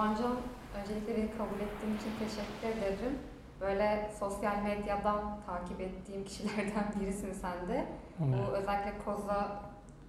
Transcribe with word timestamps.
Doğancan, 0.00 0.36
öncelikle 0.80 1.16
beni 1.16 1.30
kabul 1.30 1.60
ettiğin 1.60 1.96
için 1.96 2.10
teşekkür 2.18 2.78
ederim. 2.78 3.18
Böyle 3.60 4.10
sosyal 4.18 4.62
medyadan 4.62 5.40
takip 5.46 5.80
ettiğim 5.80 6.24
kişilerden 6.28 6.94
birisin 7.00 7.32
sen 7.32 7.68
de. 7.68 7.86
Bu 8.18 8.56
özellikle 8.56 8.92
Koza 9.04 9.62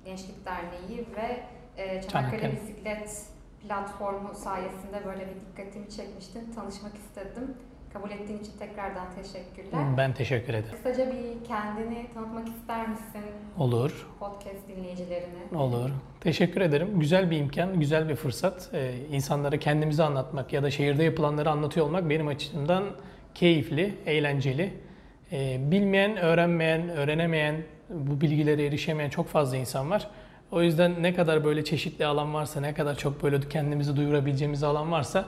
Gençlik 0.05 0.45
Derneği 0.45 1.05
ve 1.15 1.43
e, 1.77 2.01
Çanakkale 2.01 2.41
Çanakkale. 2.41 2.51
Bisiklet 2.51 3.27
platformu 3.61 4.35
sayesinde 4.35 5.05
böyle 5.05 5.27
bir 5.27 5.41
dikkatimi 5.41 5.89
çekmiştin. 5.89 6.53
Tanışmak 6.55 6.95
istedim. 6.95 7.57
Kabul 7.93 8.09
ettiğin 8.11 8.39
için 8.39 8.51
tekrardan 8.59 9.05
teşekkürler. 9.15 9.97
Ben 9.97 10.13
teşekkür 10.13 10.53
ederim. 10.53 10.75
Kısaca 10.83 11.11
bir 11.11 11.47
kendini 11.47 12.07
tanıtmak 12.13 12.47
ister 12.47 12.89
misin 12.89 13.21
Olur, 13.57 14.07
podcast 14.20 14.67
dinleyicilerine? 14.67 15.57
olur. 15.57 15.89
Teşekkür 16.21 16.61
ederim. 16.61 16.99
Güzel 16.99 17.31
bir 17.31 17.38
imkan, 17.38 17.80
güzel 17.80 18.09
bir 18.09 18.16
fırsat. 18.16 18.69
Ee, 18.73 18.91
insanlara 19.11 19.57
kendimizi 19.57 20.03
anlatmak 20.03 20.53
ya 20.53 20.63
da 20.63 20.71
şehirde 20.71 21.03
yapılanları 21.03 21.49
anlatıyor 21.49 21.85
olmak 21.85 22.09
benim 22.09 22.27
açımdan 22.27 22.83
keyifli, 23.35 23.95
eğlenceli. 24.05 24.73
Ee, 25.31 25.58
bilmeyen, 25.71 26.17
öğrenmeyen, 26.17 26.89
öğrenemeyen, 26.89 27.55
bu 27.89 28.21
bilgilere 28.21 28.66
erişemeyen 28.66 29.09
çok 29.09 29.27
fazla 29.27 29.58
insan 29.58 29.89
var. 29.89 30.08
O 30.52 30.61
yüzden 30.61 31.03
ne 31.03 31.13
kadar 31.13 31.44
böyle 31.44 31.63
çeşitli 31.63 32.05
alan 32.05 32.33
varsa, 32.33 32.61
ne 32.61 32.73
kadar 32.73 32.97
çok 32.97 33.23
böyle 33.23 33.39
kendimizi 33.49 33.95
duyurabileceğimiz 33.95 34.63
alan 34.63 34.91
varsa 34.91 35.25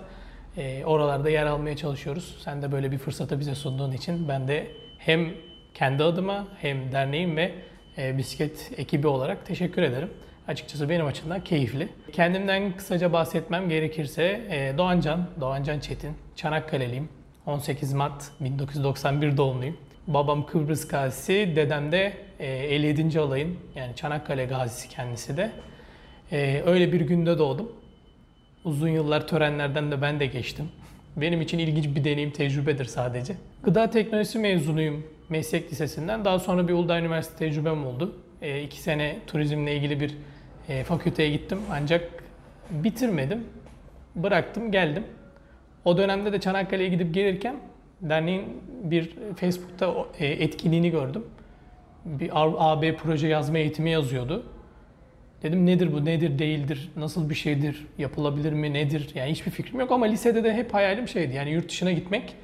e, 0.58 0.86
oralarda 0.86 1.30
yer 1.30 1.46
almaya 1.46 1.76
çalışıyoruz. 1.76 2.38
Sen 2.44 2.62
de 2.62 2.72
böyle 2.72 2.92
bir 2.92 2.98
fırsatı 2.98 3.40
bize 3.40 3.56
sunduğun 3.56 3.92
için 3.92 4.28
ben 4.28 4.48
de 4.48 4.68
hem 4.98 5.30
kendi 5.74 6.04
adıma 6.04 6.48
hem 6.62 6.92
derneğim 6.92 7.38
ve 7.38 7.52
e, 7.98 8.18
bisiklet 8.18 8.72
ekibi 8.78 9.08
olarak 9.08 9.46
teşekkür 9.46 9.82
ederim. 9.82 10.10
Açıkçası 10.48 10.90
benim 10.90 11.06
açımdan 11.06 11.44
keyifli. 11.44 11.90
Kendimden 12.12 12.78
kısaca 12.78 13.14
bahsetmem 13.14 13.70
gerekirse 13.70 14.24
e, 14.50 14.78
Doğancan, 14.78 15.26
Doğancan 15.42 15.80
Çetin, 15.80 16.12
Çanakkale'liyim. 16.36 17.10
18 17.46 17.94
Mart 17.94 18.32
1991 18.40 19.38
doğumluyum. 19.38 19.78
Babam 20.08 20.46
Kıbrıs 20.46 20.88
gazisi, 20.88 21.54
dedem 21.56 21.92
de 21.92 22.14
e, 22.40 22.48
57. 22.48 23.20
alayın 23.20 23.58
yani 23.76 23.96
Çanakkale 23.96 24.46
gazisi 24.46 24.90
kendisi 24.90 25.38
de. 25.38 25.52
E, 26.32 26.62
öyle 26.66 26.94
bir 26.94 27.02
günde 27.02 27.38
doğdum. 27.38 27.72
Uzun 28.66 28.88
yıllar 28.88 29.28
törenlerden 29.28 29.92
de 29.92 30.02
ben 30.02 30.20
de 30.20 30.26
geçtim. 30.26 30.70
Benim 31.18 31.42
için 31.42 31.60
ilginç 31.60 31.96
bir 31.96 32.04
deneyim, 32.04 32.32
tecrübedir 32.32 32.86
sadece. 32.86 33.36
Gıda 33.64 33.90
teknolojisi 33.90 34.40
mezunuyum 34.40 35.04
meslek 35.30 35.72
lisesinden. 35.72 36.26
Daha 36.26 36.40
sonra 36.40 36.68
bir 36.68 36.74
Uludağ 36.74 37.00
Üniversitesi 37.00 37.40
tecrübem 37.40 37.86
oldu. 37.86 38.16
E, 38.42 38.62
iki 38.62 38.82
sene 38.82 39.20
turizmle 39.28 39.76
ilgili 39.76 40.00
bir 40.00 40.18
e, 40.70 40.84
fakülteye 40.84 41.30
gittim 41.30 41.60
ancak 41.72 42.24
bitirmedim. 42.72 43.44
Bıraktım, 44.16 44.72
geldim. 44.72 45.04
O 45.86 45.98
dönemde 45.98 46.34
de 46.34 46.40
Çanakkale'ye 46.40 46.90
gidip 46.90 47.14
gelirken 47.14 47.56
derneğin 48.02 48.44
bir 48.84 49.12
Facebook'ta 49.36 49.94
e, 50.20 50.28
etkinliğini 50.28 50.92
gördüm. 50.92 51.26
Bir 52.06 52.30
AB 52.34 52.96
proje 52.96 53.28
yazma 53.28 53.58
eğitimi 53.58 53.90
yazıyordu. 53.90 54.44
Dedim 55.44 55.66
nedir 55.66 55.94
bu, 55.94 56.06
nedir, 56.06 56.40
değildir, 56.40 56.92
nasıl 56.96 57.30
bir 57.30 57.36
şeydir, 57.36 57.88
yapılabilir 57.98 58.54
mi, 58.54 58.74
nedir? 58.74 59.12
Yani 59.16 59.32
hiçbir 59.32 59.52
fikrim 59.52 59.80
yok 59.80 59.92
ama 59.92 60.06
lisede 60.06 60.44
de 60.44 60.54
hep 60.54 60.74
hayalim 60.74 61.08
şeydi. 61.08 61.36
Yani 61.36 61.52
yurt 61.52 61.70
dışına 61.70 61.92
gitmek. 61.92 62.36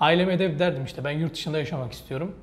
Aileme 0.00 0.32
hedef 0.32 0.58
derdim 0.58 0.84
işte 0.84 1.04
ben 1.04 1.10
yurt 1.10 1.34
dışında 1.34 1.58
yaşamak 1.58 1.92
istiyorum. 1.92 2.36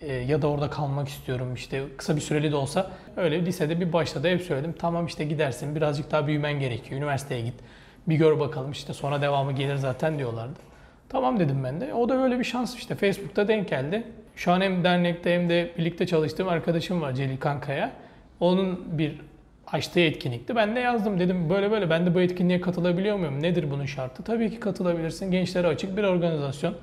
Ee, 0.00 0.12
ya 0.12 0.42
da 0.42 0.46
orada 0.46 0.70
kalmak 0.70 1.08
istiyorum 1.08 1.54
işte 1.54 1.82
kısa 1.96 2.16
bir 2.16 2.20
süreli 2.20 2.52
de 2.52 2.56
olsa. 2.56 2.90
Öyle 3.16 3.46
lisede 3.46 3.80
bir 3.80 3.92
başladı 3.92 4.28
hep 4.28 4.42
söyledim. 4.42 4.74
Tamam 4.78 5.06
işte 5.06 5.24
gidersin 5.24 5.74
birazcık 5.74 6.10
daha 6.10 6.26
büyümen 6.26 6.60
gerekiyor. 6.60 7.00
Üniversiteye 7.00 7.40
git. 7.40 7.54
Bir 8.08 8.16
gör 8.16 8.40
bakalım 8.40 8.70
işte 8.70 8.92
sonra 8.92 9.22
devamı 9.22 9.52
gelir 9.52 9.76
zaten 9.76 10.18
diyorlardı. 10.18 10.60
Tamam 11.08 11.40
dedim 11.40 11.64
ben 11.64 11.80
de. 11.80 11.94
O 11.94 12.08
da 12.08 12.18
böyle 12.18 12.38
bir 12.38 12.44
şans 12.44 12.76
işte 12.76 12.94
Facebook'ta 12.94 13.48
denk 13.48 13.68
geldi. 13.68 14.02
Şu 14.36 14.52
an 14.52 14.60
hem 14.60 14.84
dernekte 14.84 15.34
hem 15.34 15.48
de 15.48 15.70
birlikte 15.78 16.06
çalıştığım 16.06 16.48
arkadaşım 16.48 17.00
var 17.00 17.12
Celil 17.12 17.36
Kankaya. 17.36 17.92
Onun 18.40 18.98
bir 18.98 19.20
açtığı 19.66 20.00
etkinlikti. 20.00 20.56
Ben 20.56 20.76
de 20.76 20.80
yazdım 20.80 21.20
dedim 21.20 21.50
böyle 21.50 21.70
böyle 21.70 21.90
ben 21.90 22.06
de 22.06 22.14
bu 22.14 22.20
etkinliğe 22.20 22.60
katılabiliyor 22.60 23.16
muyum? 23.16 23.42
Nedir 23.42 23.70
bunun 23.70 23.86
şartı? 23.86 24.22
Tabii 24.22 24.50
ki 24.50 24.60
katılabilirsin. 24.60 25.30
Gençlere 25.30 25.66
açık 25.66 25.96
bir 25.96 26.02
organizasyon. 26.02 26.74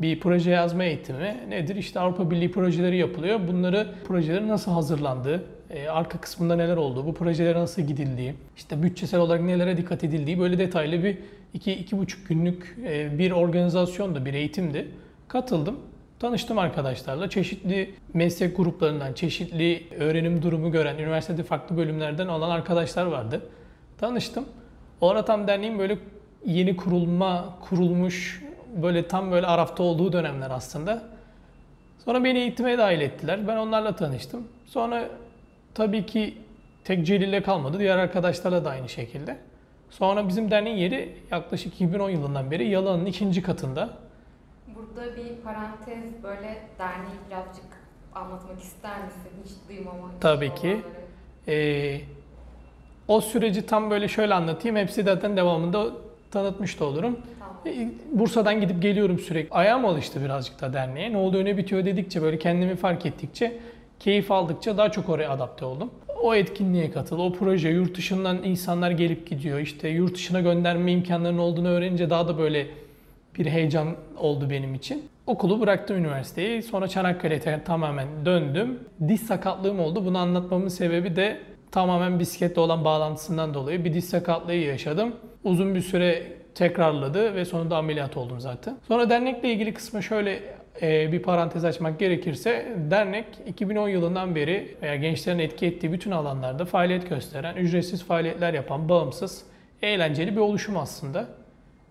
Bir 0.00 0.20
proje 0.20 0.50
yazma 0.50 0.84
eğitimi 0.84 1.36
nedir? 1.48 1.76
İşte 1.76 2.00
Avrupa 2.00 2.30
Birliği 2.30 2.50
projeleri 2.50 2.96
yapılıyor. 2.96 3.40
Bunları 3.48 3.88
projelerin 4.08 4.48
nasıl 4.48 4.72
hazırlandığı, 4.72 5.44
e, 5.70 5.88
arka 5.88 6.20
kısmında 6.20 6.56
neler 6.56 6.76
olduğu, 6.76 7.06
bu 7.06 7.14
projelere 7.14 7.58
nasıl 7.58 7.82
gidildiği, 7.82 8.34
işte 8.56 8.82
bütçesel 8.82 9.20
olarak 9.20 9.42
nelere 9.42 9.76
dikkat 9.76 10.04
edildiği 10.04 10.38
böyle 10.40 10.58
detaylı 10.58 11.04
bir 11.04 11.18
iki, 11.54 11.72
iki 11.72 11.98
buçuk 11.98 12.28
günlük 12.28 12.76
e, 12.84 13.18
bir 13.18 13.30
organizasyondu, 13.30 14.24
bir 14.24 14.34
eğitimdi. 14.34 14.88
Katıldım. 15.28 15.76
Tanıştım 16.22 16.58
arkadaşlarla. 16.58 17.30
Çeşitli 17.30 17.94
meslek 18.14 18.56
gruplarından, 18.56 19.12
çeşitli 19.12 19.86
öğrenim 19.98 20.42
durumu 20.42 20.72
gören, 20.72 20.98
üniversitede 20.98 21.42
farklı 21.42 21.76
bölümlerden 21.76 22.28
olan 22.28 22.50
arkadaşlar 22.50 23.06
vardı. 23.06 23.42
Tanıştım. 23.98 24.44
O 25.00 25.24
tam 25.24 25.46
derneğin 25.46 25.78
böyle 25.78 25.98
yeni 26.46 26.76
kurulma, 26.76 27.58
kurulmuş, 27.60 28.42
böyle 28.82 29.08
tam 29.08 29.32
böyle 29.32 29.46
arafta 29.46 29.82
olduğu 29.82 30.12
dönemler 30.12 30.50
aslında. 30.50 31.02
Sonra 32.04 32.24
beni 32.24 32.38
eğitime 32.38 32.78
dahil 32.78 33.00
ettiler. 33.00 33.48
Ben 33.48 33.56
onlarla 33.56 33.96
tanıştım. 33.96 34.48
Sonra 34.66 35.08
tabii 35.74 36.06
ki 36.06 36.34
tek 36.84 37.06
Celil'le 37.06 37.42
kalmadı. 37.42 37.78
Diğer 37.78 37.98
arkadaşlarla 37.98 38.64
da 38.64 38.70
aynı 38.70 38.88
şekilde. 38.88 39.36
Sonra 39.90 40.28
bizim 40.28 40.50
derneğin 40.50 40.76
yeri 40.76 41.14
yaklaşık 41.30 41.74
2010 41.74 42.10
yılından 42.10 42.50
beri 42.50 42.68
Yalan'ın 42.68 43.06
ikinci 43.06 43.42
katında. 43.42 44.01
Burada 44.96 45.16
bir 45.16 45.42
parantez 45.44 46.22
böyle 46.22 46.58
derneği 46.78 47.18
birazcık 47.28 47.64
anlatmak 48.14 48.60
ister 48.60 49.04
misin? 49.04 49.30
Hiç 49.44 49.52
duymama. 49.68 50.10
Tabii 50.20 50.54
ki. 50.54 50.80
Ee, 51.48 52.00
o 53.08 53.20
süreci 53.20 53.66
tam 53.66 53.90
böyle 53.90 54.08
şöyle 54.08 54.34
anlatayım. 54.34 54.76
Hepsi 54.76 55.02
zaten 55.02 55.36
devamında 55.36 55.86
tanıtmış 56.30 56.80
da 56.80 56.84
olurum. 56.84 57.18
Tamam. 57.38 57.56
Ee, 57.66 57.90
Bursa'dan 58.12 58.60
gidip 58.60 58.82
geliyorum 58.82 59.18
sürekli. 59.18 59.54
Ayağım 59.54 59.84
alıştı 59.84 60.24
birazcık 60.24 60.60
da 60.60 60.72
derneğe. 60.72 61.12
Ne 61.12 61.16
oluyor 61.16 61.44
ne 61.44 61.56
bitiyor 61.56 61.84
dedikçe 61.84 62.22
böyle 62.22 62.38
kendimi 62.38 62.76
fark 62.76 63.06
ettikçe, 63.06 63.58
keyif 64.00 64.30
aldıkça 64.30 64.76
daha 64.76 64.90
çok 64.90 65.08
oraya 65.08 65.30
adapte 65.30 65.64
oldum. 65.64 65.90
O 66.22 66.34
etkinliğe 66.34 66.90
katıl, 66.90 67.18
o 67.18 67.32
proje, 67.32 67.68
yurt 67.68 67.96
dışından 67.96 68.42
insanlar 68.42 68.90
gelip 68.90 69.26
gidiyor. 69.26 69.58
İşte 69.58 69.88
yurt 69.88 70.14
dışına 70.14 70.40
gönderme 70.40 70.92
imkanlarının 70.92 71.38
olduğunu 71.38 71.68
öğrenince 71.68 72.10
daha 72.10 72.28
da 72.28 72.38
böyle 72.38 72.66
bir 73.38 73.46
heyecan 73.46 73.96
oldu 74.16 74.50
benim 74.50 74.74
için. 74.74 75.08
Okulu 75.26 75.60
bıraktım 75.60 75.96
üniversiteyi. 75.96 76.62
Sonra 76.62 76.88
Çanakkale'ye 76.88 77.64
tamamen 77.64 78.08
döndüm. 78.24 78.80
Diş 79.08 79.20
sakatlığım 79.20 79.80
oldu. 79.80 80.04
Bunu 80.04 80.18
anlatmamın 80.18 80.68
sebebi 80.68 81.16
de 81.16 81.40
tamamen 81.70 82.18
bisikletle 82.18 82.60
olan 82.60 82.84
bağlantısından 82.84 83.54
dolayı 83.54 83.84
bir 83.84 83.94
diş 83.94 84.04
sakatlığı 84.04 84.54
yaşadım. 84.54 85.16
Uzun 85.44 85.74
bir 85.74 85.80
süre 85.80 86.22
tekrarladı 86.54 87.34
ve 87.34 87.44
sonunda 87.44 87.76
ameliyat 87.76 88.16
oldum 88.16 88.40
zaten. 88.40 88.76
Sonra 88.88 89.10
dernekle 89.10 89.52
ilgili 89.52 89.74
kısmı 89.74 90.02
şöyle 90.02 90.42
e, 90.82 91.12
bir 91.12 91.22
parantez 91.22 91.64
açmak 91.64 91.98
gerekirse 91.98 92.76
dernek 92.90 93.26
2010 93.46 93.88
yılından 93.88 94.34
beri 94.34 94.76
veya 94.82 94.96
gençlerin 94.96 95.38
etki 95.38 95.66
ettiği 95.66 95.92
bütün 95.92 96.10
alanlarda 96.10 96.64
faaliyet 96.64 97.08
gösteren, 97.08 97.56
ücretsiz 97.56 98.04
faaliyetler 98.04 98.54
yapan, 98.54 98.88
bağımsız, 98.88 99.44
eğlenceli 99.82 100.36
bir 100.36 100.40
oluşum 100.40 100.76
aslında. 100.76 101.26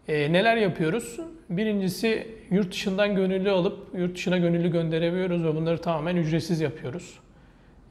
E, 0.07 0.33
neler 0.33 0.57
yapıyoruz? 0.57 1.19
Birincisi 1.49 2.27
yurt 2.49 2.71
dışından 2.71 3.15
gönüllü 3.15 3.51
alıp 3.51 3.87
yurt 3.93 4.15
dışına 4.15 4.37
gönüllü 4.37 4.71
gönderebiliyoruz 4.71 5.43
ve 5.43 5.55
bunları 5.55 5.81
tamamen 5.81 6.15
ücretsiz 6.15 6.61
yapıyoruz. 6.61 7.19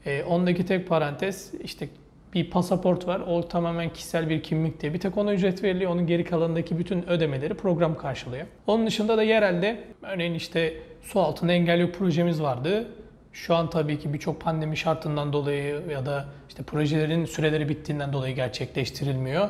E, 0.05 0.23
ondaki 0.23 0.65
tek 0.65 0.87
parantez 0.87 1.51
işte 1.63 1.89
bir 2.33 2.49
pasaport 2.49 3.07
var. 3.07 3.19
O 3.19 3.47
tamamen 3.47 3.93
kişisel 3.93 4.29
bir 4.29 4.43
kimlik 4.43 4.81
diye. 4.81 4.93
Bir 4.93 4.99
tek 4.99 5.17
ona 5.17 5.33
ücret 5.33 5.63
veriliyor. 5.63 5.91
Onun 5.91 6.07
geri 6.07 6.23
kalanındaki 6.23 6.79
bütün 6.79 7.09
ödemeleri 7.09 7.53
program 7.53 7.97
karşılıyor. 7.97 8.47
Onun 8.67 8.87
dışında 8.87 9.17
da 9.17 9.23
yerelde 9.23 9.83
örneğin 10.01 10.33
işte 10.33 10.73
su 11.01 11.19
altında 11.19 11.53
engel 11.53 11.79
yok 11.79 11.95
projemiz 11.95 12.41
vardı. 12.41 12.87
Şu 13.33 13.55
an 13.55 13.69
tabii 13.69 13.99
ki 13.99 14.13
birçok 14.13 14.41
pandemi 14.41 14.77
şartından 14.77 15.33
dolayı 15.33 15.81
ya 15.91 16.05
da 16.05 16.25
işte 16.49 16.63
projelerin 16.63 17.25
süreleri 17.25 17.69
bittiğinden 17.69 18.13
dolayı 18.13 18.35
gerçekleştirilmiyor. 18.35 19.49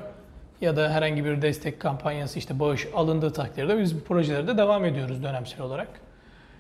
Ya 0.61 0.75
da 0.75 0.89
herhangi 0.89 1.25
bir 1.25 1.41
destek 1.41 1.79
kampanyası 1.79 2.39
işte 2.39 2.59
bağış 2.59 2.87
alındığı 2.95 3.33
takdirde 3.33 3.79
biz 3.79 3.95
bu 3.95 4.03
projelerde 4.03 4.57
devam 4.57 4.85
ediyoruz 4.85 5.23
dönemsel 5.23 5.61
olarak. 5.61 5.87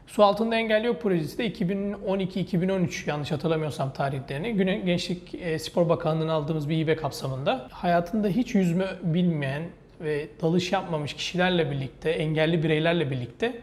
Su 0.07 0.23
altında 0.23 0.55
engel 0.55 0.83
yok 0.83 1.01
projesi 1.01 1.37
de 1.37 1.47
2012-2013 1.47 3.09
yanlış 3.09 3.31
hatırlamıyorsam 3.31 3.93
tarihlerini 3.93 4.53
Güne 4.53 4.75
Gençlik 4.75 5.35
e, 5.35 5.59
Spor 5.59 5.89
Bakanlığı'nın 5.89 6.27
aldığımız 6.27 6.69
bir 6.69 6.77
hibe 6.77 6.95
kapsamında 6.95 7.67
hayatında 7.71 8.27
hiç 8.27 8.55
yüzme 8.55 8.85
bilmeyen 9.03 9.63
ve 10.01 10.27
dalış 10.41 10.71
yapmamış 10.71 11.13
kişilerle 11.13 11.71
birlikte, 11.71 12.09
engelli 12.09 12.63
bireylerle 12.63 13.11
birlikte 13.11 13.53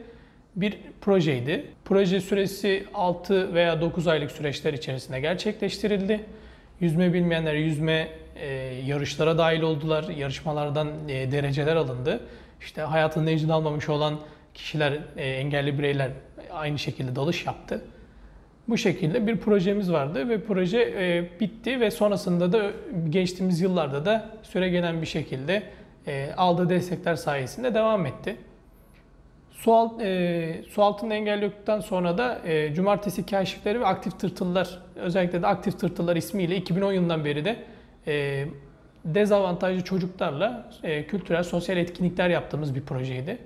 bir 0.57 0.79
projeydi. 1.01 1.65
Proje 1.85 2.21
süresi 2.21 2.85
6 2.95 3.55
veya 3.55 3.81
9 3.81 4.07
aylık 4.09 4.31
süreçler 4.31 4.73
içerisinde 4.73 5.21
gerçekleştirildi. 5.21 6.21
Yüzme 6.81 7.13
bilmeyenlere 7.13 7.61
yüzme 7.61 8.09
e, 8.41 8.47
yarışlara 8.87 9.39
dahil 9.39 9.63
oldular. 9.63 10.09
Yarışmalardan 10.09 10.89
e, 11.09 11.33
dereceler 11.33 11.77
alındı. 11.77 12.21
İşte 12.61 12.83
hayatında 12.83 13.31
ecini 13.31 13.53
almamış 13.53 13.89
olan 13.89 14.21
kişiler, 14.55 14.99
e, 15.17 15.25
engelli 15.25 15.79
bireyler 15.79 16.11
aynı 16.53 16.79
şekilde 16.79 17.17
dalış 17.17 17.47
yaptı. 17.47 17.85
Bu 18.69 18.79
şekilde 18.79 19.27
bir 19.27 19.37
projemiz 19.37 19.93
vardı 19.93 20.29
ve 20.29 20.45
proje 20.45 20.81
e, 20.81 21.41
bitti 21.41 21.81
ve 21.81 21.91
sonrasında 21.91 22.53
da 22.53 22.71
geçtiğimiz 23.09 23.61
yıllarda 23.61 24.05
da 24.05 24.31
süre 24.43 24.69
gelen 24.69 25.03
bir 25.03 25.07
şekilde 25.07 25.63
e, 26.07 26.31
aldığı 26.37 26.69
destekler 26.69 27.15
sayesinde 27.15 27.75
devam 27.75 28.07
etti. 28.07 28.37
Su, 29.51 29.75
alt, 29.75 30.03
e, 30.03 30.63
su 30.71 30.83
altında 30.83 31.15
engelliyorduktan 31.15 31.81
sonra 31.81 32.19
da 32.19 32.39
e, 32.45 32.75
cumartesi 32.75 33.27
keşifleri 33.27 33.81
ve 33.81 33.87
aktif 33.87 34.21
tırtıllar, 34.21 34.79
özellikle 34.97 35.43
de 35.43 35.47
aktif 35.47 35.81
tırtıllar 35.81 36.17
ismiyle 36.17 36.57
2010 36.57 36.93
yılından 36.93 37.25
beri 37.25 37.45
de 37.45 37.57
e, 38.09 38.47
dezavantajlı 39.05 39.85
çocuklarla 39.85 40.71
e, 40.83 41.07
kültürel, 41.07 41.43
sosyal 41.43 41.79
etkinlikler 41.79 42.31
yaptığımız 42.31 42.75
bir 42.75 42.83
projeydi. 42.83 43.39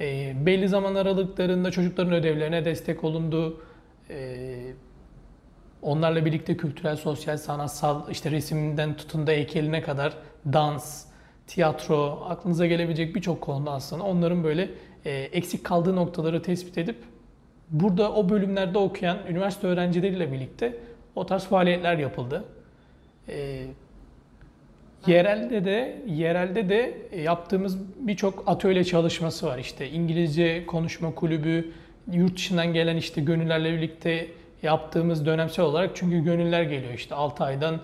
E, 0.00 0.32
belli 0.46 0.68
zaman 0.68 0.94
aralıklarında 0.94 1.70
çocukların 1.70 2.12
ödevlerine 2.12 2.64
destek 2.64 3.04
olundu. 3.04 3.62
E, 4.10 4.46
onlarla 5.82 6.24
birlikte 6.24 6.56
kültürel, 6.56 6.96
sosyal, 6.96 7.36
sanatsal, 7.36 8.10
işte 8.10 8.30
resimden 8.30 8.96
tutun 8.96 9.26
da 9.26 9.30
heykeline 9.30 9.82
kadar 9.82 10.16
dans, 10.52 11.04
tiyatro, 11.46 12.26
aklınıza 12.28 12.66
gelebilecek 12.66 13.14
birçok 13.14 13.40
konuda 13.40 13.70
aslında 13.70 14.02
onların 14.02 14.44
böyle 14.44 14.70
e, 15.04 15.10
eksik 15.12 15.64
kaldığı 15.64 15.96
noktaları 15.96 16.42
tespit 16.42 16.78
edip 16.78 16.96
burada 17.70 18.12
o 18.12 18.28
bölümlerde 18.28 18.78
okuyan 18.78 19.18
üniversite 19.28 19.66
öğrencileriyle 19.66 20.32
birlikte 20.32 20.76
o 21.14 21.26
tarz 21.26 21.44
faaliyetler 21.44 21.98
yapıldı. 21.98 22.44
E, 23.28 23.66
yerelde 25.06 25.64
de 25.64 26.02
yerelde 26.06 26.68
de 26.68 26.94
yaptığımız 27.22 27.78
birçok 27.98 28.44
atölye 28.46 28.84
çalışması 28.84 29.46
var. 29.46 29.58
İşte 29.58 29.90
İngilizce 29.90 30.66
konuşma 30.66 31.14
kulübü, 31.14 31.72
yurt 32.12 32.36
dışından 32.36 32.72
gelen 32.72 32.96
işte 32.96 33.20
gönüllerle 33.20 33.72
birlikte 33.72 34.26
yaptığımız 34.62 35.26
dönemsel 35.26 35.64
olarak 35.64 35.90
çünkü 35.94 36.24
gönüller 36.24 36.62
geliyor 36.62 36.92
işte 36.94 37.14
6 37.14 37.44
aydan 37.44 37.80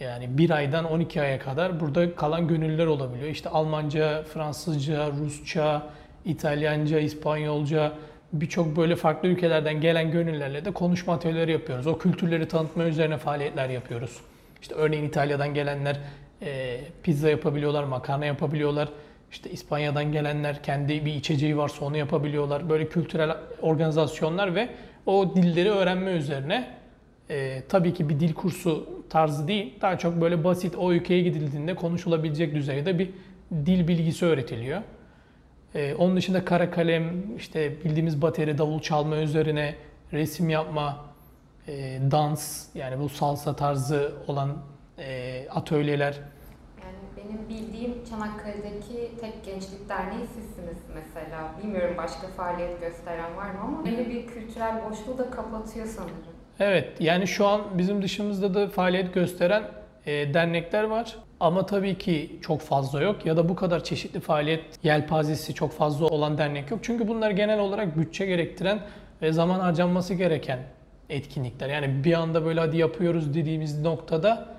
yani 0.00 0.38
1 0.38 0.50
aydan 0.50 0.84
12 0.84 1.22
aya 1.22 1.38
kadar 1.38 1.80
burada 1.80 2.14
kalan 2.14 2.48
gönüller 2.48 2.86
olabiliyor. 2.86 3.28
İşte 3.28 3.48
Almanca, 3.48 4.22
Fransızca, 4.22 5.10
Rusça, 5.10 5.82
İtalyanca, 6.24 6.98
İspanyolca 6.98 7.92
birçok 8.32 8.76
böyle 8.76 8.96
farklı 8.96 9.28
ülkelerden 9.28 9.80
gelen 9.80 10.10
gönüllerle 10.10 10.64
de 10.64 10.70
konuşma 10.70 11.14
atölyeleri 11.14 11.52
yapıyoruz. 11.52 11.86
O 11.86 11.98
kültürleri 11.98 12.48
tanıtma 12.48 12.84
üzerine 12.84 13.16
faaliyetler 13.18 13.68
yapıyoruz. 13.68 14.20
İşte 14.62 14.74
örneğin 14.74 15.04
İtalya'dan 15.04 15.54
gelenler 15.54 15.96
e, 16.42 16.80
pizza 17.02 17.30
yapabiliyorlar, 17.30 17.84
makarna 17.84 18.24
yapabiliyorlar. 18.24 18.88
İşte 19.30 19.50
İspanya'dan 19.50 20.12
gelenler 20.12 20.62
kendi 20.62 21.04
bir 21.04 21.14
içeceği 21.14 21.56
varsa 21.56 21.84
onu 21.84 21.96
yapabiliyorlar. 21.96 22.70
Böyle 22.70 22.88
kültürel 22.88 23.36
organizasyonlar 23.62 24.54
ve 24.54 24.68
o 25.06 25.34
dilleri 25.36 25.70
öğrenme 25.70 26.12
üzerine 26.12 26.70
e, 27.30 27.62
tabii 27.68 27.94
ki 27.94 28.08
bir 28.08 28.20
dil 28.20 28.34
kursu 28.34 28.88
tarzı 29.10 29.48
değil. 29.48 29.74
Daha 29.80 29.98
çok 29.98 30.20
böyle 30.20 30.44
basit 30.44 30.76
o 30.76 30.92
ülkeye 30.92 31.22
gidildiğinde 31.22 31.74
konuşulabilecek 31.74 32.54
düzeyde 32.54 32.98
bir 32.98 33.10
dil 33.66 33.88
bilgisi 33.88 34.26
öğretiliyor. 34.26 34.82
Ee, 35.74 35.94
onun 35.94 36.16
dışında 36.16 36.44
kara 36.44 36.70
kalem, 36.70 37.36
işte 37.36 37.84
bildiğimiz 37.84 38.22
bateri, 38.22 38.58
davul 38.58 38.80
çalma 38.80 39.16
üzerine 39.16 39.74
resim 40.12 40.50
yapma, 40.50 41.04
e, 41.68 41.98
dans 42.10 42.66
yani 42.74 43.00
bu 43.00 43.08
salsa 43.08 43.56
tarzı 43.56 44.12
olan 44.26 44.56
e, 44.98 45.48
atölyeler. 45.50 46.14
Yani 46.82 46.96
benim 47.16 47.48
bildiğim 47.48 48.04
Çanakkale'deki 48.04 49.20
tek 49.20 49.44
gençlik 49.44 49.88
derneği 49.88 50.26
sizsiniz 50.26 50.78
mesela. 50.94 51.54
Bilmiyorum 51.62 51.94
başka 51.98 52.26
faaliyet 52.26 52.80
gösteren 52.80 53.36
var 53.36 53.50
mı 53.50 53.60
ama 53.60 53.84
böyle 53.84 54.08
bir 54.08 54.26
kültürel 54.26 54.74
boşluğu 54.84 55.18
da 55.18 55.30
kapatıyor 55.30 55.86
sanırım. 55.86 56.16
Evet 56.60 57.00
yani 57.00 57.26
şu 57.26 57.46
an 57.46 57.60
bizim 57.78 58.02
dışımızda 58.02 58.54
da 58.54 58.68
faaliyet 58.68 59.14
gösteren 59.14 59.62
e, 60.06 60.34
dernekler 60.34 60.84
var. 60.84 61.16
Ama 61.40 61.66
tabii 61.66 61.98
ki 61.98 62.38
çok 62.42 62.60
fazla 62.60 63.02
yok 63.02 63.26
ya 63.26 63.36
da 63.36 63.48
bu 63.48 63.56
kadar 63.56 63.84
çeşitli 63.84 64.20
faaliyet 64.20 64.64
yelpazesi 64.84 65.54
çok 65.54 65.72
fazla 65.72 66.06
olan 66.06 66.38
dernek 66.38 66.70
yok. 66.70 66.80
Çünkü 66.82 67.08
bunlar 67.08 67.30
genel 67.30 67.58
olarak 67.58 67.98
bütçe 67.98 68.26
gerektiren 68.26 68.80
ve 69.22 69.32
zaman 69.32 69.60
harcanması 69.60 70.14
gereken 70.14 70.58
etkinlikler. 71.10 71.68
Yani 71.68 72.04
bir 72.04 72.12
anda 72.12 72.44
böyle 72.44 72.60
hadi 72.60 72.76
yapıyoruz 72.76 73.34
dediğimiz 73.34 73.80
noktada 73.80 74.53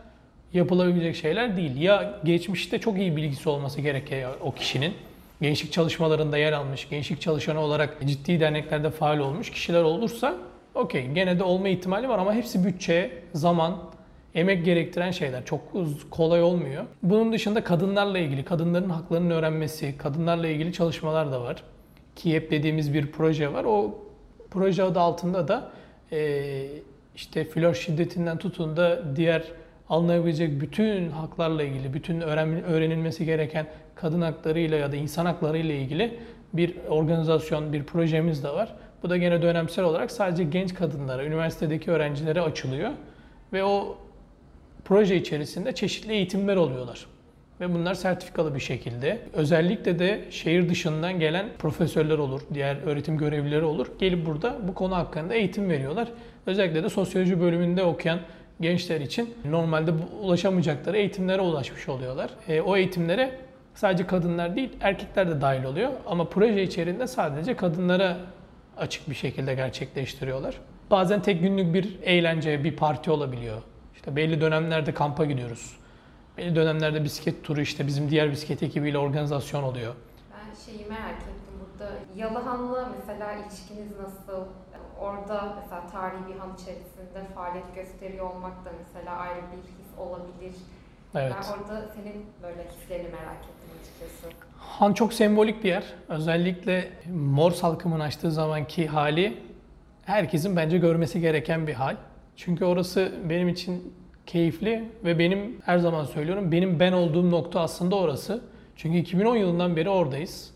yapılabilecek 0.55 1.15
şeyler 1.15 1.57
değil. 1.57 1.81
Ya 1.81 2.19
geçmişte 2.23 2.79
çok 2.79 2.97
iyi 2.97 3.15
bilgisi 3.15 3.49
olması 3.49 3.81
gerekiyor 3.81 4.33
o 4.41 4.51
kişinin. 4.51 4.93
Gençlik 5.41 5.71
çalışmalarında 5.71 6.37
yer 6.37 6.53
almış, 6.53 6.89
gençlik 6.89 7.21
çalışanı 7.21 7.59
olarak 7.59 7.97
ciddi 8.07 8.39
derneklerde 8.39 8.89
faal 8.89 9.19
olmuş 9.19 9.51
kişiler 9.51 9.83
olursa 9.83 10.35
okey 10.73 11.07
gene 11.07 11.39
de 11.39 11.43
olma 11.43 11.69
ihtimali 11.69 12.09
var 12.09 12.19
ama 12.19 12.33
hepsi 12.33 12.65
bütçe, 12.65 13.11
zaman, 13.33 13.77
emek 14.35 14.65
gerektiren 14.65 15.11
şeyler. 15.11 15.45
Çok 15.45 15.61
kolay 16.09 16.43
olmuyor. 16.43 16.85
Bunun 17.03 17.33
dışında 17.33 17.63
kadınlarla 17.63 18.19
ilgili, 18.19 18.45
kadınların 18.45 18.89
haklarının 18.89 19.29
öğrenmesi, 19.29 19.97
kadınlarla 19.97 20.47
ilgili 20.47 20.73
çalışmalar 20.73 21.31
da 21.31 21.41
var. 21.41 21.63
KİEP 22.15 22.51
dediğimiz 22.51 22.93
bir 22.93 23.11
proje 23.11 23.53
var. 23.53 23.63
O 23.63 23.95
proje 24.51 24.83
adı 24.83 24.99
altında 24.99 25.47
da 25.47 25.71
e, 26.11 26.67
işte 27.15 27.45
flör 27.45 27.73
şiddetinden 27.73 28.37
tutun 28.37 28.77
da 28.77 29.15
diğer 29.15 29.43
alınabilecek 29.89 30.61
bütün 30.61 31.09
haklarla 31.09 31.63
ilgili, 31.63 31.93
bütün 31.93 32.21
öğrenilmesi 32.21 33.25
gereken 33.25 33.67
kadın 33.95 34.21
haklarıyla 34.21 34.77
ya 34.77 34.91
da 34.91 34.95
insan 34.95 35.25
haklarıyla 35.25 35.75
ilgili 35.75 36.19
bir 36.53 36.75
organizasyon, 36.89 37.73
bir 37.73 37.83
projemiz 37.83 38.43
de 38.43 38.49
var. 38.49 38.75
Bu 39.03 39.09
da 39.09 39.17
gene 39.17 39.41
dönemsel 39.41 39.85
olarak 39.85 40.11
sadece 40.11 40.43
genç 40.43 40.73
kadınlara, 40.73 41.25
üniversitedeki 41.25 41.91
öğrencilere 41.91 42.41
açılıyor. 42.41 42.91
Ve 43.53 43.63
o 43.63 43.97
proje 44.85 45.15
içerisinde 45.15 45.75
çeşitli 45.75 46.13
eğitimler 46.13 46.55
oluyorlar. 46.55 47.05
Ve 47.61 47.73
bunlar 47.73 47.93
sertifikalı 47.93 48.55
bir 48.55 48.59
şekilde. 48.59 49.19
Özellikle 49.33 49.99
de 49.99 50.21
şehir 50.29 50.69
dışından 50.69 51.19
gelen 51.19 51.45
profesörler 51.59 52.17
olur, 52.17 52.41
diğer 52.53 52.77
öğretim 52.85 53.17
görevlileri 53.17 53.63
olur. 53.63 53.87
Gelip 53.99 54.25
burada 54.25 54.57
bu 54.67 54.73
konu 54.73 54.95
hakkında 54.95 55.35
eğitim 55.35 55.69
veriyorlar. 55.69 56.07
Özellikle 56.45 56.83
de 56.83 56.89
sosyoloji 56.89 57.41
bölümünde 57.41 57.83
okuyan 57.83 58.19
gençler 58.61 59.01
için 59.01 59.33
normalde 59.45 59.91
ulaşamayacakları 60.21 60.97
eğitimlere 60.97 61.41
ulaşmış 61.41 61.89
oluyorlar. 61.89 62.29
E, 62.47 62.61
o 62.61 62.77
eğitimlere 62.77 63.39
sadece 63.73 64.07
kadınlar 64.07 64.55
değil 64.55 64.69
erkekler 64.81 65.29
de 65.29 65.41
dahil 65.41 65.63
oluyor. 65.63 65.91
Ama 66.05 66.29
proje 66.29 66.63
içerisinde 66.63 67.07
sadece 67.07 67.55
kadınlara 67.55 68.17
açık 68.77 69.09
bir 69.09 69.15
şekilde 69.15 69.55
gerçekleştiriyorlar. 69.55 70.55
Bazen 70.91 71.21
tek 71.21 71.41
günlük 71.41 71.73
bir 71.73 71.99
eğlence, 72.03 72.63
bir 72.63 72.75
parti 72.75 73.11
olabiliyor. 73.11 73.61
İşte 73.95 74.15
belli 74.15 74.41
dönemlerde 74.41 74.93
kampa 74.93 75.25
gidiyoruz. 75.25 75.77
Belli 76.37 76.55
dönemlerde 76.55 77.03
bisiklet 77.03 77.43
turu 77.43 77.61
işte 77.61 77.87
bizim 77.87 78.09
diğer 78.09 78.31
bisiklet 78.31 78.63
ekibiyle 78.63 78.97
organizasyon 78.97 79.63
oluyor. 79.63 79.93
Ben 80.31 80.71
şeyi 80.71 80.85
merak 80.89 81.21
ettim 81.21 81.53
burada. 81.59 81.91
Yalıhan'la 82.15 82.89
mesela 82.99 83.33
ilişkiniz 83.33 83.91
nasıl? 84.01 84.45
Orada 85.01 85.55
mesela 85.61 85.87
tarihi 85.91 86.33
bir 86.33 86.39
han 86.39 86.49
içerisinde 86.53 87.33
faaliyet 87.35 87.75
gösteriyor 87.75 88.29
olmak 88.29 88.65
da 88.65 88.69
mesela 88.79 89.15
ayrı 89.15 89.41
bir 89.41 89.57
his 89.57 89.99
olabilir. 89.99 90.55
Evet. 91.15 91.33
Ben 91.35 91.59
orada 91.59 91.87
senin 91.95 92.25
böyle 92.43 92.67
hislerini 92.69 93.07
merak 93.07 93.37
ettim 93.43 93.69
açıkçası. 93.81 94.35
Han 94.57 94.93
çok 94.93 95.13
sembolik 95.13 95.63
bir 95.63 95.69
yer. 95.69 95.83
Özellikle 96.09 96.89
mor 97.13 97.51
salkımın 97.51 97.99
açtığı 97.99 98.31
zamanki 98.31 98.87
hali 98.87 99.37
herkesin 100.05 100.55
bence 100.55 100.77
görmesi 100.77 101.21
gereken 101.21 101.67
bir 101.67 101.73
hal. 101.73 101.95
Çünkü 102.35 102.65
orası 102.65 103.11
benim 103.29 103.49
için 103.49 103.93
keyifli 104.25 104.89
ve 105.03 105.19
benim 105.19 105.61
her 105.65 105.77
zaman 105.77 106.05
söylüyorum 106.05 106.51
benim 106.51 106.79
ben 106.79 106.91
olduğum 106.91 107.31
nokta 107.31 107.59
aslında 107.59 107.95
orası. 107.95 108.43
Çünkü 108.75 108.97
2010 108.97 109.35
yılından 109.35 109.75
beri 109.75 109.89
oradayız. 109.89 110.54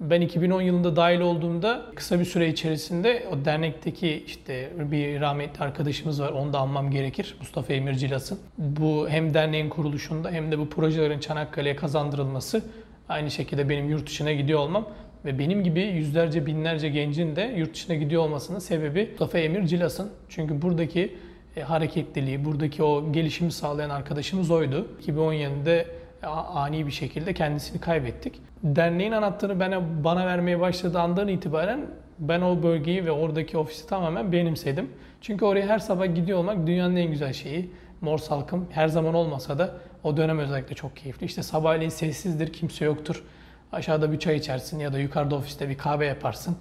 Ben 0.00 0.20
2010 0.20 0.62
yılında 0.62 0.96
dahil 0.96 1.20
olduğumda 1.20 1.86
kısa 1.94 2.20
bir 2.20 2.24
süre 2.24 2.48
içerisinde 2.48 3.26
o 3.32 3.44
dernekteki 3.44 4.24
işte 4.26 4.72
bir 4.78 5.20
rahmetli 5.20 5.64
arkadaşımız 5.64 6.22
var. 6.22 6.32
Onu 6.32 6.52
da 6.52 6.58
anmam 6.58 6.90
gerekir. 6.90 7.36
Mustafa 7.40 7.72
Emir 7.72 7.94
Cilas'ın. 7.94 8.38
Bu 8.58 9.08
hem 9.08 9.34
derneğin 9.34 9.68
kuruluşunda 9.68 10.30
hem 10.30 10.52
de 10.52 10.58
bu 10.58 10.68
projelerin 10.68 11.18
Çanakkale'ye 11.18 11.76
kazandırılması 11.76 12.62
aynı 13.08 13.30
şekilde 13.30 13.68
benim 13.68 13.90
yurt 13.90 14.06
dışına 14.06 14.32
gidiyor 14.32 14.58
olmam 14.58 14.88
ve 15.24 15.38
benim 15.38 15.64
gibi 15.64 15.80
yüzlerce 15.80 16.46
binlerce 16.46 16.88
gencin 16.88 17.36
de 17.36 17.54
yurt 17.56 17.74
dışına 17.74 17.96
gidiyor 17.96 18.22
olmasının 18.22 18.58
sebebi 18.58 19.08
Mustafa 19.10 19.38
Emir 19.38 19.66
Cilas'ın. 19.66 20.10
Çünkü 20.28 20.62
buradaki 20.62 21.14
e, 21.56 21.60
hareketliliği, 21.60 22.44
buradaki 22.44 22.82
o 22.82 23.12
gelişimi 23.12 23.52
sağlayan 23.52 23.90
arkadaşımız 23.90 24.50
oydu. 24.50 24.88
2010 25.00 25.32
yılında 25.32 25.84
ani 26.30 26.86
bir 26.86 26.90
şekilde 26.90 27.34
kendisini 27.34 27.80
kaybettik. 27.80 28.40
Derneğin 28.62 29.12
anahtarını 29.12 29.60
bana, 29.60 30.04
bana 30.04 30.26
vermeye 30.26 30.60
başladığı 30.60 31.00
andan 31.00 31.28
itibaren 31.28 31.86
ben 32.18 32.40
o 32.40 32.62
bölgeyi 32.62 33.06
ve 33.06 33.10
oradaki 33.10 33.58
ofisi 33.58 33.88
tamamen 33.88 34.32
benimsedim. 34.32 34.90
Çünkü 35.20 35.44
oraya 35.44 35.66
her 35.66 35.78
sabah 35.78 36.14
gidiyor 36.14 36.38
olmak 36.38 36.66
dünyanın 36.66 36.96
en 36.96 37.10
güzel 37.10 37.32
şeyi. 37.32 37.70
Mor 38.00 38.18
salkım 38.18 38.68
her 38.70 38.88
zaman 38.88 39.14
olmasa 39.14 39.58
da 39.58 39.74
O 40.04 40.16
dönem 40.16 40.38
özellikle 40.38 40.74
çok 40.74 40.96
keyifli. 40.96 41.26
İşte 41.26 41.42
sabahleyin 41.42 41.90
sessizdir, 41.90 42.52
kimse 42.52 42.84
yoktur. 42.84 43.24
Aşağıda 43.72 44.12
bir 44.12 44.18
çay 44.18 44.36
içersin 44.36 44.78
ya 44.78 44.92
da 44.92 44.98
yukarıda 44.98 45.34
ofiste 45.34 45.68
bir 45.68 45.78
kahve 45.78 46.06
yaparsın. 46.06 46.56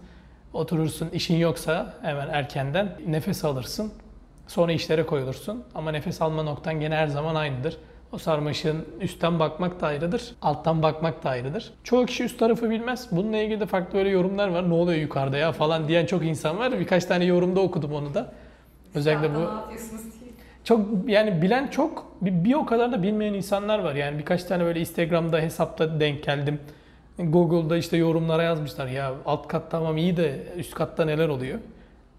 Oturursun, 0.53 1.09
işin 1.09 1.35
yoksa 1.35 1.93
hemen 2.01 2.29
erkenden 2.29 2.97
nefes 3.07 3.45
alırsın. 3.45 3.93
Sonra 4.47 4.71
işlere 4.71 5.05
koyulursun. 5.05 5.63
Ama 5.75 5.91
nefes 5.91 6.21
alma 6.21 6.43
noktan 6.43 6.79
gene 6.79 6.95
her 6.95 7.07
zaman 7.07 7.35
aynıdır. 7.35 7.77
O 8.11 8.17
sarmaşığın 8.17 8.85
üstten 9.01 9.39
bakmak 9.39 9.81
da 9.81 9.87
ayrıdır, 9.87 10.35
alttan 10.41 10.81
bakmak 10.81 11.23
da 11.23 11.29
ayrıdır. 11.29 11.73
Çoğu 11.83 12.05
kişi 12.05 12.23
üst 12.23 12.39
tarafı 12.39 12.69
bilmez. 12.69 13.07
Bununla 13.11 13.37
ilgili 13.37 13.59
de 13.59 13.65
farklı 13.65 13.97
böyle 13.97 14.09
yorumlar 14.09 14.47
var. 14.47 14.69
Ne 14.69 14.73
oluyor 14.73 14.99
yukarıda 14.99 15.37
ya 15.37 15.51
falan 15.51 15.87
diyen 15.87 16.05
çok 16.05 16.25
insan 16.25 16.57
var. 16.57 16.79
Birkaç 16.79 17.05
tane 17.05 17.25
yorumda 17.25 17.59
okudum 17.59 17.93
onu 17.93 18.13
da. 18.13 18.31
Özellikle 18.95 19.35
bu 19.35 19.49
çok 20.63 20.81
yani 21.07 21.41
bilen 21.41 21.67
çok 21.67 22.11
bir, 22.21 22.43
bir 22.43 22.53
o 22.53 22.65
kadar 22.65 22.91
da 22.91 23.03
bilmeyen 23.03 23.33
insanlar 23.33 23.79
var. 23.79 23.95
Yani 23.95 24.19
birkaç 24.19 24.43
tane 24.43 24.63
böyle 24.63 24.79
Instagram'da 24.79 25.39
hesapta 25.39 25.99
denk 25.99 26.23
geldim. 26.23 26.59
Google'da 27.19 27.77
işte 27.77 27.97
yorumlara 27.97 28.43
yazmışlar 28.43 28.87
ya 28.87 29.13
alt 29.25 29.47
kat 29.47 29.71
tamam 29.71 29.97
iyi 29.97 30.17
de 30.17 30.43
üst 30.57 30.73
katta 30.73 31.05
neler 31.05 31.27
oluyor? 31.27 31.59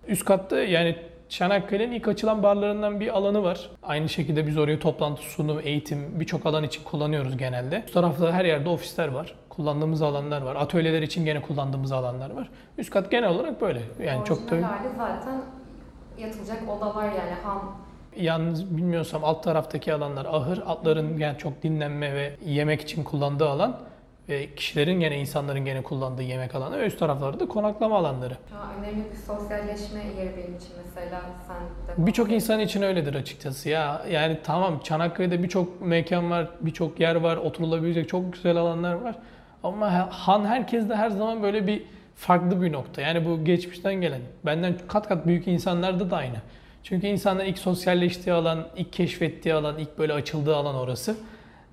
Üst 0.08 0.24
katta 0.24 0.62
yani 0.62 0.96
Çanakkale'nin 1.28 1.92
ilk 1.92 2.08
açılan 2.08 2.42
barlarından 2.42 3.00
bir 3.00 3.16
alanı 3.16 3.42
var. 3.42 3.70
Aynı 3.82 4.08
şekilde 4.08 4.46
biz 4.46 4.58
orayı 4.58 4.78
toplantı, 4.78 5.22
sunum, 5.22 5.60
eğitim 5.64 6.20
birçok 6.20 6.46
alan 6.46 6.64
için 6.64 6.84
kullanıyoruz 6.84 7.36
genelde. 7.36 7.82
Üst 7.86 7.94
tarafta 7.94 8.32
her 8.32 8.44
yerde 8.44 8.68
ofisler 8.68 9.08
var. 9.08 9.34
Kullandığımız 9.48 10.02
alanlar 10.02 10.42
var. 10.42 10.56
Atölyeler 10.56 11.02
için 11.02 11.24
gene 11.24 11.42
kullandığımız 11.42 11.92
alanlar 11.92 12.30
var. 12.30 12.50
Üst 12.78 12.90
kat 12.90 13.10
genel 13.10 13.28
olarak 13.28 13.60
böyle. 13.60 13.82
Yani 14.04 14.24
çok 14.24 14.50
da 14.50 14.54
hali 14.54 14.88
zaten 14.96 15.42
yatılacak 16.18 16.68
odalar 16.68 17.04
yani 17.04 17.34
ham 17.44 17.76
Yalnız 18.16 18.76
bilmiyorsam 18.76 19.24
alt 19.24 19.42
taraftaki 19.42 19.94
alanlar 19.94 20.24
ahır, 20.24 20.62
atların 20.66 21.18
yani 21.18 21.38
çok 21.38 21.62
dinlenme 21.62 22.14
ve 22.14 22.36
yemek 22.44 22.80
için 22.80 23.04
kullandığı 23.04 23.48
alan 23.48 23.80
ve 24.28 24.54
kişilerin 24.54 25.00
gene 25.00 25.20
insanların 25.20 25.64
gene 25.64 25.82
kullandığı 25.82 26.22
yemek 26.22 26.54
alanı 26.54 26.78
ve 26.78 26.86
üst 26.86 26.98
taraflarda 26.98 27.40
da 27.40 27.48
konaklama 27.48 27.98
alanları. 27.98 28.34
Ha, 28.34 28.72
önemli 28.78 29.04
bir 29.10 29.16
sosyalleşme 29.16 30.00
yeri 30.00 30.36
benim 30.36 30.56
için 30.56 30.68
mesela 30.86 31.20
sen 31.46 31.56
de. 31.96 32.06
Birçok 32.06 32.32
insan 32.32 32.60
için 32.60 32.82
öyledir 32.82 33.14
açıkçası 33.14 33.68
ya. 33.68 34.02
Yani 34.10 34.38
tamam 34.44 34.80
Çanakkale'de 34.84 35.42
birçok 35.42 35.80
mekan 35.80 36.30
var, 36.30 36.48
birçok 36.60 37.00
yer 37.00 37.14
var, 37.14 37.36
oturulabilecek 37.36 38.08
çok 38.08 38.32
güzel 38.32 38.56
alanlar 38.56 38.94
var. 38.94 39.14
Ama 39.62 40.08
Han 40.26 40.44
herkeste 40.44 40.94
her 40.94 41.10
zaman 41.10 41.42
böyle 41.42 41.66
bir 41.66 41.82
farklı 42.16 42.62
bir 42.62 42.72
nokta. 42.72 43.02
Yani 43.02 43.24
bu 43.26 43.44
geçmişten 43.44 43.94
gelen, 43.94 44.20
benden 44.44 44.74
kat 44.88 45.08
kat 45.08 45.26
büyük 45.26 45.48
insanlarda 45.48 46.10
da 46.10 46.16
aynı. 46.16 46.36
Çünkü 46.82 47.06
insanlar 47.06 47.44
ilk 47.44 47.58
sosyalleştiği 47.58 48.34
alan, 48.34 48.68
ilk 48.76 48.92
keşfettiği 48.92 49.54
alan, 49.54 49.78
ilk 49.78 49.98
böyle 49.98 50.12
açıldığı 50.12 50.56
alan 50.56 50.74
orası. 50.74 51.16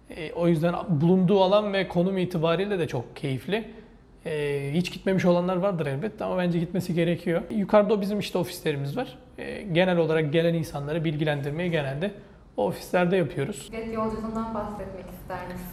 E, 0.10 0.34
o 0.34 0.48
yüzden 0.48 0.76
bulunduğu 0.90 1.42
alan 1.42 1.74
ve 1.74 1.88
konum 1.88 2.18
itibariyle 2.18 2.80
de 2.80 2.88
çok 2.88 3.16
keyifli. 3.16 3.66
E, 4.26 4.70
hiç 4.74 4.92
gitmemiş 4.94 5.26
olanlar 5.26 5.56
vardır 5.56 5.86
elbette 5.86 6.26
ama 6.26 6.38
bence 6.38 6.60
gitmesi 6.60 6.94
gerekiyor. 6.94 7.42
Yukarıda 7.52 8.02
bizim 8.02 8.20
işte 8.20 8.38
ofislerimiz 8.38 8.98
var. 8.98 9.18
E, 9.38 9.62
genel 9.62 9.98
olarak 9.98 10.34
gelen 10.34 10.54
insanları 10.54 11.06
bilgilendirmeyi 11.06 11.72
genelde 11.72 12.12
o 12.58 12.68
ofislerde 12.68 13.18
yapıyoruz. 13.18 13.56
Bisiklet 13.56 13.94
yolculuğundan 13.94 14.54
bahsetmek 14.54 15.06
ister 15.22 15.48
misin? 15.48 15.68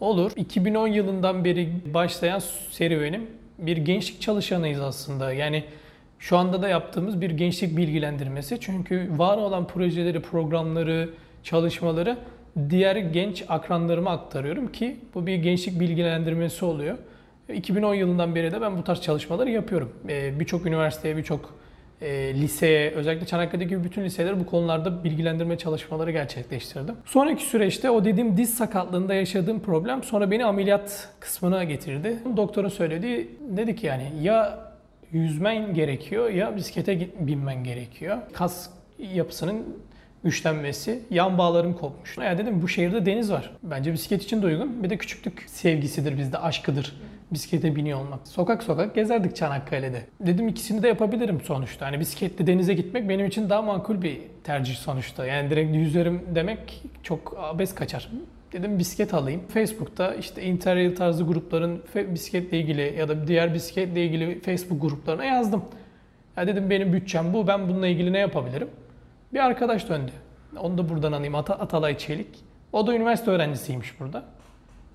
Olur. 0.00 0.32
2010 0.36 0.86
yılından 0.86 1.44
beri 1.44 1.72
başlayan 1.94 2.38
serüvenim 2.70 3.26
bir 3.58 3.76
gençlik 3.76 4.20
çalışanıyız 4.20 4.80
aslında. 4.80 5.32
Yani 5.32 5.64
şu 6.18 6.36
anda 6.36 6.62
da 6.62 6.68
yaptığımız 6.68 7.20
bir 7.20 7.30
gençlik 7.30 7.76
bilgilendirmesi. 7.76 8.60
Çünkü 8.60 9.10
var 9.16 9.36
olan 9.38 9.66
projeleri, 9.66 10.22
programları, 10.22 11.10
çalışmaları 11.42 12.18
diğer 12.70 12.96
genç 12.96 13.44
akranlarıma 13.48 14.10
aktarıyorum 14.10 14.72
ki 14.72 14.96
bu 15.14 15.26
bir 15.26 15.34
gençlik 15.34 15.80
bilgilendirmesi 15.80 16.64
oluyor. 16.64 16.98
2010 17.54 17.94
yılından 17.94 18.34
beri 18.34 18.52
de 18.52 18.60
ben 18.60 18.78
bu 18.78 18.84
tarz 18.84 19.00
çalışmaları 19.00 19.50
yapıyorum. 19.50 19.92
Ee, 20.08 20.40
Birçok 20.40 20.66
üniversiteye, 20.66 21.16
birçok 21.16 21.54
e, 22.00 22.34
liseye, 22.34 22.90
özellikle 22.90 23.26
Çanakkale'deki 23.26 23.84
bütün 23.84 24.04
liseler 24.04 24.40
bu 24.40 24.46
konularda 24.46 25.04
bilgilendirme 25.04 25.58
çalışmaları 25.58 26.10
gerçekleştirdim. 26.10 26.94
Sonraki 27.04 27.44
süreçte 27.44 27.90
o 27.90 28.04
dediğim 28.04 28.36
diz 28.36 28.54
sakatlığında 28.54 29.14
yaşadığım 29.14 29.60
problem 29.60 30.02
sonra 30.02 30.30
beni 30.30 30.44
ameliyat 30.44 31.08
kısmına 31.20 31.64
getirdi. 31.64 32.18
Doktorun 32.36 32.68
söylediği 32.68 33.30
dedi 33.40 33.76
ki 33.76 33.86
yani 33.86 34.12
ya 34.22 34.58
yüzmen 35.12 35.74
gerekiyor 35.74 36.30
ya 36.30 36.56
bisiklete 36.56 37.08
binmen 37.20 37.64
gerekiyor. 37.64 38.18
Kas 38.32 38.70
yapısının 38.98 39.64
güçlenmesi, 40.26 41.02
yan 41.10 41.38
bağlarım 41.38 41.74
kopmuş. 41.74 42.18
Ya 42.18 42.38
dedim 42.38 42.62
bu 42.62 42.68
şehirde 42.68 43.06
deniz 43.06 43.32
var. 43.32 43.56
Bence 43.62 43.92
bisiklet 43.92 44.22
için 44.22 44.42
de 44.42 44.46
uygun. 44.46 44.82
Bir 44.82 44.90
de 44.90 44.96
küçüklük 44.96 45.44
sevgisidir 45.46 46.18
bizde, 46.18 46.38
aşkıdır. 46.38 46.96
Bisiklete 47.32 47.76
biniyor 47.76 48.00
olmak. 48.00 48.28
Sokak 48.28 48.62
sokak 48.62 48.94
gezerdik 48.94 49.36
Çanakkale'de. 49.36 50.02
Dedim 50.20 50.48
ikisini 50.48 50.82
de 50.82 50.88
yapabilirim 50.88 51.40
sonuçta. 51.44 51.86
Hani 51.86 52.00
bisikletle 52.00 52.46
denize 52.46 52.74
gitmek 52.74 53.08
benim 53.08 53.26
için 53.26 53.50
daha 53.50 53.62
makul 53.62 54.02
bir 54.02 54.18
tercih 54.44 54.74
sonuçta. 54.74 55.26
Yani 55.26 55.50
direkt 55.50 55.76
yüzerim 55.76 56.22
demek 56.34 56.82
çok 57.02 57.36
abes 57.38 57.74
kaçar. 57.74 58.10
Dedim 58.52 58.78
bisiklet 58.78 59.14
alayım. 59.14 59.40
Facebook'ta 59.48 60.14
işte 60.14 60.42
interrail 60.42 60.96
tarzı 60.96 61.24
grupların 61.24 61.82
bisikletle 61.94 62.58
ilgili 62.58 62.94
ya 62.98 63.08
da 63.08 63.28
diğer 63.28 63.54
bisikletle 63.54 64.04
ilgili 64.04 64.40
Facebook 64.40 64.82
gruplarına 64.82 65.24
yazdım. 65.24 65.64
Ya 66.36 66.46
dedim 66.46 66.70
benim 66.70 66.92
bütçem 66.92 67.32
bu, 67.32 67.46
ben 67.46 67.68
bununla 67.68 67.86
ilgili 67.86 68.12
ne 68.12 68.18
yapabilirim? 68.18 68.68
Bir 69.36 69.40
arkadaş 69.40 69.88
döndü. 69.88 70.12
Onu 70.60 70.78
da 70.78 70.88
buradan 70.88 71.12
alayım. 71.12 71.34
Ata- 71.34 71.54
Atalay 71.54 71.98
Çelik. 71.98 72.26
O 72.72 72.86
da 72.86 72.94
üniversite 72.94 73.30
öğrencisiymiş 73.30 74.00
burada. 74.00 74.24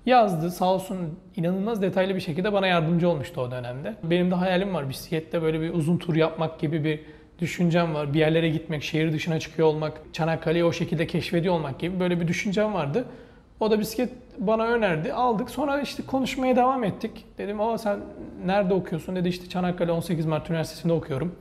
Yazdı 0.06 0.50
sağ 0.50 0.74
olsun 0.74 1.18
inanılmaz 1.36 1.82
detaylı 1.82 2.14
bir 2.14 2.20
şekilde 2.20 2.52
bana 2.52 2.66
yardımcı 2.66 3.08
olmuştu 3.08 3.40
o 3.40 3.50
dönemde. 3.50 3.94
Benim 4.02 4.30
de 4.30 4.34
hayalim 4.34 4.74
var 4.74 4.88
bisiklette 4.88 5.42
böyle 5.42 5.60
bir 5.60 5.74
uzun 5.74 5.98
tur 5.98 6.16
yapmak 6.16 6.60
gibi 6.60 6.84
bir 6.84 7.00
düşüncem 7.38 7.94
var. 7.94 8.14
Bir 8.14 8.18
yerlere 8.18 8.48
gitmek, 8.48 8.82
şehir 8.82 9.12
dışına 9.12 9.40
çıkıyor 9.40 9.68
olmak, 9.68 10.00
Çanakkale'yi 10.12 10.64
o 10.64 10.72
şekilde 10.72 11.06
keşfediyor 11.06 11.54
olmak 11.54 11.78
gibi 11.78 12.00
böyle 12.00 12.20
bir 12.20 12.28
düşüncem 12.28 12.74
vardı. 12.74 13.04
O 13.60 13.70
da 13.70 13.80
bisiklet 13.80 14.12
bana 14.38 14.66
önerdi. 14.66 15.12
Aldık. 15.12 15.50
Sonra 15.50 15.80
işte 15.80 16.02
konuşmaya 16.06 16.56
devam 16.56 16.84
ettik. 16.84 17.24
Dedim 17.38 17.60
o 17.60 17.78
sen 17.78 18.00
nerede 18.46 18.74
okuyorsun? 18.74 19.16
Dedi 19.16 19.28
işte 19.28 19.48
Çanakkale 19.48 19.92
18 19.92 20.26
Mart 20.26 20.50
Üniversitesi'nde 20.50 20.92
okuyorum. 20.92 21.34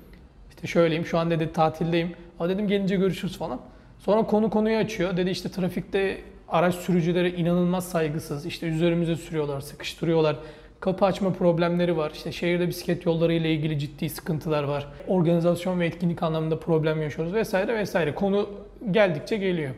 İşte 0.49 0.67
şöyleyim 0.67 1.05
şu 1.05 1.19
an 1.19 1.29
dedi 1.29 1.53
tatildeyim. 1.53 2.15
Ha 2.41 2.49
dedim 2.49 2.67
gelince 2.67 2.95
görüşürüz 2.95 3.37
falan. 3.37 3.59
Sonra 3.99 4.23
konu 4.23 4.49
konuyu 4.49 4.77
açıyor. 4.77 5.17
Dedi 5.17 5.29
işte 5.29 5.49
trafikte 5.49 6.17
araç 6.47 6.75
sürücülere 6.75 7.29
inanılmaz 7.29 7.89
saygısız. 7.89 8.45
İşte 8.45 8.67
üzerimize 8.67 9.15
sürüyorlar, 9.15 9.61
sıkıştırıyorlar. 9.61 10.35
Kapı 10.79 11.05
açma 11.05 11.33
problemleri 11.33 11.97
var. 11.97 12.11
İşte 12.15 12.31
şehirde 12.31 12.67
bisiklet 12.67 13.05
yolları 13.05 13.33
ile 13.33 13.53
ilgili 13.53 13.79
ciddi 13.79 14.09
sıkıntılar 14.09 14.63
var. 14.63 14.87
Organizasyon 15.07 15.79
ve 15.79 15.85
etkinlik 15.85 16.23
anlamında 16.23 16.59
problem 16.59 17.01
yaşıyoruz 17.01 17.33
vesaire 17.33 17.75
vesaire. 17.75 18.15
Konu 18.15 18.49
geldikçe 18.91 19.37
geliyor. 19.37 19.71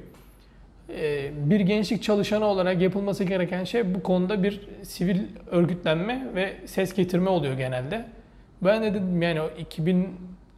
Ee, 0.90 1.32
bir 1.36 1.60
gençlik 1.60 2.04
çalışanı 2.04 2.46
olarak 2.46 2.82
yapılması 2.82 3.24
gereken 3.24 3.64
şey 3.64 3.96
bu 3.96 4.04
konuda 4.04 4.44
bir 4.44 4.62
sivil 4.84 5.20
örgütlenme 5.52 6.28
ve 6.36 6.54
ses 6.66 6.94
getirme 6.94 7.30
oluyor 7.30 7.54
genelde. 7.54 8.06
Ben 8.62 8.84
de 8.84 8.94
dedim 8.94 9.22
yani 9.22 9.40
2000 9.60 10.08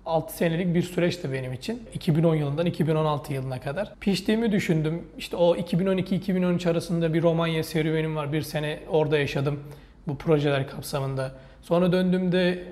6 0.05 0.38
senelik 0.38 0.75
bir 0.75 0.81
süreçti 0.81 1.33
benim 1.33 1.53
için. 1.53 1.83
2010 1.93 2.35
yılından 2.35 2.65
2016 2.65 3.33
yılına 3.33 3.62
kadar. 3.62 3.93
Piştiğimi 4.00 4.51
düşündüm. 4.51 5.03
İşte 5.17 5.38
o 5.38 5.55
2012-2013 5.55 6.69
arasında 6.69 7.13
bir 7.13 7.21
Romanya 7.21 7.63
serüvenim 7.63 8.15
var. 8.15 8.33
Bir 8.33 8.41
sene 8.41 8.79
orada 8.89 9.17
yaşadım 9.17 9.59
bu 10.07 10.17
projeler 10.17 10.67
kapsamında. 10.67 11.31
Sonra 11.62 11.91
döndüğümde 11.91 12.63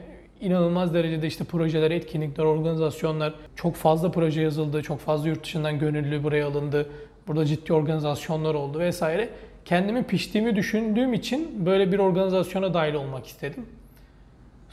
inanılmaz 0.41 0.93
derecede 0.93 1.27
işte 1.27 1.43
projeler, 1.43 1.91
etkinlikler, 1.91 2.43
organizasyonlar, 2.43 3.33
çok 3.55 3.75
fazla 3.75 4.11
proje 4.11 4.41
yazıldı, 4.41 4.81
çok 4.81 4.99
fazla 4.99 5.29
yurt 5.29 5.43
dışından 5.43 5.79
gönüllü 5.79 6.23
buraya 6.23 6.47
alındı. 6.47 6.89
Burada 7.27 7.45
ciddi 7.45 7.73
organizasyonlar 7.73 8.53
oldu 8.53 8.79
vesaire. 8.79 9.29
Kendimi 9.65 10.03
piştiğimi 10.03 10.55
düşündüğüm 10.55 11.13
için 11.13 11.65
böyle 11.65 11.91
bir 11.91 11.99
organizasyona 11.99 12.73
dahil 12.73 12.93
olmak 12.93 13.27
istedim. 13.27 13.65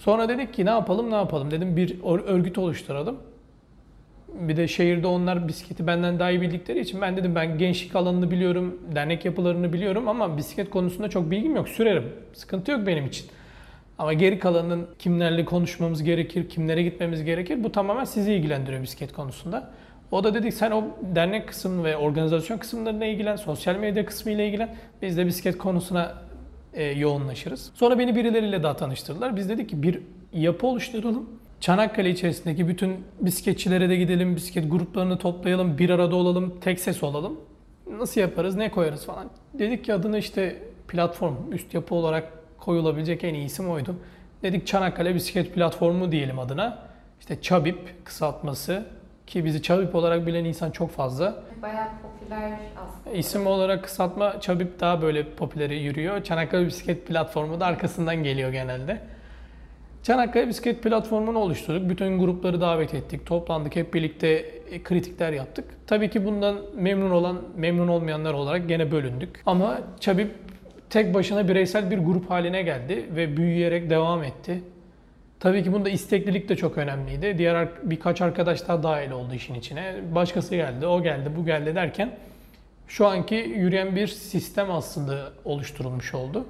Sonra 0.04 0.28
dedik 0.28 0.54
ki 0.54 0.66
ne 0.66 0.71
yapalım 0.71 1.11
ne 1.11 1.14
yapalım 1.14 1.50
dedim 1.50 1.76
bir 1.76 1.97
örgüt 2.26 2.59
oluşturalım. 2.59 3.19
Bir 4.28 4.57
de 4.57 4.69
şehirde 4.69 5.07
onlar 5.07 5.49
bisikleti 5.49 5.87
benden 5.87 6.19
daha 6.19 6.30
iyi 6.30 6.40
bildikleri 6.40 6.80
için 6.80 7.00
ben 7.00 7.16
dedim 7.16 7.35
ben 7.35 7.59
gençlik 7.59 7.97
alanını 7.97 8.30
biliyorum, 8.30 8.78
dernek 8.95 9.25
yapılarını 9.25 9.73
biliyorum 9.73 10.09
ama 10.09 10.37
bisiklet 10.37 10.71
konusunda 10.71 11.11
çok 11.11 11.30
bilgim 11.30 11.57
yok. 11.57 11.69
Sürerim. 11.69 12.12
Sıkıntı 12.33 12.71
yok 12.71 12.87
benim 12.87 13.07
için. 13.07 13.26
Ama 13.99 14.12
geri 14.12 14.38
kalanın 14.38 14.87
kimlerle 14.99 15.45
konuşmamız 15.45 16.02
gerekir, 16.02 16.49
kimlere 16.49 16.83
gitmemiz 16.83 17.25
gerekir 17.25 17.64
bu 17.64 17.73
tamamen 17.73 18.04
sizi 18.04 18.33
ilgilendiriyor 18.33 18.83
bisiklet 18.83 19.12
konusunda. 19.12 19.71
O 20.11 20.25
da 20.25 20.35
dedik 20.35 20.54
sen 20.54 20.71
o 20.71 20.85
dernek 21.14 21.49
kısmı 21.49 21.85
ve 21.85 21.97
organizasyon 21.97 22.59
kısımlarına 22.59 23.04
ilgilen, 23.04 23.37
sosyal 23.37 23.76
medya 23.76 24.07
kısmı 24.07 24.33
ile 24.33 24.47
ilgilen. 24.47 24.75
Biz 25.02 25.16
de 25.16 25.26
bisiklet 25.26 25.59
konusuna 25.59 26.14
e, 26.74 26.84
yoğunlaşırız. 26.84 27.70
Sonra 27.74 27.98
beni 27.98 28.16
birileriyle 28.16 28.62
daha 28.62 28.76
tanıştırdılar. 28.76 29.36
Biz 29.36 29.48
dedik 29.48 29.68
ki 29.68 29.82
bir 29.82 30.00
yapı 30.32 30.66
oluşturalım. 30.66 31.28
Çanakkale 31.60 32.10
içerisindeki 32.10 32.68
bütün 32.68 33.04
bisikletçilere 33.20 33.88
de 33.88 33.96
gidelim, 33.96 34.36
bisiklet 34.36 34.70
gruplarını 34.70 35.18
toplayalım, 35.18 35.78
bir 35.78 35.90
arada 35.90 36.16
olalım, 36.16 36.54
tek 36.60 36.80
ses 36.80 37.02
olalım. 37.02 37.40
Nasıl 37.98 38.20
yaparız, 38.20 38.56
ne 38.56 38.70
koyarız 38.70 39.06
falan. 39.06 39.30
Dedik 39.54 39.84
ki 39.84 39.94
adını 39.94 40.18
işte 40.18 40.62
platform, 40.88 41.34
üst 41.52 41.74
yapı 41.74 41.94
olarak 41.94 42.32
koyulabilecek 42.58 43.24
en 43.24 43.34
iyi 43.34 43.46
isim 43.46 43.70
oydu. 43.70 43.96
Dedik 44.42 44.66
Çanakkale 44.66 45.14
Bisiklet 45.14 45.54
Platformu 45.54 46.12
diyelim 46.12 46.38
adına. 46.38 46.78
İşte 47.20 47.42
Çabip 47.42 48.04
kısaltması 48.04 48.86
ki 49.30 49.44
bizi 49.44 49.62
Çabip 49.62 49.94
olarak 49.94 50.26
bilen 50.26 50.44
insan 50.44 50.70
çok 50.70 50.90
fazla. 50.90 51.42
Bayağı 51.62 51.87
popüler 52.02 52.52
aslında. 52.76 53.16
İsim 53.16 53.46
olarak 53.46 53.84
kısaltma 53.84 54.40
Çabip 54.40 54.80
daha 54.80 55.02
böyle 55.02 55.34
popüleri 55.34 55.78
yürüyor. 55.78 56.25
Çanakkale 56.25 56.66
Bisiklet 56.66 57.06
Platformu 57.06 57.60
da 57.60 57.66
arkasından 57.66 58.16
geliyor 58.16 58.52
genelde. 58.52 59.00
Çanakkale 60.02 60.49
Bisiklet 60.49 60.82
Platformu'nu 60.82 61.38
oluşturduk. 61.38 61.90
Bütün 61.90 62.18
grupları 62.18 62.60
davet 62.60 62.94
ettik. 62.94 63.26
Toplandık. 63.26 63.76
Hep 63.76 63.94
birlikte 63.94 64.28
e, 64.70 64.82
kritikler 64.82 65.32
yaptık. 65.32 65.64
Tabii 65.87 66.10
ki 66.10 66.25
bundan 66.25 66.56
memnun 66.76 67.10
olan, 67.10 67.40
memnun 67.56 67.88
olmayanlar 67.88 68.34
olarak 68.34 68.68
gene 68.68 68.92
bölündük. 68.92 69.42
Ama 69.46 69.78
Çabip 70.00 70.30
tek 70.90 71.14
başına 71.14 71.49
bireysel 71.49 71.90
bir 71.90 71.99
grup 71.99 72.30
haline 72.30 72.62
geldi 72.62 73.06
ve 73.16 73.37
büyüyerek 73.37 73.90
devam 73.90 74.25
etti. 74.25 74.62
Tabii 75.40 75.64
ki 75.64 75.73
bunda 75.73 75.90
isteklilik 75.90 76.49
de 76.49 76.56
çok 76.56 76.78
önemliydi. 76.78 77.38
Diğer 77.38 77.68
birkaç 77.82 78.20
arkadaş 78.20 78.68
daha 78.68 78.82
dahil 78.82 79.11
oldu 79.11 79.35
işin 79.35 79.54
içine. 79.54 79.94
Başkası 80.14 80.56
geldi, 80.56 80.87
o 80.87 81.02
geldi, 81.02 81.32
bu 81.37 81.44
geldi 81.44 81.75
derken 81.75 82.16
şu 82.88 83.06
anki 83.06 83.35
yürüyen 83.35 83.97
bir 83.97 84.06
sistem 84.06 84.70
aslında 84.70 85.32
oluşturulmuş 85.44 86.14
oldu. 86.14 86.47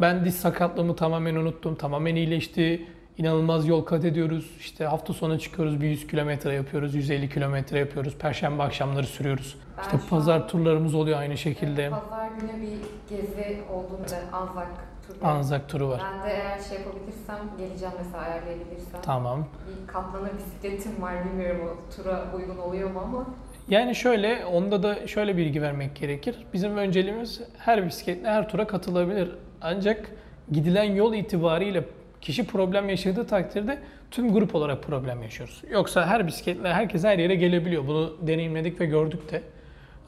Ben 0.00 0.24
diz 0.24 0.36
sakatlığımı 0.36 0.96
tamamen 0.96 1.34
unuttum. 1.34 1.74
Tamamen 1.74 2.14
iyileşti. 2.16 2.86
İnanılmaz 3.18 3.68
yol 3.68 3.84
kat 3.84 4.04
ediyoruz. 4.04 4.50
İşte 4.58 4.84
hafta 4.84 5.12
sonu 5.12 5.38
çıkıyoruz. 5.38 5.80
Bir 5.80 5.88
100 5.88 6.06
kilometre 6.06 6.54
yapıyoruz. 6.54 6.94
150 6.94 7.28
kilometre 7.30 7.78
yapıyoruz. 7.78 8.14
Perşembe 8.18 8.62
akşamları 8.62 9.06
sürüyoruz. 9.06 9.56
Ben 9.78 9.82
İşte 9.82 10.08
pazar 10.10 10.48
turlarımız 10.48 10.94
oluyor 10.94 11.18
aynı 11.18 11.38
şekilde. 11.38 11.90
Pazar 11.90 12.28
günü 12.40 12.62
bir 12.62 13.16
gezi 13.16 13.62
olduğunda 13.72 14.36
Anzak 14.36 14.91
turu. 15.20 15.28
Anzak 15.28 15.68
turu 15.68 15.88
var. 15.88 16.02
Ben 16.04 16.30
de 16.30 16.34
eğer 16.34 16.58
şey 16.58 16.78
yapabilirsem 16.78 17.36
geleceğim 17.58 17.94
mesela 17.98 18.18
ayarlayabilirsem. 18.24 19.00
Tamam. 19.02 19.46
Bir 19.68 19.86
katlanır 19.86 20.30
bisikletim 20.38 21.02
var 21.02 21.24
bilmiyorum 21.24 21.60
o 21.70 21.96
tura 21.96 22.24
uygun 22.36 22.58
oluyor 22.58 22.90
mu 22.90 23.00
ama. 23.04 23.26
Yani 23.68 23.94
şöyle, 23.94 24.44
onda 24.46 24.82
da 24.82 25.06
şöyle 25.06 25.36
bilgi 25.36 25.62
vermek 25.62 25.96
gerekir. 25.96 26.36
Bizim 26.52 26.76
önceliğimiz 26.76 27.40
her 27.58 27.86
bisikletle 27.86 28.28
her 28.30 28.48
tura 28.48 28.66
katılabilir. 28.66 29.30
Ancak 29.60 30.10
gidilen 30.52 30.84
yol 30.84 31.14
itibariyle 31.14 31.84
kişi 32.20 32.46
problem 32.46 32.88
yaşadığı 32.88 33.26
takdirde 33.26 33.78
tüm 34.10 34.32
grup 34.32 34.54
olarak 34.54 34.82
problem 34.82 35.22
yaşıyoruz. 35.22 35.62
Yoksa 35.70 36.06
her 36.06 36.26
bisikletle 36.26 36.72
herkes 36.72 37.04
her 37.04 37.18
yere 37.18 37.34
gelebiliyor. 37.34 37.86
Bunu 37.86 38.16
deneyimledik 38.26 38.80
ve 38.80 38.86
gördük 38.86 39.32
de. 39.32 39.42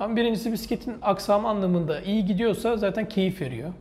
Ama 0.01 0.17
birincisi 0.17 0.53
bisikletin 0.53 0.97
aksamı 1.03 1.49
anlamında 1.49 2.01
iyi 2.01 2.25
gidiyorsa 2.27 2.77
zaten 2.77 3.09
keyif 3.09 3.41
veriyor. 3.41 3.73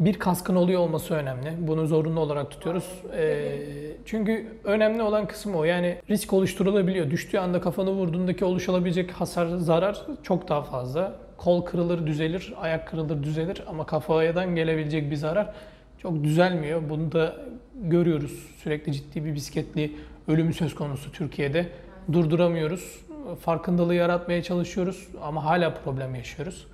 Bir 0.00 0.18
kaskın 0.18 0.54
oluyor 0.54 0.80
olması 0.80 1.14
önemli. 1.14 1.54
Bunu 1.58 1.86
zorunlu 1.86 2.20
olarak 2.20 2.50
tutuyoruz. 2.50 3.02
Ee, 3.16 3.58
çünkü 4.04 4.46
önemli 4.64 5.02
olan 5.02 5.26
kısım 5.26 5.54
o. 5.54 5.64
Yani 5.64 5.96
risk 6.10 6.32
oluşturulabiliyor. 6.32 7.10
Düştüğü 7.10 7.38
anda 7.38 7.60
kafanı 7.60 7.90
vurduğundaki 7.90 8.44
oluşabilecek 8.44 9.10
hasar, 9.10 9.46
zarar 9.46 10.02
çok 10.22 10.48
daha 10.48 10.62
fazla. 10.62 11.16
Kol 11.36 11.64
kırılır, 11.64 12.06
düzelir, 12.06 12.54
ayak 12.60 12.88
kırılır, 12.88 13.22
düzelir 13.22 13.62
ama 13.66 13.86
kafadan 13.86 14.54
gelebilecek 14.54 15.10
bir 15.10 15.16
zarar 15.16 15.54
çok 15.98 16.24
düzelmiyor. 16.24 16.88
Bunu 16.88 17.12
da 17.12 17.36
görüyoruz. 17.74 18.46
Sürekli 18.62 18.92
ciddi 18.92 19.24
bir 19.24 19.34
bisikletli 19.34 19.92
ölümü 20.28 20.54
söz 20.54 20.74
konusu 20.74 21.12
Türkiye'de. 21.12 21.66
Durduramıyoruz. 22.12 23.00
Farkındalığı 23.40 23.94
yaratmaya 23.94 24.42
çalışıyoruz 24.42 25.08
ama 25.22 25.44
hala 25.44 25.74
problem 25.74 26.14
yaşıyoruz. 26.14 26.66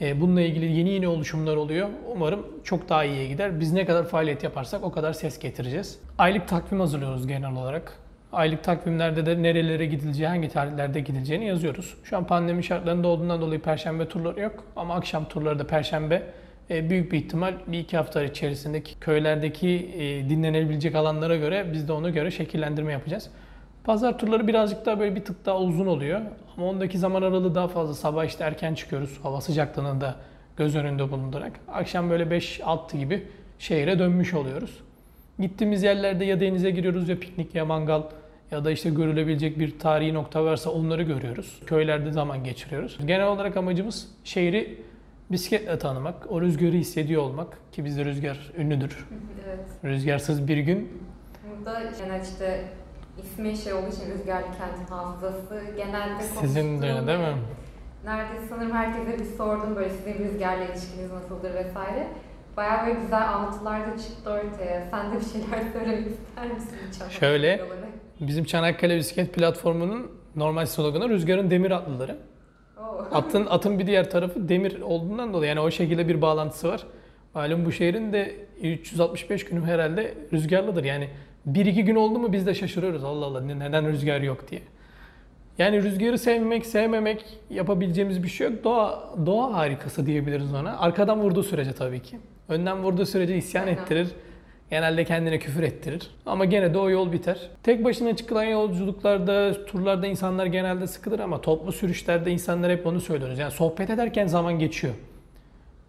E, 0.00 0.20
Bununla 0.20 0.40
ilgili 0.40 0.64
yeni 0.72 0.90
yeni 0.90 1.08
oluşumlar 1.08 1.56
oluyor. 1.56 1.88
Umarım 2.14 2.46
çok 2.64 2.88
daha 2.88 3.04
iyiye 3.04 3.26
gider. 3.26 3.60
Biz 3.60 3.72
ne 3.72 3.86
kadar 3.86 4.04
faaliyet 4.04 4.42
yaparsak 4.42 4.84
o 4.84 4.92
kadar 4.92 5.12
ses 5.12 5.38
getireceğiz. 5.38 5.98
Aylık 6.18 6.48
takvim 6.48 6.80
hazırlıyoruz 6.80 7.26
genel 7.26 7.52
olarak. 7.52 7.92
Aylık 8.32 8.64
takvimlerde 8.64 9.26
de 9.26 9.42
nerelere 9.42 9.86
gidileceği, 9.86 10.28
hangi 10.28 10.48
tarihlerde 10.48 11.00
gidileceğini 11.00 11.46
yazıyoruz. 11.46 11.94
Şu 12.04 12.16
an 12.16 12.26
pandemi 12.26 12.64
şartlarında 12.64 13.08
olduğundan 13.08 13.40
dolayı 13.40 13.60
perşembe 13.60 14.08
turları 14.08 14.40
yok. 14.40 14.64
Ama 14.76 14.94
akşam 14.94 15.24
turları 15.28 15.58
da 15.58 15.66
perşembe 15.66 16.22
e, 16.70 16.90
büyük 16.90 17.12
bir 17.12 17.18
ihtimal 17.18 17.54
bir 17.66 17.78
iki 17.78 17.96
hafta 17.96 18.24
içerisindeki 18.24 19.00
köylerdeki 19.00 19.68
e, 19.98 20.28
dinlenebilecek 20.30 20.94
alanlara 20.94 21.36
göre 21.36 21.66
biz 21.72 21.88
de 21.88 21.92
ona 21.92 22.10
göre 22.10 22.30
şekillendirme 22.30 22.92
yapacağız. 22.92 23.30
Pazar 23.84 24.18
turları 24.18 24.48
birazcık 24.48 24.86
daha 24.86 25.00
böyle 25.00 25.16
bir 25.16 25.24
tık 25.24 25.46
daha 25.46 25.58
uzun 25.58 25.86
oluyor. 25.86 26.20
Ama 26.56 26.66
ondaki 26.66 26.98
zaman 26.98 27.22
aralığı 27.22 27.54
daha 27.54 27.68
fazla. 27.68 27.94
Sabah 27.94 28.24
işte 28.24 28.44
erken 28.44 28.74
çıkıyoruz. 28.74 29.18
Hava 29.22 29.40
sıcaklığını 29.40 30.00
da 30.00 30.16
göz 30.56 30.76
önünde 30.76 31.10
bulundurarak. 31.10 31.52
Akşam 31.68 32.10
böyle 32.10 32.24
5-6 32.24 32.98
gibi 32.98 33.26
şehre 33.58 33.98
dönmüş 33.98 34.34
oluyoruz. 34.34 34.78
Gittiğimiz 35.38 35.82
yerlerde 35.82 36.24
ya 36.24 36.40
denize 36.40 36.70
giriyoruz 36.70 37.08
ya 37.08 37.18
piknik 37.20 37.54
ya 37.54 37.64
mangal 37.64 38.02
ya 38.50 38.64
da 38.64 38.70
işte 38.70 38.90
görülebilecek 38.90 39.58
bir 39.58 39.78
tarihi 39.78 40.14
nokta 40.14 40.44
varsa 40.44 40.70
onları 40.70 41.02
görüyoruz. 41.02 41.60
Köylerde 41.66 42.12
zaman 42.12 42.44
geçiriyoruz. 42.44 42.98
Genel 43.06 43.26
olarak 43.26 43.56
amacımız 43.56 44.08
şehri 44.24 44.78
bisikletle 45.30 45.78
tanımak, 45.78 46.30
o 46.30 46.40
rüzgarı 46.40 46.72
hissediyor 46.72 47.22
olmak 47.22 47.72
ki 47.72 47.84
bizde 47.84 48.04
rüzgar 48.04 48.52
ünlüdür. 48.58 49.06
Evet. 49.46 49.60
Rüzgarsız 49.84 50.48
bir 50.48 50.58
gün 50.58 51.02
Burada 51.50 51.82
genel 51.98 52.22
işte 52.22 52.64
ismi 53.18 53.56
şey 53.56 53.72
olduğu 53.72 53.88
için 53.88 54.10
Rüzgarlı 54.10 54.46
Kent'in 54.46 54.94
hafızası 54.94 55.62
genelde 55.76 56.22
sizin 56.22 56.82
de 56.82 57.06
değil 57.06 57.18
mi? 57.18 57.36
Neredeyse 58.04 58.46
sanırım 58.48 58.72
herkese 58.72 59.18
bir 59.18 59.24
sordum 59.24 59.76
böyle 59.76 59.90
sizin 59.90 60.24
rüzgarla 60.24 60.64
ilişkiniz 60.64 61.12
nasıldır 61.12 61.54
vesaire. 61.54 62.08
Bayağı 62.56 62.86
böyle 62.86 63.00
güzel 63.00 63.28
anlatılar 63.28 63.80
da 63.80 63.98
çıktı 63.98 64.30
ortaya. 64.30 64.86
Sen 64.90 65.12
de 65.12 65.16
bir 65.20 65.24
şeyler 65.24 65.72
söylemek 65.72 66.06
ister 66.06 66.50
misin? 66.54 66.76
Çanakkale 66.98 67.20
Şöyle. 67.20 67.60
Bizim 68.20 68.44
Çanakkale 68.44 68.96
Bisiklet 68.96 69.34
Platformu'nun 69.34 70.10
normal 70.36 70.66
sloganı 70.66 71.08
Rüzgarın 71.08 71.50
Demir 71.50 71.70
Atlıları. 71.70 72.16
Atın 73.12 73.46
atın 73.46 73.78
bir 73.78 73.86
diğer 73.86 74.10
tarafı 74.10 74.48
demir 74.48 74.80
olduğundan 74.80 75.32
dolayı 75.32 75.48
yani 75.48 75.60
o 75.60 75.70
şekilde 75.70 76.08
bir 76.08 76.22
bağlantısı 76.22 76.68
var. 76.68 76.86
Malum 77.34 77.64
bu 77.64 77.72
şehrin 77.72 78.12
de 78.12 78.46
365 78.62 79.44
günü 79.44 79.64
herhalde 79.64 80.14
rüzgarlıdır. 80.32 80.84
Yani 80.84 81.08
bir 81.46 81.66
iki 81.66 81.84
gün 81.84 81.94
oldu 81.94 82.18
mu 82.18 82.32
biz 82.32 82.46
de 82.46 82.54
şaşırıyoruz. 82.54 83.04
Allah 83.04 83.24
Allah 83.26 83.40
ne- 83.40 83.58
neden 83.58 83.88
rüzgar 83.88 84.20
yok 84.20 84.50
diye. 84.50 84.60
Yani 85.58 85.82
rüzgarı 85.82 86.18
sevmek, 86.18 86.66
sevmemek 86.66 87.24
yapabileceğimiz 87.50 88.22
bir 88.22 88.28
şey 88.28 88.46
yok. 88.50 88.64
Doğa, 88.64 89.14
doğa 89.26 89.52
harikası 89.54 90.06
diyebiliriz 90.06 90.54
ona. 90.54 90.78
Arkadan 90.78 91.20
vurduğu 91.20 91.42
sürece 91.42 91.72
tabii 91.72 92.00
ki. 92.02 92.16
Önden 92.48 92.82
vurduğu 92.82 93.06
sürece 93.06 93.36
isyan 93.36 93.66
Aynen. 93.66 93.72
ettirir. 93.82 94.08
Genelde 94.70 95.04
kendine 95.04 95.38
küfür 95.38 95.62
ettirir. 95.62 96.10
Ama 96.26 96.44
gene 96.44 96.74
de 96.74 96.78
o 96.78 96.90
yol 96.90 97.12
biter. 97.12 97.38
Tek 97.62 97.84
başına 97.84 98.16
çıkılan 98.16 98.44
yolculuklarda, 98.44 99.64
turlarda 99.66 100.06
insanlar 100.06 100.46
genelde 100.46 100.86
sıkılır 100.86 101.18
ama 101.20 101.40
toplu 101.40 101.72
sürüşlerde 101.72 102.30
insanlar 102.30 102.70
hep 102.72 102.86
onu 102.86 103.00
söylüyoruz. 103.00 103.38
Yani 103.38 103.50
sohbet 103.50 103.90
ederken 103.90 104.26
zaman 104.26 104.58
geçiyor. 104.58 104.94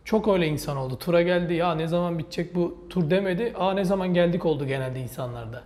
Çok 0.06 0.28
öyle 0.28 0.48
insan 0.48 0.78
oldu. 0.78 0.98
Tura 0.98 1.22
geldi 1.22 1.54
ya 1.54 1.76
ne 1.76 1.88
zaman 1.88 2.20
bitecek 2.20 2.56
bu 2.56 2.88
tur 2.90 3.10
demedi. 3.10 3.54
Aa 3.58 3.74
ne 3.74 3.86
zaman 3.86 4.14
geldik 4.14 4.46
oldu 4.46 4.66
genelde 4.66 5.00
insanlarda. 5.00 5.62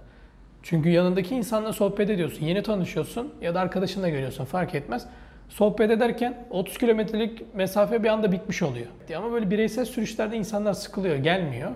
Çünkü 0.64 0.90
yanındaki 0.90 1.36
insanla 1.36 1.74
sohbet 1.74 2.10
ediyorsun. 2.10 2.46
Yeni 2.46 2.64
tanışıyorsun 2.64 3.34
ya 3.42 3.56
da 3.56 3.60
arkadaşınla 3.60 4.10
görüyorsun 4.10 4.46
fark 4.46 4.76
etmez. 4.76 5.08
Sohbet 5.50 5.92
ederken 5.92 6.46
30 6.50 6.78
kilometrelik 6.78 7.56
mesafe 7.56 8.04
bir 8.04 8.08
anda 8.08 8.32
bitmiş 8.32 8.62
oluyor. 8.62 8.88
Ama 9.18 9.32
böyle 9.32 9.52
bireysel 9.52 9.86
sürüşlerde 9.86 10.38
insanlar 10.38 10.74
sıkılıyor, 10.74 11.16
gelmiyor. 11.16 11.72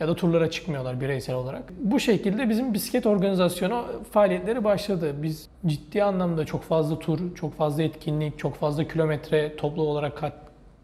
Ya 0.00 0.08
da 0.08 0.14
turlara 0.16 0.50
çıkmıyorlar 0.50 1.00
bireysel 1.00 1.34
olarak. 1.34 1.62
Bu 1.78 2.00
şekilde 2.00 2.48
bizim 2.48 2.74
bisiklet 2.74 3.06
organizasyonu 3.06 3.84
faaliyetleri 4.10 4.64
başladı. 4.64 5.14
Biz 5.22 5.48
ciddi 5.66 6.04
anlamda 6.04 6.44
çok 6.46 6.62
fazla 6.62 6.98
tur, 6.98 7.34
çok 7.34 7.54
fazla 7.54 7.82
etkinlik, 7.82 8.38
çok 8.38 8.54
fazla 8.54 8.88
kilometre 8.88 9.56
toplu 9.56 9.82
olarak 9.82 10.16
kat, 10.16 10.32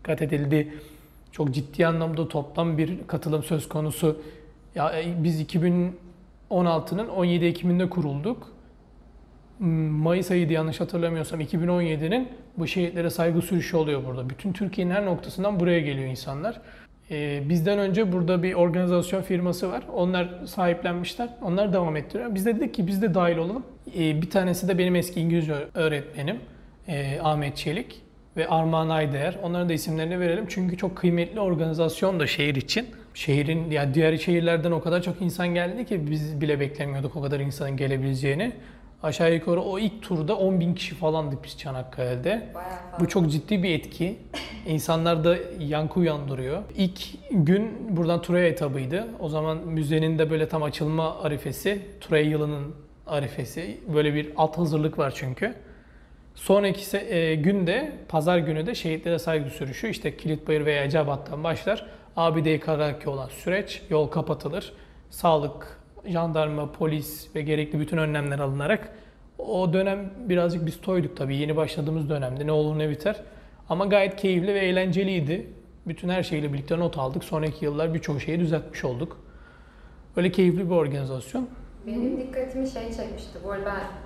kat 0.03 0.23
edildi. 0.23 0.73
Çok 1.37 1.55
ciddi 1.55 1.87
anlamda 1.87 2.29
toplam 2.29 2.79
bir 2.79 3.07
katılım 3.07 3.42
söz 3.42 3.68
konusu. 3.68 4.20
Ya 4.75 5.01
e, 5.01 5.25
biz 5.25 5.40
2016'nın 5.40 7.09
17 7.09 7.44
Ekim'inde 7.44 7.90
kurulduk. 7.90 8.53
Hmm, 9.59 9.88
Mayıs 9.88 10.31
ayıydı 10.31 10.53
yanlış 10.53 10.81
hatırlamıyorsam 10.81 11.40
2017'nin 11.40 12.29
bu 12.59 12.66
şehitlere 12.66 13.11
saygı 13.11 13.42
sürüşü 13.42 13.77
oluyor 13.77 14.05
burada. 14.05 14.31
Bütün 14.31 14.53
Türkiye'nin 14.53 14.90
her 14.90 15.07
noktasından 15.07 15.61
buraya 15.61 15.81
geliyor 15.81 16.09
insanlar. 16.09 16.61
Ee, 17.11 17.42
bizden 17.49 17.79
önce 17.79 18.12
burada 18.12 18.42
bir 18.42 18.55
organizasyon 18.55 19.22
firması 19.22 19.70
var. 19.70 19.83
Onlar 19.92 20.29
sahiplenmişler. 20.46 21.29
Onlar 21.42 21.72
devam 21.72 21.96
ettiriyor. 21.96 22.35
Biz 22.35 22.46
de 22.46 22.57
dedik 22.57 22.75
ki 22.75 22.87
biz 22.87 23.03
de 23.03 23.14
dahil 23.14 23.37
olalım. 23.37 23.66
Ee, 23.99 24.22
bir 24.22 24.31
tanesi 24.31 24.68
de 24.68 24.79
benim 24.79 24.96
eski 24.96 25.20
İngilizce 25.20 25.55
öğretmenim 25.75 26.40
ee, 26.88 27.18
Ahmet 27.22 27.57
Çelik 27.57 28.06
ve 28.37 28.49
Armağan 28.49 28.88
Aydeğer. 28.88 29.38
Onların 29.42 29.68
da 29.68 29.72
isimlerini 29.72 30.20
verelim. 30.20 30.44
Çünkü 30.49 30.77
çok 30.77 30.96
kıymetli 30.96 31.40
organizasyon 31.40 32.20
da 32.20 32.27
şehir 32.27 32.55
için. 32.55 32.87
Şehrin 33.14 33.70
ya 33.70 33.94
diğer 33.94 34.16
şehirlerden 34.16 34.70
o 34.70 34.81
kadar 34.81 35.03
çok 35.03 35.22
insan 35.22 35.49
geldi 35.49 35.85
ki 35.87 36.11
biz 36.11 36.40
bile 36.40 36.61
beklemiyorduk 36.61 37.16
o 37.16 37.22
kadar 37.22 37.40
insanın 37.40 37.77
gelebileceğini. 37.77 38.53
Aşağı 39.03 39.35
yukarı 39.35 39.61
o 39.61 39.79
ilk 39.79 40.03
turda 40.03 40.37
10 40.37 40.61
bin 40.61 40.75
kişi 40.75 40.94
falandık 40.94 41.44
biz 41.44 41.59
Çanakkale'de. 41.59 42.46
Bu 43.01 43.09
çok 43.09 43.31
ciddi 43.31 43.62
bir 43.62 43.70
etki. 43.70 44.16
İnsanlarda 44.66 45.37
yankı 45.61 46.01
uyandırıyor. 46.01 46.62
İlk 46.77 47.01
gün 47.31 47.96
buradan 47.96 48.22
Troya 48.22 48.46
etabıydı. 48.46 49.07
O 49.20 49.29
zaman 49.29 49.59
müzenin 49.59 50.18
de 50.18 50.31
böyle 50.31 50.49
tam 50.49 50.62
açılma 50.62 51.22
arifesi, 51.22 51.83
Troya 52.01 52.22
yılının 52.22 52.75
arifesi. 53.07 53.81
Böyle 53.94 54.14
bir 54.14 54.33
alt 54.37 54.59
hazırlık 54.59 54.99
var 54.99 55.12
çünkü. 55.16 55.55
Sonraki 56.37 56.96
e, 56.99 57.35
günde, 57.35 57.92
pazar 58.09 58.38
günü 58.38 58.66
de 58.66 58.75
şehitlere 58.75 59.18
saygı 59.18 59.51
sürüşü. 59.51 59.88
işte 59.88 60.16
Kilitbayır 60.16 60.66
veya 60.66 60.85
Ecebat'tan 60.85 61.44
başlar. 61.44 61.87
Abide-i 62.16 62.61
Karaki 62.61 63.09
olan 63.09 63.29
süreç, 63.29 63.83
yol 63.90 64.07
kapatılır. 64.07 64.72
Sağlık, 65.11 65.81
jandarma, 66.07 66.72
polis 66.72 67.35
ve 67.35 67.42
gerekli 67.42 67.81
bütün 67.81 67.96
önlemler 67.96 68.38
alınarak 68.38 68.92
o 69.38 69.72
dönem 69.72 70.11
birazcık 70.29 70.66
biz 70.66 70.81
toyduk 70.81 71.16
tabii 71.16 71.37
yeni 71.37 71.57
başladığımız 71.57 72.09
dönemde 72.11 72.46
ne 72.46 72.53
olur 72.53 72.79
ne 72.79 72.90
biter. 72.90 73.16
Ama 73.68 73.87
gayet 73.87 74.16
keyifli 74.16 74.55
ve 74.55 74.59
eğlenceliydi. 74.59 75.46
Bütün 75.87 76.09
her 76.09 76.22
şeyle 76.22 76.53
birlikte 76.53 76.79
not 76.79 76.99
aldık. 76.99 77.25
Sonraki 77.25 77.64
yıllar 77.64 77.94
birçok 77.94 78.22
şeyi 78.22 78.40
düzeltmiş 78.40 78.85
olduk. 78.85 79.20
Öyle 80.16 80.33
keyifli 80.33 80.66
bir 80.66 80.75
organizasyon. 80.75 81.49
Benim 81.87 82.20
dikkatimi 82.20 82.68
şey 82.68 82.83
çekmişti. 82.83 83.38
Bu 83.44 83.53
arada 83.53 83.64
ben 83.66 84.06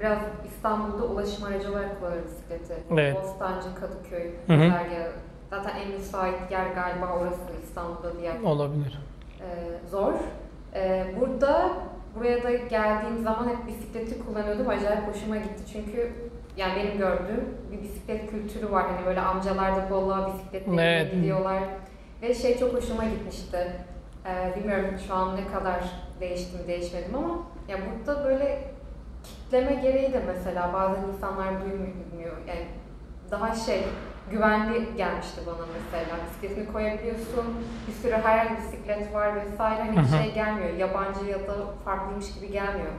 biraz 0.00 0.18
İstanbul'da 0.44 1.04
ulaşım 1.04 1.44
aracı 1.44 1.70
olarak 1.72 1.98
kullanıyorum 2.00 2.28
bisikleti. 2.30 2.74
Evet. 2.92 3.16
Bostancı, 3.16 3.74
Kadıköy, 3.80 4.30
Hı 4.46 4.52
hı. 4.52 4.56
güzergahı. 4.56 5.12
Zaten 5.50 5.76
en 5.76 5.90
müsait 5.90 6.50
yer 6.50 6.66
galiba 6.66 7.06
orası 7.20 7.40
İstanbul'da 7.62 8.18
bir 8.18 8.22
yer. 8.22 8.40
Olabilir. 8.44 8.98
Ee, 9.40 9.44
zor. 9.90 10.12
Ee, 10.74 11.06
burada 11.20 11.70
buraya 12.16 12.42
da 12.42 12.52
geldiğim 12.52 13.22
zaman 13.22 13.48
hep 13.48 13.66
bisikleti 13.66 14.24
kullanıyordum. 14.24 14.68
Acayip 14.68 15.08
hoşuma 15.14 15.36
gitti 15.36 15.62
çünkü 15.72 16.12
yani 16.56 16.72
benim 16.76 16.98
gördüğüm 16.98 17.54
bir 17.72 17.82
bisiklet 17.82 18.30
kültürü 18.30 18.70
var. 18.72 18.86
Hani 18.90 19.06
böyle 19.06 19.20
amcalar 19.20 19.76
da 19.76 19.88
kolla 19.88 20.26
bisikletle 20.34 20.82
Evet. 20.82 21.12
gidiyorlar. 21.14 21.62
Ve 22.22 22.34
şey 22.34 22.58
çok 22.58 22.74
hoşuma 22.74 23.04
gitmişti. 23.04 23.72
Ee, 24.26 24.52
bilmiyorum 24.56 24.90
şu 25.06 25.14
an 25.14 25.36
ne 25.36 25.46
kadar 25.46 25.84
değiştim 26.20 26.60
değişmedim 26.68 27.14
ama 27.14 27.38
ya 27.68 27.76
burada 27.90 28.24
böyle 28.24 28.64
kitleme 29.48 29.74
gereği 29.74 30.12
de 30.12 30.22
mesela 30.26 30.72
bazen 30.72 31.02
insanlar 31.02 31.46
duymuyor. 31.60 32.36
Yani 32.48 32.66
daha 33.30 33.54
şey 33.54 33.84
güvenli 34.30 34.96
gelmişti 34.96 35.40
bana 35.46 35.66
mesela. 35.72 36.16
Bisikletini 36.26 36.72
koyabiliyorsun. 36.72 37.44
Bir 37.88 37.92
sürü 37.92 38.12
her 38.12 38.56
bisiklet 38.56 39.14
var 39.14 39.36
vesaire. 39.36 39.82
Hani 39.82 39.96
bir 39.98 40.22
şey 40.22 40.34
gelmiyor. 40.34 40.76
Yabancı 40.76 41.24
ya 41.24 41.38
da 41.38 41.54
farklıymış 41.84 42.34
gibi 42.34 42.50
gelmiyor. 42.52 42.92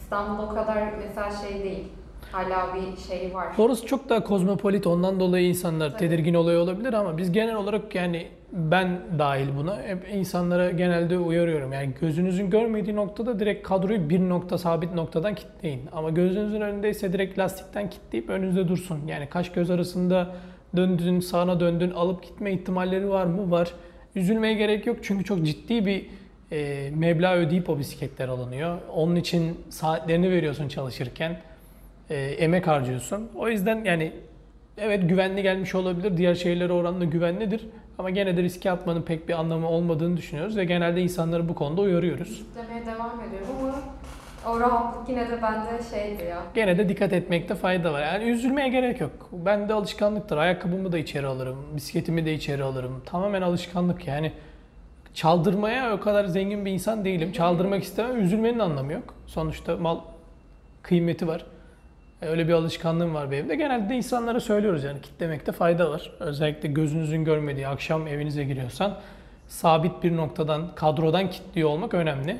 İstanbul 0.00 0.42
o 0.44 0.54
kadar 0.54 0.92
mesela 1.06 1.30
şey 1.30 1.64
değil. 1.64 1.92
Hala 2.32 2.74
bir 2.74 3.00
şey 3.02 3.34
var. 3.34 3.48
Orası 3.58 3.86
çok 3.86 4.08
daha 4.08 4.24
kozmopolit 4.24 4.86
ondan 4.86 5.20
dolayı 5.20 5.48
insanlar 5.48 5.90
Tabii. 5.90 5.98
tedirgin 5.98 6.34
oluyor 6.34 6.60
olabilir 6.62 6.92
ama 6.92 7.18
biz 7.18 7.32
genel 7.32 7.54
olarak 7.54 7.94
yani 7.94 8.26
ben 8.52 9.00
dahil 9.18 9.48
buna 9.56 9.82
hep 9.82 10.08
insanlara 10.14 10.70
genelde 10.70 11.18
uyarıyorum. 11.18 11.72
Yani 11.72 11.90
gözünüzün 12.00 12.50
görmediği 12.50 12.96
noktada 12.96 13.40
direkt 13.40 13.68
kadroyu 13.68 14.10
bir 14.10 14.20
nokta 14.20 14.58
sabit 14.58 14.94
noktadan 14.94 15.34
kilitleyin. 15.34 15.80
Ama 15.92 16.10
gözünüzün 16.10 16.60
önündeyse 16.60 17.12
direkt 17.12 17.38
lastikten 17.38 17.90
kilitleyip 17.90 18.30
önünüzde 18.30 18.68
dursun. 18.68 19.00
Yani 19.06 19.26
kaş 19.26 19.52
göz 19.52 19.70
arasında 19.70 20.34
döndün, 20.76 21.20
sağına 21.20 21.60
döndün 21.60 21.90
alıp 21.90 22.22
gitme 22.22 22.52
ihtimalleri 22.52 23.08
var 23.08 23.24
mı? 23.24 23.50
Var. 23.50 23.72
Üzülmeye 24.16 24.54
gerek 24.54 24.86
yok 24.86 24.96
çünkü 25.02 25.24
çok 25.24 25.46
ciddi 25.46 25.86
bir 25.86 26.06
e, 26.52 26.90
meblağ 26.94 27.36
ödeyip 27.36 27.70
o 27.70 27.78
bisikletler 27.78 28.28
alınıyor. 28.28 28.78
Onun 28.94 29.16
için 29.16 29.60
saatlerini 29.70 30.30
veriyorsun 30.30 30.68
çalışırken 30.68 31.40
e, 32.10 32.16
emek 32.16 32.66
harcıyorsun. 32.66 33.28
O 33.36 33.48
yüzden 33.48 33.84
yani 33.84 34.12
evet 34.78 35.08
güvenli 35.08 35.42
gelmiş 35.42 35.74
olabilir. 35.74 36.16
Diğer 36.16 36.34
şehirlere 36.34 36.72
oranla 36.72 37.04
güvenlidir. 37.04 37.66
Ama 37.98 38.10
gene 38.10 38.36
de 38.36 38.42
riske 38.42 38.70
atmanın 38.70 39.02
pek 39.02 39.28
bir 39.28 39.40
anlamı 39.40 39.68
olmadığını 39.68 40.16
düşünüyoruz 40.16 40.56
ve 40.56 40.64
genelde 40.64 41.02
insanları 41.02 41.48
bu 41.48 41.54
konuda 41.54 41.80
uyarıyoruz. 41.80 42.38
Kitlemeye 42.38 42.86
devam 42.86 43.20
ediyorum 43.20 43.48
ama 43.60 43.74
o 44.46 44.60
rahatlık 44.60 45.08
yine 45.08 45.30
de 45.30 45.42
bende 45.42 45.82
şeydi 45.90 46.24
ya. 46.24 46.42
Gene 46.54 46.78
de 46.78 46.88
dikkat 46.88 47.12
etmekte 47.12 47.54
fayda 47.54 47.92
var. 47.92 48.02
Yani 48.02 48.24
üzülmeye 48.24 48.68
gerek 48.68 49.00
yok. 49.00 49.28
Ben 49.32 49.68
de 49.68 49.74
alışkanlıktır. 49.74 50.36
Ayakkabımı 50.36 50.92
da 50.92 50.98
içeri 50.98 51.26
alırım, 51.26 51.56
bisikletimi 51.76 52.24
de 52.26 52.34
içeri 52.34 52.62
alırım. 52.62 53.02
Tamamen 53.06 53.42
alışkanlık 53.42 54.06
yani. 54.06 54.32
Çaldırmaya 55.14 55.94
o 55.94 56.00
kadar 56.00 56.24
zengin 56.24 56.64
bir 56.64 56.70
insan 56.70 57.04
değilim. 57.04 57.32
Çaldırmak 57.32 57.82
istemem. 57.82 58.20
Üzülmenin 58.20 58.58
anlamı 58.58 58.92
yok. 58.92 59.14
Sonuçta 59.26 59.76
mal 59.76 59.98
kıymeti 60.82 61.28
var. 61.28 61.46
E, 62.22 62.26
Öyle 62.26 62.48
bir 62.48 62.52
alışkanlığım 62.52 63.14
var 63.14 63.30
benim 63.30 63.48
de. 63.48 63.54
Genelde 63.54 63.88
de 63.88 63.96
insanlara 63.96 64.40
söylüyoruz 64.40 64.84
yani 64.84 65.00
kitlemekte 65.00 65.52
fayda 65.52 65.90
var. 65.90 66.12
Özellikle 66.20 66.68
gözünüzün 66.68 67.24
görmediği 67.24 67.68
akşam 67.68 68.06
evinize 68.06 68.44
giriyorsan 68.44 68.98
sabit 69.48 70.02
bir 70.02 70.16
noktadan, 70.16 70.74
kadrodan 70.74 71.30
kilitliyor 71.30 71.68
olmak 71.68 71.94
önemli. 71.94 72.36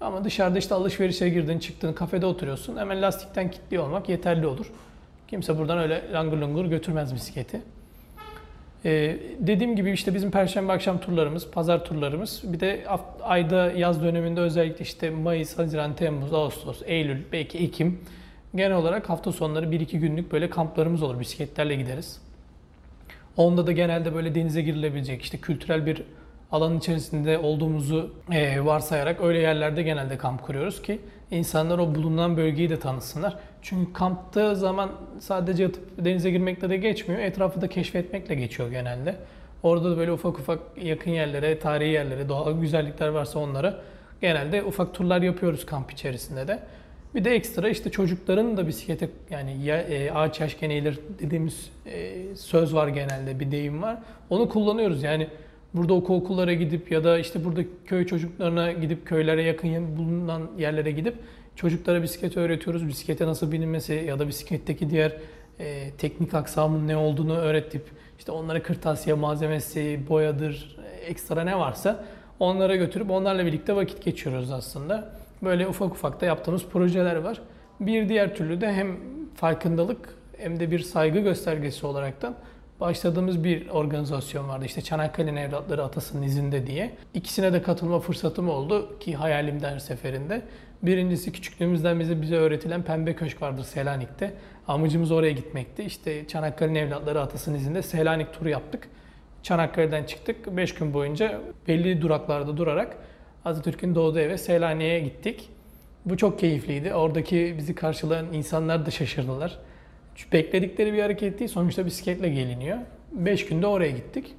Ama 0.00 0.24
dışarıda 0.24 0.58
işte 0.58 0.74
alışverişe 0.74 1.28
girdin, 1.28 1.58
çıktın, 1.58 1.92
kafede 1.92 2.26
oturuyorsun. 2.26 2.76
Hemen 2.76 3.02
lastikten 3.02 3.50
kilitliyor 3.50 3.84
olmak 3.84 4.08
yeterli 4.08 4.46
olur. 4.46 4.66
Kimse 5.28 5.58
buradan 5.58 5.78
öyle 5.78 6.02
langır 6.12 6.36
lungur 6.36 6.64
götürmez 6.64 7.14
bisikleti. 7.14 7.60
Ee, 8.84 9.16
dediğim 9.38 9.76
gibi 9.76 9.90
işte 9.92 10.14
bizim 10.14 10.30
perşembe 10.30 10.72
akşam 10.72 11.00
turlarımız, 11.00 11.50
pazar 11.50 11.84
turlarımız, 11.84 12.42
bir 12.44 12.60
de 12.60 12.86
ayda 13.22 13.72
yaz 13.72 14.02
döneminde 14.02 14.40
özellikle 14.40 14.82
işte 14.82 15.10
Mayıs, 15.10 15.58
Haziran, 15.58 15.94
Temmuz, 15.96 16.34
Ağustos, 16.34 16.82
Eylül, 16.84 17.18
belki 17.32 17.58
Ekim 17.58 18.00
genel 18.54 18.76
olarak 18.76 19.08
hafta 19.08 19.32
sonları 19.32 19.66
1-2 19.66 19.98
günlük 19.98 20.32
böyle 20.32 20.50
kamplarımız 20.50 21.02
olur. 21.02 21.20
Bisikletlerle 21.20 21.74
gideriz. 21.74 22.20
Onda 23.36 23.66
da 23.66 23.72
genelde 23.72 24.14
böyle 24.14 24.34
denize 24.34 24.62
girilebilecek 24.62 25.22
işte 25.22 25.38
kültürel 25.38 25.86
bir 25.86 26.02
alanın 26.52 26.78
içerisinde 26.78 27.38
olduğumuzu 27.38 28.14
e, 28.32 28.64
varsayarak 28.64 29.20
öyle 29.20 29.38
yerlerde 29.38 29.82
genelde 29.82 30.18
kamp 30.18 30.42
kuruyoruz 30.42 30.82
ki 30.82 31.00
insanlar 31.30 31.78
o 31.78 31.94
bulunan 31.94 32.36
bölgeyi 32.36 32.70
de 32.70 32.78
tanısınlar. 32.78 33.36
Çünkü 33.62 33.92
kampta 33.92 34.54
zaman 34.54 34.90
sadece 35.20 35.62
yatıp 35.62 36.04
denize 36.04 36.30
girmekle 36.30 36.70
de 36.70 36.76
geçmiyor. 36.76 37.20
Etrafı 37.20 37.60
da 37.60 37.68
keşfetmekle 37.68 38.34
geçiyor 38.34 38.70
genelde. 38.70 39.16
Orada 39.62 39.90
da 39.90 39.98
böyle 39.98 40.12
ufak 40.12 40.38
ufak 40.38 40.58
yakın 40.82 41.10
yerlere, 41.10 41.58
tarihi 41.58 41.92
yerlere, 41.92 42.28
doğal 42.28 42.60
güzellikler 42.60 43.08
varsa 43.08 43.38
onlara 43.38 43.80
genelde 44.20 44.64
ufak 44.64 44.94
turlar 44.94 45.22
yapıyoruz 45.22 45.66
kamp 45.66 45.92
içerisinde 45.92 46.48
de. 46.48 46.62
Bir 47.14 47.24
de 47.24 47.30
ekstra 47.30 47.68
işte 47.68 47.90
çocukların 47.90 48.56
da 48.56 48.66
bisiklete 48.66 49.08
yani 49.30 49.64
ya, 49.64 49.82
e, 49.82 50.10
ağaç 50.10 50.40
yaşken 50.40 50.70
eğilir 50.70 50.98
dediğimiz 51.18 51.70
e, 51.86 52.16
söz 52.36 52.74
var 52.74 52.88
genelde 52.88 53.40
bir 53.40 53.50
deyim 53.50 53.82
var. 53.82 53.98
Onu 54.30 54.48
kullanıyoruz 54.48 55.02
yani 55.02 55.28
burada 55.74 55.94
okul 55.94 56.14
okullara 56.14 56.52
gidip 56.52 56.92
ya 56.92 57.04
da 57.04 57.18
işte 57.18 57.44
burada 57.44 57.60
köy 57.86 58.06
çocuklarına 58.06 58.72
gidip 58.72 59.06
köylere 59.06 59.42
yakın 59.42 59.96
bulunan 59.96 60.50
yerlere 60.58 60.90
gidip 60.90 61.14
çocuklara 61.56 62.02
bisiklet 62.02 62.36
öğretiyoruz. 62.36 62.88
Bisiklete 62.88 63.26
nasıl 63.26 63.52
binilmesi 63.52 63.92
ya 63.92 64.18
da 64.18 64.28
bisikletteki 64.28 64.90
diğer 64.90 65.16
e, 65.60 65.90
teknik 65.98 66.34
aksamın 66.34 66.88
ne 66.88 66.96
olduğunu 66.96 67.36
öğretip 67.36 67.82
işte 68.18 68.32
onlara 68.32 68.62
kırtasiye 68.62 69.16
malzemesi, 69.16 70.00
boyadır, 70.08 70.76
e, 70.84 71.04
ekstra 71.04 71.44
ne 71.44 71.58
varsa 71.58 72.04
onlara 72.40 72.76
götürüp 72.76 73.10
onlarla 73.10 73.46
birlikte 73.46 73.76
vakit 73.76 74.04
geçiriyoruz 74.04 74.50
aslında. 74.50 75.19
Böyle 75.42 75.68
ufak 75.68 75.92
ufak 75.92 76.20
da 76.20 76.26
yaptığımız 76.26 76.66
projeler 76.66 77.16
var. 77.16 77.40
Bir 77.80 78.08
diğer 78.08 78.34
türlü 78.34 78.60
de 78.60 78.72
hem 78.72 78.96
farkındalık 79.34 80.14
hem 80.38 80.60
de 80.60 80.70
bir 80.70 80.78
saygı 80.78 81.18
göstergesi 81.18 81.86
olaraktan 81.86 82.34
başladığımız 82.80 83.44
bir 83.44 83.68
organizasyon 83.68 84.48
vardı. 84.48 84.64
İşte 84.64 84.80
Çanakkale'nin 84.80 85.36
evlatları 85.36 85.84
atasının 85.84 86.22
izinde 86.22 86.66
diye. 86.66 86.90
İkisine 87.14 87.52
de 87.52 87.62
katılma 87.62 88.00
fırsatım 88.00 88.48
oldu 88.48 88.98
ki 88.98 89.14
hayalimde 89.14 89.66
her 89.68 89.78
seferinde. 89.78 90.42
Birincisi 90.82 91.32
küçüklüğümüzden 91.32 92.00
bize 92.00 92.22
bize 92.22 92.36
öğretilen 92.36 92.82
Pembe 92.82 93.16
Köşk 93.16 93.42
vardır 93.42 93.64
Selanik'te. 93.64 94.34
Amacımız 94.68 95.12
oraya 95.12 95.32
gitmekti. 95.32 95.82
İşte 95.82 96.28
Çanakkale'nin 96.28 96.74
evlatları 96.74 97.20
atasının 97.20 97.56
izinde 97.56 97.82
Selanik 97.82 98.32
turu 98.32 98.48
yaptık. 98.48 98.88
Çanakkale'den 99.42 100.04
çıktık. 100.04 100.56
5 100.56 100.74
gün 100.74 100.94
boyunca 100.94 101.40
belli 101.68 102.02
duraklarda 102.02 102.56
durarak 102.56 102.96
Atatürk'ün 103.44 103.94
doğduğu 103.94 104.18
eve 104.18 104.38
Selanik'e 104.38 105.00
gittik. 105.00 105.50
Bu 106.04 106.16
çok 106.16 106.38
keyifliydi. 106.38 106.94
Oradaki 106.94 107.54
bizi 107.58 107.74
karşılayan 107.74 108.26
insanlar 108.32 108.86
da 108.86 108.90
şaşırdılar. 108.90 109.58
Çünkü 110.14 110.32
bekledikleri 110.32 110.92
bir 110.92 111.02
hareket 111.02 111.38
değil. 111.38 111.50
Sonuçta 111.50 111.86
bisikletle 111.86 112.28
geliniyor. 112.28 112.78
5 113.12 113.46
günde 113.46 113.66
oraya 113.66 113.90
gittik. 113.90 114.34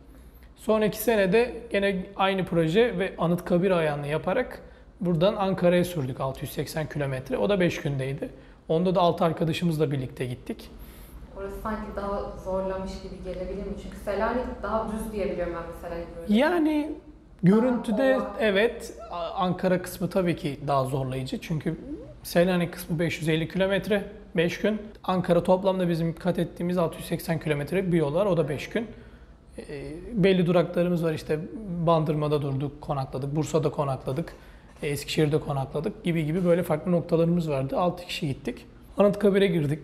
Sonraki 0.56 0.98
sene 0.98 1.34
de 1.34 1.54
gene 1.72 2.06
aynı 2.16 2.46
proje 2.46 3.00
ve 3.00 3.14
Anıtkabir 3.18 3.72
ayağını 3.72 4.08
yaparak 4.08 4.62
buradan 5.00 5.36
Ankara'ya 5.36 5.86
sürdük 5.86 6.20
680 6.20 6.90
kilometre. 6.90 7.38
O 7.38 7.50
da 7.50 7.60
5 7.60 7.82
gündeydi. 7.82 8.30
Onda 8.68 8.96
da 8.96 9.02
6 9.02 9.26
arkadaşımızla 9.26 9.92
birlikte 9.92 10.26
gittik. 10.26 10.70
Orası 11.38 11.56
sanki 11.64 11.96
daha 11.96 12.38
zorlamış 12.44 12.92
gibi 13.04 13.34
gelebilir 13.34 13.64
mi? 13.66 13.74
Çünkü 13.84 13.98
Selanik 13.98 14.64
daha 14.64 14.88
düz 14.92 15.14
diye 15.14 15.32
biliyorum 15.32 15.54
ben 15.58 15.64
mesela. 15.74 15.96
Yani 16.28 16.92
görüntüde 17.43 18.19
evet 18.39 18.93
Ankara 19.36 19.82
kısmı 19.82 20.10
tabii 20.10 20.36
ki 20.36 20.60
daha 20.67 20.86
zorlayıcı. 20.86 21.41
Çünkü 21.41 21.77
Selanik 22.23 22.73
kısmı 22.73 22.99
550 22.99 23.49
kilometre 23.49 24.04
5 24.36 24.62
gün. 24.62 24.82
Ankara 25.04 25.43
toplamda 25.43 25.89
bizim 25.89 26.15
kat 26.15 26.39
ettiğimiz 26.39 26.77
680 26.77 27.39
kilometre 27.39 27.91
bir 27.91 27.97
yol 27.97 28.13
var. 28.13 28.25
O 28.25 28.38
da 28.38 28.49
5 28.49 28.69
gün. 28.69 28.88
E, 29.58 29.93
belli 30.13 30.45
duraklarımız 30.45 31.04
var 31.04 31.13
işte 31.13 31.39
Bandırma'da 31.86 32.41
durduk, 32.41 32.82
konakladık. 32.82 33.36
Bursa'da 33.36 33.71
konakladık. 33.71 34.34
e, 34.84 34.88
Eskişehir'de 34.88 35.39
konakladık 35.39 36.04
gibi 36.04 36.25
gibi 36.25 36.45
böyle 36.45 36.63
farklı 36.63 36.91
noktalarımız 36.91 37.49
vardı. 37.49 37.77
6 37.77 38.06
kişi 38.06 38.27
gittik. 38.27 38.65
Anıtkabir'e 38.97 39.47
girdik. 39.47 39.80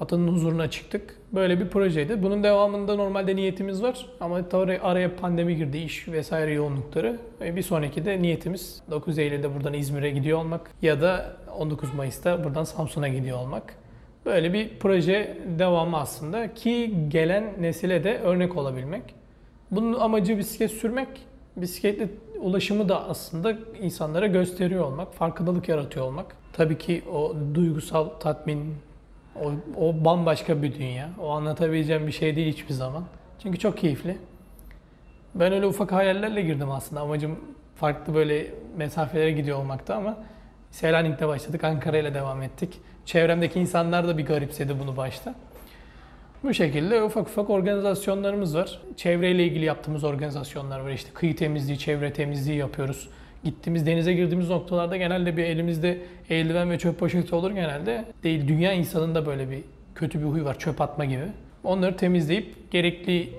Atanın 0.00 0.28
huzuruna 0.28 0.70
çıktık. 0.70 1.16
Böyle 1.32 1.60
bir 1.60 1.68
projeydi. 1.68 2.22
Bunun 2.22 2.42
devamında 2.42 2.94
normalde 2.94 3.36
niyetimiz 3.36 3.82
var 3.82 4.06
ama 4.20 4.48
tabii 4.48 4.78
araya 4.78 5.16
pandemi 5.16 5.56
girdi, 5.56 5.78
iş 5.78 6.08
vesaire 6.08 6.52
yoğunlukları. 6.52 7.18
Ve 7.40 7.56
bir 7.56 7.62
sonraki 7.62 8.04
de 8.04 8.22
niyetimiz 8.22 8.82
9 8.90 9.18
Eylül'de 9.18 9.54
buradan 9.54 9.74
İzmir'e 9.74 10.10
gidiyor 10.10 10.38
olmak 10.38 10.70
ya 10.82 11.00
da 11.00 11.36
19 11.58 11.94
Mayıs'ta 11.94 12.44
buradan 12.44 12.64
Samsun'a 12.64 13.08
gidiyor 13.08 13.38
olmak. 13.38 13.74
Böyle 14.26 14.52
bir 14.52 14.78
proje 14.80 15.38
devamı 15.58 15.96
aslında 15.96 16.54
ki 16.54 16.94
gelen 17.08 17.44
nesile 17.60 18.04
de 18.04 18.18
örnek 18.18 18.56
olabilmek. 18.56 19.02
Bunun 19.70 20.00
amacı 20.00 20.38
bisiklet 20.38 20.70
sürmek, 20.70 21.08
bisikletle 21.56 22.08
ulaşımı 22.40 22.88
da 22.88 23.08
aslında 23.08 23.56
insanlara 23.82 24.26
gösteriyor 24.26 24.84
olmak, 24.84 25.14
farkındalık 25.14 25.68
yaratıyor 25.68 26.06
olmak. 26.06 26.36
Tabii 26.52 26.78
ki 26.78 27.02
o 27.12 27.34
duygusal 27.54 28.08
tatmin, 28.08 28.74
o, 29.36 29.52
o 29.76 30.04
bambaşka 30.04 30.62
bir 30.62 30.74
dünya. 30.74 31.08
O 31.20 31.30
anlatabileceğim 31.30 32.06
bir 32.06 32.12
şey 32.12 32.36
değil 32.36 32.52
hiçbir 32.52 32.74
zaman. 32.74 33.04
Çünkü 33.42 33.58
çok 33.58 33.78
keyifli. 33.78 34.18
Ben 35.34 35.52
öyle 35.52 35.66
ufak 35.66 35.92
hayallerle 35.92 36.42
girdim 36.42 36.70
aslında. 36.70 37.00
Amacım 37.00 37.38
farklı 37.76 38.14
böyle 38.14 38.46
mesafelere 38.76 39.32
gidiyor 39.32 39.58
olmakta 39.58 39.94
ama 39.94 40.16
Selanik'te 40.70 41.28
başladık, 41.28 41.64
Ankara 41.64 41.98
ile 41.98 42.14
devam 42.14 42.42
ettik. 42.42 42.78
Çevremdeki 43.04 43.60
insanlar 43.60 44.08
da 44.08 44.18
bir 44.18 44.26
garipsedi 44.26 44.80
bunu 44.80 44.96
başta. 44.96 45.34
Bu 46.42 46.54
şekilde 46.54 47.02
ufak 47.02 47.28
ufak 47.28 47.50
organizasyonlarımız 47.50 48.56
var. 48.56 48.80
Çevreyle 48.96 49.44
ilgili 49.44 49.64
yaptığımız 49.64 50.04
organizasyonlar 50.04 50.80
var. 50.80 50.90
İşte 50.90 51.10
kıyı 51.14 51.36
temizliği, 51.36 51.78
çevre 51.78 52.12
temizliği 52.12 52.58
yapıyoruz. 52.58 53.08
Gittiğimiz 53.44 53.86
denize 53.86 54.12
girdiğimiz 54.12 54.50
noktalarda 54.50 54.96
genelde 54.96 55.36
bir 55.36 55.44
elimizde 55.44 55.98
eldiven 56.30 56.70
ve 56.70 56.78
çöp 56.78 56.98
poşeti 56.98 57.34
olur 57.34 57.50
genelde. 57.50 58.04
Değil 58.22 58.48
dünya 58.48 58.72
insanında 58.72 59.26
böyle 59.26 59.50
bir 59.50 59.60
kötü 59.94 60.20
bir 60.20 60.24
huy 60.24 60.44
var 60.44 60.58
çöp 60.58 60.80
atma 60.80 61.04
gibi. 61.04 61.24
Onları 61.64 61.96
temizleyip 61.96 62.70
gerekli 62.70 63.32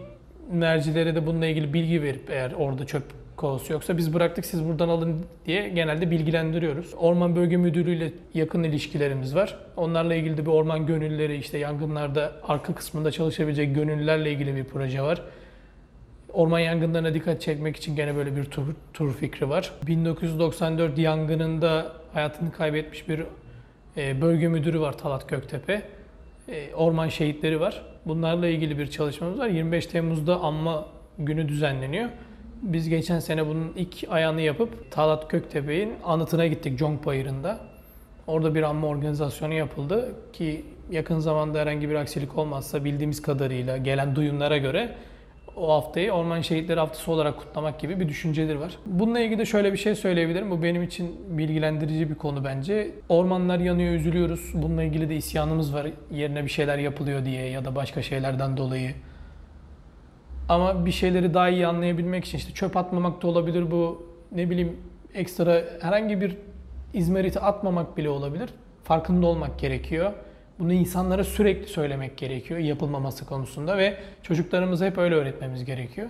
mercilere 0.51 1.15
de 1.15 1.27
bununla 1.27 1.45
ilgili 1.45 1.73
bilgi 1.73 2.03
verip 2.03 2.29
eğer 2.29 2.51
orada 2.51 2.85
çöp 2.85 3.03
kovası 3.35 3.73
yoksa 3.73 3.97
biz 3.97 4.13
bıraktık 4.13 4.45
siz 4.45 4.65
buradan 4.65 4.89
alın 4.89 5.25
diye 5.45 5.69
genelde 5.69 6.11
bilgilendiriyoruz. 6.11 6.93
Orman 6.97 7.35
Bölge 7.35 7.57
Müdürlüğü 7.57 7.95
ile 7.95 8.13
yakın 8.33 8.63
ilişkilerimiz 8.63 9.35
var. 9.35 9.57
Onlarla 9.77 10.15
ilgili 10.15 10.37
de 10.37 10.45
bir 10.45 10.51
orman 10.51 10.85
gönüllüleri 10.85 11.37
işte 11.37 11.57
yangınlarda 11.57 12.31
arka 12.43 12.75
kısmında 12.75 13.11
çalışabilecek 13.11 13.75
gönüllülerle 13.75 14.31
ilgili 14.31 14.55
bir 14.55 14.63
proje 14.63 15.01
var. 15.01 15.21
Orman 16.33 16.59
yangınlarına 16.59 17.13
dikkat 17.13 17.41
çekmek 17.41 17.77
için 17.77 17.95
gene 17.95 18.15
böyle 18.15 18.35
bir 18.35 18.45
tur, 18.45 18.63
tur 18.93 19.13
fikri 19.13 19.49
var. 19.49 19.71
1994 19.87 20.97
yangınında 20.97 21.91
hayatını 22.13 22.51
kaybetmiş 22.51 23.09
bir 23.09 23.23
e, 23.97 24.21
bölge 24.21 24.47
müdürü 24.47 24.79
var 24.79 24.97
Talat 24.97 25.29
Göktepe. 25.29 25.81
E, 26.47 26.73
orman 26.73 27.07
şehitleri 27.07 27.59
var. 27.59 27.81
Bunlarla 28.05 28.47
ilgili 28.47 28.77
bir 28.77 28.87
çalışmamız 28.87 29.39
var. 29.39 29.47
25 29.47 29.85
Temmuz'da 29.85 30.39
anma 30.39 30.85
günü 31.19 31.47
düzenleniyor. 31.47 32.09
Biz 32.61 32.89
geçen 32.89 33.19
sene 33.19 33.47
bunun 33.47 33.73
ilk 33.75 34.05
ayağını 34.09 34.41
yapıp 34.41 34.91
Talat 34.91 35.29
Göktepe'nin 35.29 35.93
anıtına 36.03 36.47
gittik 36.47 36.79
Conk 36.79 37.05
Bayırı'nda. 37.05 37.59
Orada 38.27 38.55
bir 38.55 38.63
anma 38.63 38.87
organizasyonu 38.87 39.53
yapıldı 39.53 40.15
ki 40.33 40.65
yakın 40.91 41.19
zamanda 41.19 41.59
herhangi 41.59 41.89
bir 41.89 41.95
aksilik 41.95 42.37
olmazsa 42.37 42.83
bildiğimiz 42.83 43.21
kadarıyla 43.21 43.77
gelen 43.77 44.15
duyumlara 44.15 44.57
göre 44.57 44.95
o 45.55 45.73
haftayı 45.73 46.11
Orman 46.11 46.41
Şehitleri 46.41 46.79
Haftası 46.79 47.11
olarak 47.11 47.37
kutlamak 47.37 47.79
gibi 47.79 47.99
bir 47.99 48.09
düşünceleri 48.09 48.59
var. 48.59 48.77
Bununla 48.85 49.19
ilgili 49.19 49.39
de 49.39 49.45
şöyle 49.45 49.73
bir 49.73 49.77
şey 49.77 49.95
söyleyebilirim. 49.95 50.51
Bu 50.51 50.63
benim 50.63 50.83
için 50.83 51.37
bilgilendirici 51.37 52.09
bir 52.09 52.15
konu 52.15 52.43
bence. 52.43 52.91
Ormanlar 53.09 53.59
yanıyor, 53.59 53.93
üzülüyoruz. 53.93 54.51
Bununla 54.53 54.83
ilgili 54.83 55.09
de 55.09 55.15
isyanımız 55.15 55.73
var. 55.73 55.87
Yerine 56.11 56.43
bir 56.43 56.49
şeyler 56.49 56.77
yapılıyor 56.77 57.25
diye 57.25 57.49
ya 57.49 57.65
da 57.65 57.75
başka 57.75 58.01
şeylerden 58.01 58.57
dolayı. 58.57 58.93
Ama 60.49 60.85
bir 60.85 60.91
şeyleri 60.91 61.33
daha 61.33 61.49
iyi 61.49 61.67
anlayabilmek 61.67 62.25
için 62.25 62.37
işte 62.37 62.53
çöp 62.53 62.77
atmamak 62.77 63.21
da 63.21 63.27
olabilir 63.27 63.71
bu. 63.71 64.07
Ne 64.31 64.49
bileyim 64.49 64.77
ekstra 65.13 65.61
herhangi 65.81 66.21
bir 66.21 66.37
izmariti 66.93 67.39
atmamak 67.39 67.97
bile 67.97 68.09
olabilir. 68.09 68.49
Farkında 68.83 69.27
olmak 69.27 69.59
gerekiyor. 69.59 70.13
Bunu 70.59 70.73
insanlara 70.73 71.23
sürekli 71.23 71.67
söylemek 71.67 72.17
gerekiyor 72.17 72.59
yapılmaması 72.59 73.25
konusunda 73.25 73.77
ve 73.77 73.97
çocuklarımıza 74.23 74.85
hep 74.85 74.97
öyle 74.97 75.15
öğretmemiz 75.15 75.65
gerekiyor. 75.65 76.09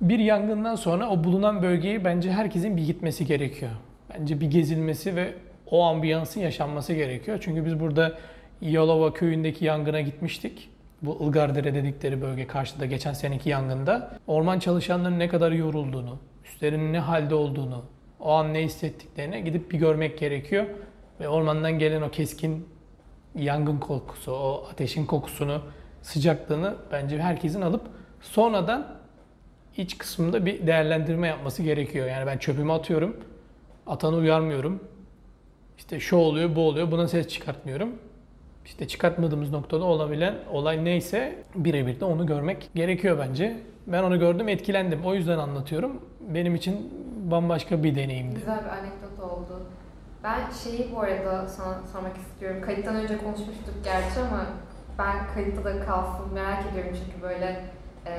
Bir 0.00 0.18
yangından 0.18 0.74
sonra 0.74 1.10
o 1.10 1.24
bulunan 1.24 1.62
bölgeyi 1.62 2.04
bence 2.04 2.32
herkesin 2.32 2.76
bir 2.76 2.86
gitmesi 2.86 3.26
gerekiyor. 3.26 3.70
Bence 4.14 4.40
bir 4.40 4.50
gezilmesi 4.50 5.16
ve 5.16 5.34
o 5.70 5.82
ambiyansın 5.82 6.40
yaşanması 6.40 6.92
gerekiyor. 6.92 7.38
Çünkü 7.40 7.64
biz 7.64 7.80
burada 7.80 8.12
Yalova 8.60 9.12
köyündeki 9.12 9.64
yangına 9.64 10.00
gitmiştik. 10.00 10.70
Bu 11.02 11.18
Ilgardere 11.20 11.74
dedikleri 11.74 12.22
bölge 12.22 12.46
karşıda 12.46 12.86
geçen 12.86 13.12
seneki 13.12 13.48
yangında. 13.48 14.18
Orman 14.26 14.58
çalışanların 14.58 15.18
ne 15.18 15.28
kadar 15.28 15.52
yorulduğunu, 15.52 16.18
üstlerinin 16.44 16.92
ne 16.92 16.98
halde 16.98 17.34
olduğunu, 17.34 17.84
o 18.20 18.30
an 18.30 18.54
ne 18.54 18.62
hissettiklerini 18.62 19.44
gidip 19.44 19.70
bir 19.70 19.78
görmek 19.78 20.18
gerekiyor. 20.18 20.64
Ve 21.20 21.28
ormandan 21.28 21.78
gelen 21.78 22.02
o 22.02 22.10
keskin 22.10 22.68
yangın 23.34 23.78
kokusu, 23.78 24.32
o 24.32 24.66
ateşin 24.72 25.06
kokusunu, 25.06 25.60
sıcaklığını 26.02 26.74
bence 26.92 27.18
herkesin 27.18 27.60
alıp 27.60 27.82
sonradan 28.20 28.86
iç 29.76 29.98
kısmında 29.98 30.46
bir 30.46 30.66
değerlendirme 30.66 31.28
yapması 31.28 31.62
gerekiyor. 31.62 32.06
Yani 32.06 32.26
ben 32.26 32.38
çöpümü 32.38 32.72
atıyorum, 32.72 33.16
atanı 33.86 34.16
uyarmıyorum. 34.16 34.80
İşte 35.78 36.00
şu 36.00 36.16
oluyor, 36.16 36.56
bu 36.56 36.60
oluyor, 36.60 36.90
buna 36.90 37.08
ses 37.08 37.28
çıkartmıyorum. 37.28 37.88
İşte 38.64 38.88
çıkartmadığımız 38.88 39.50
noktada 39.50 39.84
olabilen 39.84 40.34
olay 40.52 40.84
neyse 40.84 41.42
birebir 41.54 42.00
de 42.00 42.04
onu 42.04 42.26
görmek 42.26 42.70
gerekiyor 42.74 43.18
bence. 43.18 43.56
Ben 43.86 44.02
onu 44.02 44.18
gördüm, 44.18 44.48
etkilendim. 44.48 45.04
O 45.04 45.14
yüzden 45.14 45.38
anlatıyorum. 45.38 46.00
Benim 46.20 46.54
için 46.54 46.90
bambaşka 47.30 47.84
bir 47.84 47.94
deneyimdi. 47.94 48.34
Güzel 48.34 48.58
bir 48.64 48.68
anekdot 48.68 49.20
oldu. 49.20 49.62
Ben 50.24 50.40
şeyi 50.64 50.94
bu 50.94 51.00
arada 51.00 51.48
sana 51.48 51.74
sormak 51.92 52.16
istiyorum. 52.16 52.62
Kayıttan 52.66 52.96
önce 52.96 53.18
konuşmuştuk 53.18 53.74
gerçi 53.84 54.20
ama 54.20 54.46
ben 54.98 55.34
kayıtta 55.34 55.64
da 55.64 55.84
kalsın 55.84 56.34
merak 56.34 56.66
ediyorum 56.72 56.90
çünkü 57.04 57.22
böyle 57.22 57.64
e, 58.06 58.12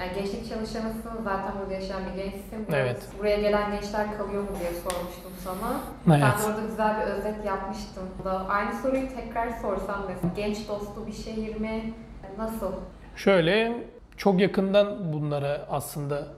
yani 0.00 0.12
gençlik 0.14 0.48
çalışanısın 0.48 1.10
zaten 1.24 1.52
burada 1.60 1.74
yaşayan 1.74 2.02
bir 2.06 2.22
gençsin. 2.22 2.66
Evet. 2.72 3.02
Buraya 3.18 3.36
gelen 3.40 3.70
gençler 3.70 4.18
kalıyor 4.18 4.42
mu 4.42 4.48
diye 4.60 4.70
sormuştum 4.70 5.32
sana. 5.44 5.80
Evet. 6.16 6.24
Ben 6.36 6.42
de 6.42 6.46
orada 6.46 6.66
güzel 6.68 7.00
bir 7.00 7.12
özet 7.12 7.44
yapmıştım. 7.44 8.02
Da 8.24 8.48
aynı 8.48 8.82
soruyu 8.82 9.08
tekrar 9.08 9.48
sorsam 9.50 10.04
mesela 10.08 10.34
genç 10.36 10.68
dostu 10.68 11.06
bir 11.06 11.12
şehir 11.12 11.56
mi? 11.60 11.92
Nasıl? 12.38 12.72
Şöyle 13.16 13.72
çok 14.16 14.40
yakından 14.40 15.12
bunlara 15.12 15.66
aslında 15.70 16.28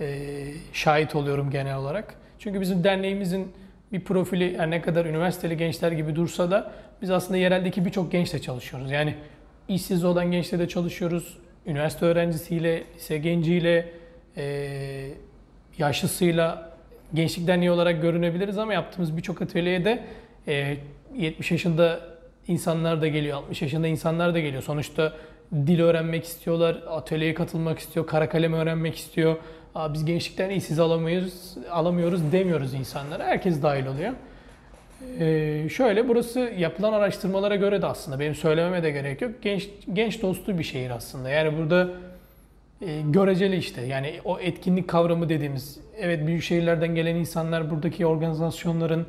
e, 0.00 0.36
şahit 0.72 1.16
oluyorum 1.16 1.50
genel 1.50 1.76
olarak. 1.76 2.14
Çünkü 2.38 2.60
bizim 2.60 2.84
derneğimizin 2.84 3.52
bir 3.92 4.00
profili 4.00 4.58
her 4.58 4.70
ne 4.70 4.82
kadar 4.82 5.06
üniversiteli 5.06 5.56
gençler 5.56 5.92
gibi 5.92 6.16
dursa 6.16 6.50
da 6.50 6.72
biz 7.02 7.10
aslında 7.10 7.38
yereldeki 7.38 7.84
birçok 7.84 8.12
gençle 8.12 8.38
çalışıyoruz. 8.38 8.90
Yani 8.90 9.14
işsiz 9.68 10.04
olan 10.04 10.30
gençle 10.30 10.58
de 10.58 10.68
çalışıyoruz. 10.68 11.38
Üniversite 11.66 12.06
öğrencisiyle, 12.06 12.84
lise 12.96 13.18
genciyle, 13.18 13.88
e, 14.36 15.14
yaşlısıyla 15.78 16.72
gençlik 17.14 17.46
derneği 17.46 17.70
olarak 17.70 18.02
görünebiliriz 18.02 18.58
ama 18.58 18.72
yaptığımız 18.72 19.16
birçok 19.16 19.42
atölyeye 19.42 19.84
de 19.84 20.04
e, 20.48 20.76
70 21.16 21.50
yaşında 21.50 22.00
insanlar 22.48 23.02
da 23.02 23.08
geliyor, 23.08 23.38
60 23.38 23.62
yaşında 23.62 23.86
insanlar 23.86 24.34
da 24.34 24.40
geliyor. 24.40 24.62
Sonuçta 24.62 25.12
dil 25.52 25.80
öğrenmek 25.80 26.24
istiyorlar, 26.24 26.82
atölyeye 26.88 27.34
katılmak 27.34 27.78
istiyor, 27.78 28.06
kara 28.06 28.28
kalem 28.28 28.52
öğrenmek 28.52 28.96
istiyor. 28.96 29.36
Biz 29.74 30.04
gençlikten 30.04 30.50
işsiz 30.50 30.78
alamıyoruz, 30.78 31.54
alamıyoruz 31.70 32.32
demiyoruz 32.32 32.74
insanlara. 32.74 33.24
Herkes 33.24 33.62
dahil 33.62 33.86
oluyor. 33.86 34.12
Ee, 35.18 35.68
şöyle 35.68 36.08
burası 36.08 36.40
yapılan 36.58 36.92
araştırmalara 36.92 37.56
göre 37.56 37.82
de 37.82 37.86
aslında 37.86 38.20
benim 38.20 38.34
söylememe 38.34 38.82
de 38.82 38.90
gerek 38.90 39.22
yok. 39.22 39.32
Genç 39.42 39.68
genç 39.92 40.22
dostu 40.22 40.58
bir 40.58 40.64
şehir 40.64 40.90
aslında. 40.90 41.30
Yani 41.30 41.58
burada 41.58 41.88
e, 42.80 43.00
göreceli 43.00 43.56
işte. 43.56 43.82
Yani 43.82 44.20
o 44.24 44.40
etkinlik 44.40 44.88
kavramı 44.88 45.28
dediğimiz 45.28 45.80
evet 45.98 46.26
büyük 46.26 46.42
şehirlerden 46.42 46.94
gelen 46.94 47.14
insanlar 47.14 47.70
buradaki 47.70 48.06
organizasyonların 48.06 49.06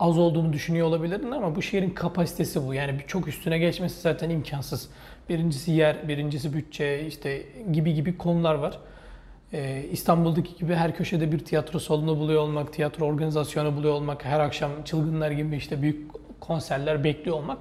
az 0.00 0.18
olduğunu 0.18 0.52
düşünüyor 0.52 0.86
olabilirdin 0.86 1.30
ama 1.30 1.56
bu 1.56 1.62
şehrin 1.62 1.90
kapasitesi 1.90 2.66
bu. 2.66 2.74
Yani 2.74 2.98
çok 3.06 3.28
üstüne 3.28 3.58
geçmesi 3.58 4.00
zaten 4.00 4.30
imkansız. 4.30 4.88
Birincisi 5.28 5.72
yer, 5.72 6.08
birincisi 6.08 6.52
bütçe 6.52 7.06
işte 7.06 7.42
gibi 7.72 7.94
gibi 7.94 8.18
konular 8.18 8.54
var. 8.54 8.78
E, 9.52 9.84
İstanbul'daki 9.92 10.56
gibi 10.56 10.74
her 10.74 10.96
köşede 10.96 11.32
bir 11.32 11.38
tiyatro 11.38 11.78
salonu 11.78 12.18
buluyor 12.18 12.42
olmak, 12.42 12.72
tiyatro 12.72 13.06
organizasyonu 13.06 13.76
buluyor 13.76 13.94
olmak, 13.94 14.24
her 14.24 14.40
akşam 14.40 14.70
çılgınlar 14.84 15.30
gibi 15.30 15.56
işte 15.56 15.82
büyük 15.82 16.10
konserler 16.40 17.04
bekliyor 17.04 17.36
olmak 17.36 17.58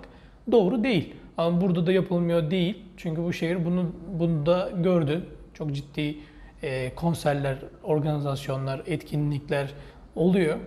doğru 0.51 0.83
değil. 0.83 1.13
Ama 1.37 1.61
burada 1.61 1.85
da 1.85 1.91
yapılmıyor 1.91 2.51
değil. 2.51 2.77
Çünkü 2.97 3.23
bu 3.23 3.33
şehir 3.33 3.65
bunu, 3.65 3.91
bunu 4.19 4.45
da 4.45 4.69
gördü. 4.75 5.25
Çok 5.53 5.75
ciddi 5.75 6.17
e, 6.63 6.95
konserler, 6.95 7.57
organizasyonlar, 7.83 8.81
etkinlikler 8.85 9.69
oluyor. 10.15 10.57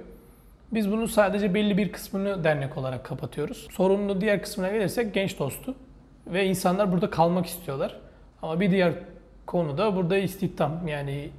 Biz 0.73 0.93
bunun 0.93 1.07
sadece 1.07 1.55
belli 1.55 1.79
bir 1.79 1.93
kısmını 1.93 2.45
dernek 2.45 2.77
olarak 2.77 3.05
kapatıyoruz. 3.05 3.69
Sorunlu 3.71 4.21
diğer 4.21 4.43
kısmına 4.43 4.71
gelirsek 4.71 5.15
genç 5.15 5.39
dostu 5.39 5.75
ve 6.27 6.47
insanlar 6.47 6.93
burada 6.93 7.11
kalmak 7.11 7.47
istiyorlar. 7.47 8.01
Ama 8.43 8.61
bir 8.61 8.71
diğer 8.71 8.95
konu 9.53 9.79
da 9.79 9.97
burada 9.97 10.17
istihdam. 10.17 10.89
Yani 10.89 11.31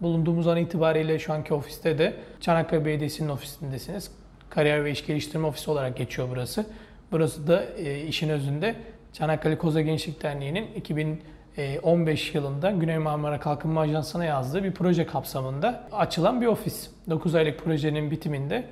bulunduğumuz 0.00 0.48
an 0.48 0.56
itibariyle 0.56 1.18
şu 1.18 1.32
anki 1.32 1.54
ofiste 1.54 1.98
de 1.98 2.14
Çanakkale 2.40 2.84
Belediyesi'nin 2.84 3.28
ofisindesiniz. 3.28 4.10
Kariyer 4.50 4.84
ve 4.84 4.90
İş 4.90 5.06
Geliştirme 5.06 5.46
Ofisi 5.46 5.70
olarak 5.70 5.96
geçiyor 5.96 6.28
burası. 6.30 6.66
Burası 7.12 7.46
da 7.46 7.64
e, 7.64 8.06
işin 8.06 8.28
özünde 8.28 8.74
Çanakkale 9.12 9.58
Koza 9.58 9.80
Gençlik 9.80 10.22
Derneği'nin 10.22 10.66
2015 10.76 12.34
yılında 12.34 12.70
Güney 12.70 12.98
Marmara 12.98 13.40
Kalkınma 13.40 13.80
Ajansı'na 13.80 14.24
yazdığı 14.24 14.64
bir 14.64 14.72
proje 14.72 15.06
kapsamında 15.06 15.88
açılan 15.92 16.40
bir 16.40 16.46
ofis. 16.46 16.90
9 17.10 17.34
aylık 17.34 17.64
projenin 17.64 18.10
bitiminde 18.10 18.64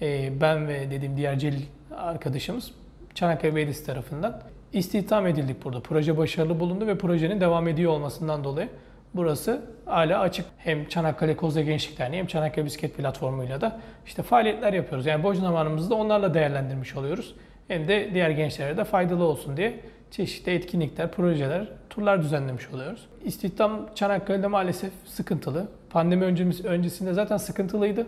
e, 0.00 0.40
ben 0.40 0.68
ve 0.68 0.90
dediğim 0.90 1.16
diğer 1.16 1.38
Celil 1.38 1.62
arkadaşımız 1.96 2.72
Çanakkale 3.14 3.54
Belediyesi 3.54 3.86
tarafından 3.86 4.42
istihdam 4.72 5.26
edildik 5.26 5.64
burada. 5.64 5.80
Proje 5.80 6.16
başarılı 6.16 6.60
bulundu 6.60 6.86
ve 6.86 6.98
projenin 6.98 7.40
devam 7.40 7.68
ediyor 7.68 7.92
olmasından 7.92 8.44
dolayı 8.44 8.68
burası 9.14 9.62
hala 9.84 10.20
açık. 10.20 10.46
Hem 10.58 10.88
Çanakkale 10.88 11.36
Kozya 11.36 11.62
Gençlik 11.62 11.98
Derneği 11.98 12.20
hem 12.20 12.26
Çanakkale 12.26 12.66
Bisiklet 12.66 12.96
Platformu'yla 12.96 13.60
da 13.60 13.80
işte 14.06 14.22
faaliyetler 14.22 14.72
yapıyoruz. 14.72 15.06
Yani 15.06 15.22
boş 15.22 15.38
zamanımızı 15.38 15.90
da 15.90 15.94
onlarla 15.94 16.34
değerlendirmiş 16.34 16.96
oluyoruz. 16.96 17.34
Hem 17.68 17.88
de 17.88 18.10
diğer 18.14 18.30
gençlere 18.30 18.76
de 18.76 18.84
faydalı 18.84 19.24
olsun 19.24 19.56
diye 19.56 19.80
çeşitli 20.10 20.52
etkinlikler, 20.54 21.12
projeler, 21.12 21.68
turlar 21.90 22.22
düzenlemiş 22.22 22.70
oluyoruz. 22.70 23.06
İstihdam 23.24 23.94
Çanakkale'de 23.94 24.46
maalesef 24.46 24.92
sıkıntılı. 25.04 25.68
Pandemi 25.90 26.24
öncesinde 26.64 27.12
zaten 27.12 27.36
sıkıntılıydı. 27.36 28.06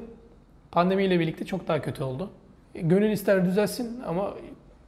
Pandemiyle 0.73 1.21
birlikte 1.21 1.45
çok 1.45 1.69
daha 1.69 1.83
kötü 1.83 2.03
oldu. 2.03 2.31
Gönül 2.75 3.11
ister 3.11 3.45
düzelsin 3.45 4.01
ama 4.07 4.35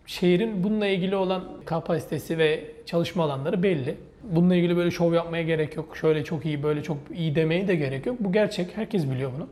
şehrin 0.07 0.65
bununla 0.65 0.87
ilgili 0.87 1.17
olan 1.17 1.45
kapasitesi 1.65 2.39
ve 2.39 2.65
çalışma 2.87 3.25
alanları 3.25 3.63
belli. 3.63 3.97
Bununla 4.23 4.55
ilgili 4.55 4.77
böyle 4.77 4.91
şov 4.91 5.13
yapmaya 5.13 5.43
gerek 5.43 5.77
yok. 5.77 5.97
Şöyle 5.97 6.25
çok 6.25 6.47
iyi, 6.47 6.63
böyle 6.63 6.83
çok 6.83 6.97
iyi 7.15 7.35
demeye 7.35 7.69
de 7.69 7.75
gerek 7.75 8.07
yok. 8.07 8.17
Bu 8.21 8.33
gerçek. 8.33 8.77
Herkes 8.77 9.11
biliyor 9.11 9.31
bunu. 9.37 9.49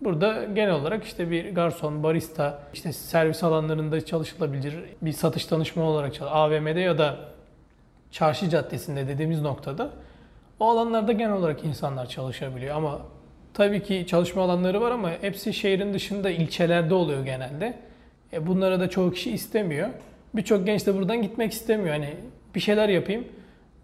Burada 0.00 0.44
genel 0.44 0.74
olarak 0.74 1.04
işte 1.04 1.30
bir 1.30 1.54
garson, 1.54 2.02
barista, 2.02 2.62
işte 2.74 2.92
servis 2.92 3.44
alanlarında 3.44 4.04
çalışılabilir 4.04 4.74
bir 5.02 5.12
satış 5.12 5.50
danışma 5.50 5.84
olarak 5.84 6.14
çalışır. 6.14 6.36
AVM'de 6.36 6.80
ya 6.80 6.98
da 6.98 7.16
çarşı 8.10 8.50
caddesinde 8.50 9.08
dediğimiz 9.08 9.40
noktada 9.40 9.90
o 10.60 10.70
alanlarda 10.70 11.12
genel 11.12 11.32
olarak 11.32 11.64
insanlar 11.64 12.06
çalışabiliyor 12.08 12.76
ama 12.76 12.98
tabii 13.54 13.82
ki 13.82 14.04
çalışma 14.06 14.42
alanları 14.42 14.80
var 14.80 14.90
ama 14.90 15.10
hepsi 15.20 15.54
şehrin 15.54 15.94
dışında 15.94 16.30
ilçelerde 16.30 16.94
oluyor 16.94 17.24
genelde. 17.24 17.74
E 18.34 18.46
bunlara 18.46 18.80
da 18.80 18.90
çoğu 18.90 19.12
kişi 19.12 19.30
istemiyor. 19.30 19.88
Birçok 20.34 20.66
genç 20.66 20.86
de 20.86 20.94
buradan 20.94 21.22
gitmek 21.22 21.52
istemiyor. 21.52 21.94
Hani 21.94 22.08
bir 22.54 22.60
şeyler 22.60 22.88
yapayım. 22.88 23.24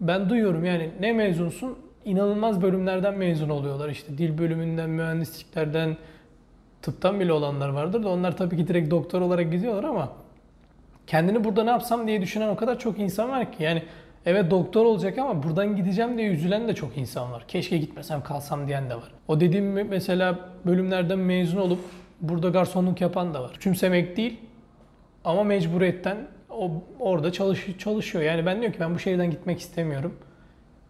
Ben 0.01 0.29
duyuyorum 0.29 0.65
yani 0.65 0.89
ne 0.99 1.13
mezunsun? 1.13 1.77
İnanılmaz 2.05 2.61
bölümlerden 2.61 3.17
mezun 3.17 3.49
oluyorlar. 3.49 3.89
İşte 3.89 4.17
dil 4.17 4.37
bölümünden, 4.37 4.89
mühendisliklerden, 4.89 5.97
tıptan 6.81 7.19
bile 7.19 7.33
olanlar 7.33 7.69
vardır 7.69 8.03
da 8.03 8.09
onlar 8.09 8.37
tabii 8.37 8.57
ki 8.57 8.67
direkt 8.67 8.91
doktor 8.91 9.21
olarak 9.21 9.51
gidiyorlar 9.51 9.83
ama 9.83 10.11
kendini 11.07 11.43
burada 11.43 11.63
ne 11.63 11.69
yapsam 11.69 12.07
diye 12.07 12.21
düşünen 12.21 12.47
o 12.47 12.55
kadar 12.55 12.79
çok 12.79 12.99
insan 12.99 13.29
var 13.29 13.51
ki 13.51 13.63
yani 13.63 13.83
evet 14.25 14.51
doktor 14.51 14.85
olacak 14.85 15.17
ama 15.17 15.43
buradan 15.43 15.75
gideceğim 15.75 16.17
diye 16.17 16.29
üzülen 16.29 16.67
de 16.67 16.75
çok 16.75 16.97
insan 16.97 17.31
var. 17.31 17.45
Keşke 17.47 17.77
gitmesem 17.77 18.23
kalsam 18.23 18.67
diyen 18.67 18.89
de 18.89 18.95
var. 18.95 19.11
O 19.27 19.39
dediğim 19.39 19.87
mesela 19.89 20.39
bölümlerden 20.65 21.19
mezun 21.19 21.57
olup 21.57 21.79
burada 22.21 22.49
garsonluk 22.49 23.01
yapan 23.01 23.33
da 23.33 23.43
var. 23.43 23.53
Küçümsemek 23.53 24.17
değil 24.17 24.39
ama 25.23 25.43
mecburiyetten 25.43 26.17
o 26.49 26.71
orada 26.99 27.31
çalış, 27.31 27.65
çalışıyor. 27.77 28.23
Yani 28.23 28.45
ben 28.45 28.55
diyorum 28.55 28.73
ki 28.73 28.79
ben 28.79 28.95
bu 28.95 28.99
şehirden 28.99 29.31
gitmek 29.31 29.59
istemiyorum. 29.59 30.15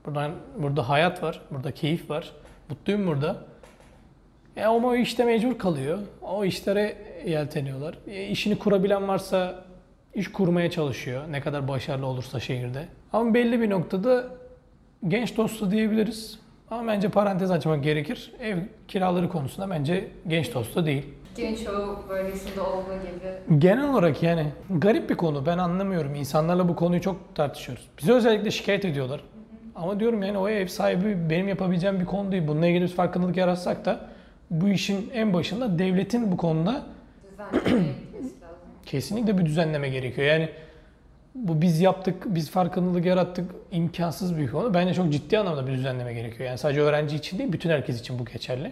Buradan 0.05 0.31
burada 0.57 0.89
hayat 0.89 1.23
var, 1.23 1.41
burada 1.51 1.71
keyif 1.71 2.09
var. 2.09 2.31
Mutluyum 2.69 3.07
burada. 3.07 3.37
E 4.57 4.63
ama 4.63 4.87
o 4.87 4.95
işte 4.95 5.25
mecbur 5.25 5.57
kalıyor. 5.57 5.99
O 6.21 6.45
işlere 6.45 6.97
yelteniyorlar. 7.25 7.97
E, 8.07 8.27
işini 8.27 8.59
kurabilen 8.59 9.07
varsa 9.07 9.63
iş 10.15 10.31
kurmaya 10.31 10.71
çalışıyor. 10.71 11.23
Ne 11.29 11.41
kadar 11.41 11.67
başarılı 11.67 12.05
olursa 12.05 12.39
şehirde. 12.39 12.85
Ama 13.13 13.33
belli 13.33 13.61
bir 13.61 13.69
noktada 13.69 14.27
genç 15.07 15.37
dostu 15.37 15.71
diyebiliriz. 15.71 16.39
Ama 16.71 16.91
bence 16.91 17.09
parantez 17.09 17.51
açmak 17.51 17.83
gerekir. 17.83 18.31
Ev 18.39 18.57
kiraları 18.87 19.29
konusunda 19.29 19.69
bence 19.69 20.07
genç 20.27 20.53
dostu 20.53 20.85
değil. 20.85 21.05
Türkiye'nin 21.35 21.65
çoğu 21.65 21.99
bölgesinde 22.09 22.61
olduğu 22.61 22.95
gibi. 23.01 23.59
Genel 23.61 23.89
olarak 23.89 24.23
yani 24.23 24.45
garip 24.69 25.09
bir 25.09 25.15
konu. 25.15 25.45
Ben 25.45 25.57
anlamıyorum. 25.57 26.15
İnsanlarla 26.15 26.69
bu 26.69 26.75
konuyu 26.75 27.01
çok 27.01 27.35
tartışıyoruz. 27.35 27.87
Bize 28.01 28.13
özellikle 28.13 28.51
şikayet 28.51 28.85
ediyorlar. 28.85 29.21
Ama 29.75 29.99
diyorum 29.99 30.23
yani 30.23 30.37
o 30.37 30.49
ev 30.49 30.67
sahibi 30.67 31.29
benim 31.29 31.47
yapabileceğim 31.47 31.99
bir 31.99 32.05
konu 32.05 32.31
değil. 32.31 32.47
Bununla 32.47 32.67
ilgili 32.67 32.83
bir 32.83 32.87
farkındalık 32.87 33.37
yaratsak 33.37 33.85
da 33.85 33.99
bu 34.51 34.69
işin 34.69 35.11
en 35.13 35.33
başında 35.33 35.79
devletin 35.79 36.31
bu 36.31 36.37
konuda 36.37 36.83
kesinlikle 38.85 39.37
bir 39.37 39.45
düzenleme 39.45 39.89
gerekiyor. 39.89 40.27
Yani 40.27 40.49
bu 41.35 41.61
biz 41.61 41.81
yaptık, 41.81 42.23
biz 42.25 42.51
farkındalık 42.51 43.05
yarattık 43.05 43.51
imkansız 43.71 44.37
bir 44.37 44.47
konu. 44.47 44.73
Bence 44.73 44.93
çok 44.93 45.11
ciddi 45.11 45.39
anlamda 45.39 45.67
bir 45.67 45.71
düzenleme 45.71 46.13
gerekiyor. 46.13 46.49
Yani 46.49 46.57
sadece 46.57 46.81
öğrenci 46.81 47.15
için 47.15 47.39
değil, 47.39 47.51
bütün 47.51 47.69
herkes 47.69 47.99
için 47.99 48.19
bu 48.19 48.25
geçerli. 48.25 48.71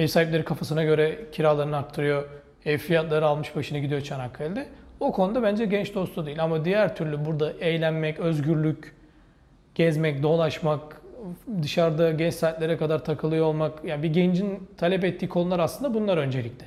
Ev 0.00 0.06
sahipleri 0.06 0.44
kafasına 0.44 0.84
göre 0.84 1.18
kiralarını 1.32 1.76
arttırıyor. 1.76 2.28
Ev 2.64 2.78
fiyatları 2.78 3.26
almış 3.26 3.56
başını 3.56 3.78
gidiyor 3.78 4.00
Çanakkale'de. 4.00 4.66
O 5.00 5.12
konuda 5.12 5.42
bence 5.42 5.66
genç 5.66 5.94
dostu 5.94 6.26
değil. 6.26 6.42
Ama 6.42 6.64
diğer 6.64 6.96
türlü 6.96 7.24
burada 7.24 7.52
eğlenmek, 7.52 8.20
özgürlük, 8.20 8.94
gezmek, 9.74 10.22
dolaşmak, 10.22 11.02
dışarıda 11.62 12.10
geç 12.10 12.34
saatlere 12.34 12.76
kadar 12.76 13.04
takılıyor 13.04 13.46
olmak. 13.46 13.84
Yani 13.84 14.02
bir 14.02 14.12
gencin 14.12 14.68
talep 14.76 15.04
ettiği 15.04 15.28
konular 15.28 15.58
aslında 15.58 15.94
bunlar 15.94 16.18
öncelikle. 16.18 16.66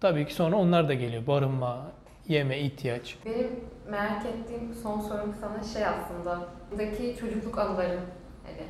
Tabii 0.00 0.26
ki 0.26 0.34
sonra 0.34 0.56
onlar 0.56 0.88
da 0.88 0.94
geliyor. 0.94 1.26
Barınma, 1.26 1.86
yeme, 2.28 2.58
ihtiyaç. 2.58 3.16
Benim 3.26 3.50
merak 3.90 4.26
ettiğim 4.26 4.74
son 4.82 5.00
sorum 5.00 5.34
sana 5.40 5.62
şey 5.72 5.86
aslında. 5.86 6.40
Buradaki 6.70 7.16
çocukluk 7.20 7.58
anıların. 7.58 8.00
Hani, 8.46 8.66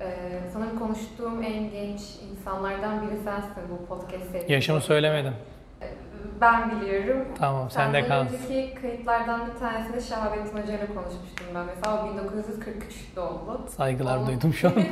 e, 0.00 0.06
sanırım 0.52 0.78
konuştuğum 0.78 1.42
en 1.42 1.70
genç 1.70 2.00
insanlardan 2.30 3.02
biri 3.02 3.16
sensin 3.24 3.62
bu 3.70 3.86
podcast 3.86 4.24
serisinde. 4.30 4.52
Yaşımı 4.52 4.80
söylemedim. 4.80 5.32
Ben 6.40 6.70
biliyorum. 6.70 7.24
Tamam 7.38 7.70
sen 7.70 7.92
de 7.92 8.02
Senden 8.02 8.08
kal. 8.08 8.34
önceki 8.34 8.74
kayıtlardan 8.82 9.40
bir 9.46 9.58
tanesinde 9.58 10.00
Şahabettin 10.00 10.58
Hoca 10.62 10.72
ile 10.74 10.86
konuşmuştum 10.86 11.46
ben. 11.54 11.64
Mesela 11.66 12.04
o 12.04 12.10
1943 12.10 13.16
doğumlu. 13.16 13.60
Saygılar 13.68 14.16
Onun- 14.16 14.26
duydum 14.26 14.52
şu 14.54 14.68
an. 14.68 14.74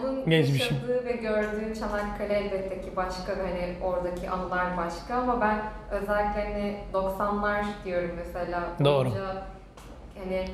Onun 0.00 0.24
Geçmişim. 0.30 0.76
yaşadığı 0.76 1.04
ve 1.04 1.12
gördüğü 1.12 1.74
Çanakkale 1.78 2.34
elbette 2.34 2.80
ki 2.80 2.96
başka 2.96 3.32
hani 3.32 3.74
oradaki 3.82 4.30
anılar 4.30 4.76
başka 4.76 5.14
ama 5.14 5.40
ben 5.40 5.58
özellikle 5.90 6.52
hani 6.52 6.76
90'lar 6.94 7.64
diyorum 7.84 8.10
mesela. 8.16 8.60
Doğru. 8.84 9.08
Olunca 9.08 9.42
Hani 10.24 10.44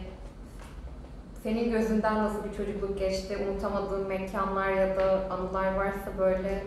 senin 1.42 1.70
gözünden 1.70 2.18
nasıl 2.18 2.44
bir 2.44 2.56
çocukluk 2.56 2.98
geçti, 2.98 3.36
unutamadığın 3.50 4.08
mekanlar 4.08 4.72
ya 4.72 4.96
da 4.96 5.30
anılar 5.30 5.74
varsa 5.74 6.18
böyle 6.18 6.64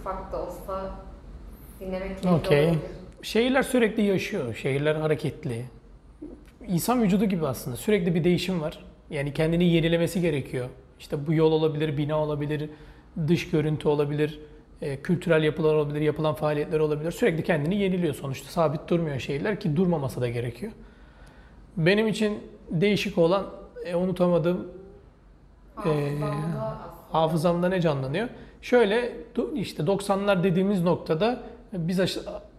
ufak 0.00 0.32
da 0.32 0.42
olsa 0.42 0.90
dinlemek 1.80 2.08
keyifli 2.08 2.30
Okey. 2.30 2.64
olabilir. 2.64 2.80
Şehirler 3.22 3.62
sürekli 3.62 4.02
yaşıyor. 4.02 4.54
Şehirler 4.54 4.94
hareketli. 4.94 5.64
İnsan 6.68 7.02
vücudu 7.02 7.24
gibi 7.24 7.46
aslında. 7.46 7.76
Sürekli 7.76 8.14
bir 8.14 8.24
değişim 8.24 8.60
var. 8.60 8.84
Yani 9.10 9.34
kendini 9.34 9.64
yenilemesi 9.64 10.20
gerekiyor. 10.20 10.68
İşte 10.98 11.26
bu 11.26 11.34
yol 11.34 11.52
olabilir, 11.52 11.96
bina 11.96 12.18
olabilir, 12.18 12.70
dış 13.28 13.50
görüntü 13.50 13.88
olabilir, 13.88 14.40
e, 14.82 14.96
kültürel 15.02 15.42
yapılar 15.42 15.74
olabilir, 15.74 16.00
yapılan 16.00 16.34
faaliyetler 16.34 16.80
olabilir. 16.80 17.10
Sürekli 17.10 17.44
kendini 17.44 17.76
yeniliyor 17.76 18.14
sonuçta. 18.14 18.48
Sabit 18.48 18.88
durmuyor 18.88 19.18
şehirler 19.18 19.60
ki 19.60 19.76
durmaması 19.76 20.20
da 20.20 20.28
gerekiyor. 20.28 20.72
Benim 21.76 22.08
için 22.08 22.38
değişik 22.70 23.18
olan, 23.18 23.46
e, 23.84 23.94
unutamadığım 23.94 24.68
aslında. 25.76 26.78
hafızamda 27.12 27.68
ne 27.68 27.80
canlanıyor? 27.80 28.28
Şöyle 28.62 29.12
işte 29.54 29.82
90'lar 29.82 30.44
dediğimiz 30.44 30.82
noktada 30.82 31.42
biz 31.72 32.00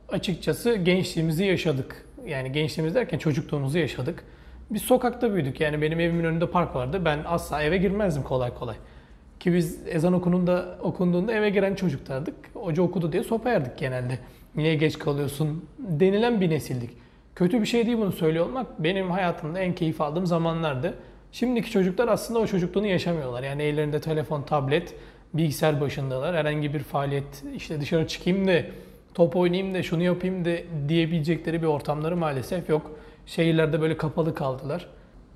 açıkçası 0.09 0.75
gençliğimizi 0.75 1.45
yaşadık. 1.45 2.05
Yani 2.25 2.51
gençliğimiz 2.51 2.95
derken 2.95 3.17
çocukluğumuzu 3.17 3.77
yaşadık. 3.77 4.23
Biz 4.69 4.81
sokakta 4.81 5.33
büyüdük. 5.33 5.61
Yani 5.61 5.81
benim 5.81 5.99
evimin 5.99 6.23
önünde 6.23 6.49
park 6.49 6.75
vardı. 6.75 7.01
Ben 7.05 7.19
asla 7.25 7.63
eve 7.63 7.77
girmezdim 7.77 8.23
kolay 8.23 8.53
kolay. 8.53 8.75
Ki 9.39 9.53
biz 9.53 9.87
ezan 9.87 10.13
okununda, 10.13 10.77
okunduğunda 10.81 11.33
eve 11.33 11.49
giren 11.49 11.75
çocuklardık. 11.75 12.35
Hoca 12.53 12.83
okudu 12.83 13.11
diye 13.11 13.23
sopa 13.23 13.49
yerdik 13.49 13.77
genelde. 13.77 14.19
Niye 14.55 14.75
geç 14.75 14.99
kalıyorsun 14.99 15.65
denilen 15.79 16.41
bir 16.41 16.49
nesildik. 16.49 16.89
Kötü 17.35 17.61
bir 17.61 17.65
şey 17.65 17.85
değil 17.85 17.97
bunu 17.97 18.11
söylüyor 18.11 18.45
olmak. 18.45 18.83
Benim 18.83 19.11
hayatımda 19.11 19.59
en 19.59 19.75
keyif 19.75 20.01
aldığım 20.01 20.25
zamanlardı. 20.25 20.93
Şimdiki 21.35 21.71
çocuklar 21.71 22.07
aslında 22.07 22.39
o 22.39 22.47
çocukluğunu 22.47 22.87
yaşamıyorlar. 22.87 23.43
Yani 23.43 23.63
ellerinde 23.63 24.01
telefon, 24.01 24.41
tablet, 24.41 24.93
bilgisayar 25.33 25.81
başındalar. 25.81 26.35
Herhangi 26.35 26.73
bir 26.73 26.79
faaliyet, 26.79 27.43
işte 27.55 27.81
dışarı 27.81 28.07
çıkayım 28.07 28.47
da 28.47 28.61
top 29.13 29.35
oynayayım 29.35 29.73
da 29.73 29.83
şunu 29.83 30.03
yapayım 30.03 30.45
da 30.45 30.49
diyebilecekleri 30.87 31.61
bir 31.61 31.67
ortamları 31.67 32.17
maalesef 32.17 32.69
yok. 32.69 32.91
Şehirlerde 33.25 33.81
böyle 33.81 33.97
kapalı 33.97 34.35
kaldılar. 34.35 34.87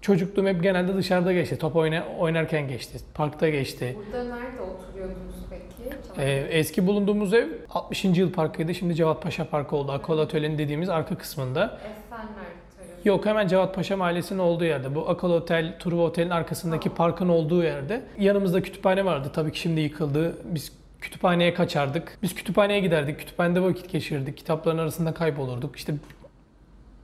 Çocukluğum 0.02 0.48
hep 0.48 0.64
genelde 0.64 0.96
dışarıda 0.96 1.34
geçti. 1.34 1.58
Top 1.58 1.76
oyna, 1.76 2.06
oynarken 2.20 2.68
geçti. 2.68 3.00
Parkta 3.14 3.50
geçti. 3.50 3.98
Burada 4.06 4.24
nerede 4.24 4.62
oturuyordunuz 4.62 5.36
peki? 5.50 5.96
Ee, 6.18 6.48
eski 6.50 6.88
bulunduğumuz 6.88 7.34
ev 7.34 7.48
60. 7.70 8.06
yıl 8.06 8.32
parkıydı. 8.34 8.76
Şimdi 8.76 8.96
Cevat 8.96 9.24
Paşa 9.24 9.50
Parkı 9.50 9.76
oldu. 9.76 9.92
Akol 9.92 10.20
Atölye'nin 10.20 10.58
dediğimiz 10.58 10.90
arka 10.90 11.18
kısmında. 11.18 11.80
Esenler. 11.82 12.59
Yok 13.06 13.26
hemen 13.26 13.48
Cevat 13.48 13.76
Paşa 13.76 13.98
Mahallesi'nin 13.98 14.40
olduğu 14.40 14.64
yerde. 14.64 14.96
Bu 14.96 15.10
Akol 15.10 15.32
Otel, 15.32 15.76
Truva 15.80 16.02
Otel'in 16.02 16.30
arkasındaki 16.30 16.90
parkın 16.90 17.30
olduğu 17.30 17.64
yerde. 17.64 18.02
Yanımızda 18.20 18.62
kütüphane 18.62 19.06
vardı. 19.06 19.32
Tabii 19.34 19.52
ki 19.52 19.60
şimdi 19.60 19.82
yıkıldı. 19.82 20.38
Biz 20.44 20.72
kütüphaneye 21.02 21.54
kaçardık. 21.54 22.18
Biz 22.24 22.36
kütüphaneye 22.36 22.80
giderdik. 22.80 23.20
Kütüphanede 23.20 23.62
vakit 23.64 23.90
geçirirdik. 23.90 24.38
Kitapların 24.38 24.78
arasında 24.78 25.14
kaybolurduk. 25.14 25.76
İşte 25.76 25.94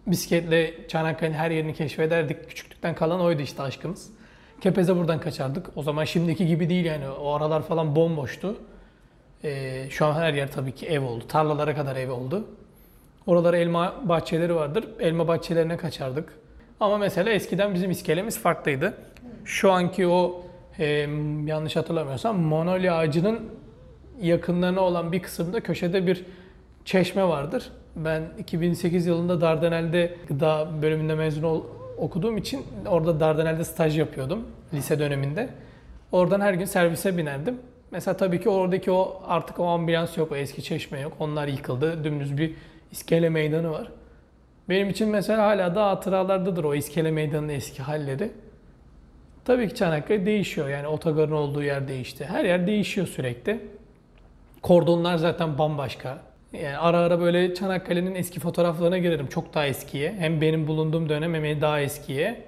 bisikletle 0.07 0.87
Çanakkale'nin 0.87 1.37
her 1.37 1.51
yerini 1.51 1.73
keşfederdik. 1.73 2.49
Küçüklükten 2.49 2.95
kalan 2.95 3.21
oydu 3.21 3.41
işte 3.41 3.61
aşkımız. 3.61 4.09
Kepez'e 4.61 4.95
buradan 4.95 5.19
kaçardık. 5.19 5.65
O 5.75 5.83
zaman 5.83 6.03
şimdiki 6.03 6.47
gibi 6.47 6.69
değil 6.69 6.85
yani. 6.85 7.09
O 7.09 7.31
aralar 7.31 7.61
falan 7.61 7.95
bomboştu. 7.95 8.55
Ee, 9.43 9.87
şu 9.89 10.05
an 10.05 10.13
her 10.13 10.33
yer 10.33 10.51
tabii 10.51 10.71
ki 10.71 10.85
ev 10.87 11.01
oldu. 11.01 11.23
Tarlalara 11.27 11.75
kadar 11.75 11.95
ev 11.95 12.11
oldu. 12.11 12.47
Oralara 13.27 13.57
elma 13.57 13.95
bahçeleri 14.03 14.55
vardır. 14.55 14.85
Elma 14.99 15.27
bahçelerine 15.27 15.77
kaçardık. 15.77 16.29
Ama 16.79 16.97
mesela 16.97 17.29
eskiden 17.31 17.73
bizim 17.73 17.91
iskelemiz 17.91 18.39
farklıydı. 18.39 18.93
Şu 19.45 19.71
anki 19.71 20.07
o 20.07 20.43
e, 20.79 20.85
yanlış 21.45 21.75
hatırlamıyorsam 21.75 22.39
monolya 22.39 22.95
ağacının 22.95 23.39
yakınlarına 24.21 24.81
olan 24.81 25.11
bir 25.11 25.21
kısımda 25.21 25.59
köşede 25.59 26.07
bir 26.07 26.25
çeşme 26.85 27.23
vardır. 27.23 27.69
Ben 27.95 28.23
2008 28.39 29.05
yılında 29.05 29.41
Dardanel'de 29.41 30.15
gıda 30.27 30.67
bölümünde 30.81 31.15
mezun 31.15 31.43
ol- 31.43 31.63
okuduğum 31.97 32.37
için 32.37 32.65
orada 32.87 33.19
Dardanel'de 33.19 33.63
staj 33.63 33.99
yapıyordum 33.99 34.43
lise 34.73 34.99
döneminde. 34.99 35.49
Oradan 36.11 36.41
her 36.41 36.53
gün 36.53 36.65
servise 36.65 37.17
binerdim. 37.17 37.57
Mesela 37.91 38.17
tabii 38.17 38.41
ki 38.41 38.49
oradaki 38.49 38.91
o 38.91 39.21
artık 39.27 39.59
o 39.59 39.65
ambiyans 39.65 40.17
yok, 40.17 40.31
o 40.31 40.35
eski 40.35 40.63
çeşme 40.63 40.99
yok. 40.99 41.13
Onlar 41.19 41.47
yıkıldı. 41.47 42.03
Dümdüz 42.03 42.37
bir 42.37 42.53
iskele 42.95 43.29
meydanı 43.29 43.71
var. 43.71 43.87
Benim 44.69 44.89
için 44.89 45.09
mesela 45.09 45.43
hala 45.43 45.75
da 45.75 45.87
hatıralardadır 45.87 46.63
o 46.63 46.75
iskele 46.75 47.11
meydanının 47.11 47.49
eski 47.49 47.83
halleri. 47.83 48.31
Tabii 49.45 49.67
ki 49.67 49.75
Çanakkale 49.75 50.25
değişiyor. 50.25 50.69
Yani 50.69 50.87
otogarın 50.87 51.31
olduğu 51.31 51.63
yer 51.63 51.87
değişti. 51.87 52.25
Her 52.25 52.45
yer 52.45 52.67
değişiyor 52.67 53.07
sürekli. 53.07 53.59
Kordonlar 54.61 55.17
zaten 55.17 55.57
bambaşka. 55.57 56.17
Yani 56.53 56.77
ara 56.77 56.97
ara 56.97 57.19
böyle 57.19 57.53
Çanakkale'nin 57.53 58.15
eski 58.15 58.39
fotoğraflarına 58.39 58.97
girerim. 58.97 59.27
Çok 59.27 59.53
daha 59.53 59.65
eskiye. 59.65 60.13
Hem 60.19 60.41
benim 60.41 60.67
bulunduğum 60.67 61.09
dönem 61.09 61.33
hem 61.33 61.61
daha 61.61 61.81
eskiye. 61.81 62.41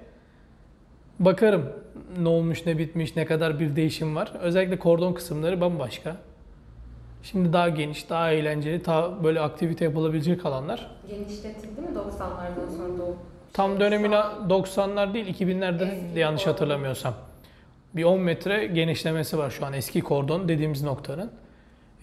Bakarım 1.18 1.72
ne 2.18 2.28
olmuş, 2.28 2.66
ne 2.66 2.78
bitmiş, 2.78 3.16
ne 3.16 3.24
kadar 3.24 3.60
bir 3.60 3.76
değişim 3.76 4.16
var. 4.16 4.32
Özellikle 4.40 4.78
kordon 4.78 5.12
kısımları 5.12 5.60
bambaşka. 5.60 6.16
Şimdi 7.22 7.52
daha 7.52 7.68
geniş, 7.68 8.10
daha 8.10 8.30
eğlenceli, 8.30 8.84
daha 8.84 9.24
böyle 9.24 9.40
aktivite 9.40 9.84
yapılabilecek 9.84 10.46
alanlar. 10.46 10.90
Genişletildi 11.10 11.80
mi 11.80 11.88
90'lardan 11.88 12.76
sonra 12.76 13.02
o? 13.02 13.16
Tam 13.52 13.80
dönemine 13.80 14.16
Şu 14.16 14.22
an 14.22 14.48
90'lar 14.50 15.14
değil 15.14 15.26
2000'lerde 15.40 15.92
Eski 15.92 16.14
de 16.14 16.20
yanlış 16.20 16.42
kordon. 16.44 16.52
hatırlamıyorsam. 16.52 17.14
Bir 17.96 18.04
10 18.04 18.20
metre 18.20 18.66
genişlemesi 18.66 19.38
var 19.38 19.50
şu 19.50 19.66
an 19.66 19.72
eski 19.72 20.00
kordon 20.00 20.48
dediğimiz 20.48 20.82
noktanın. 20.82 21.30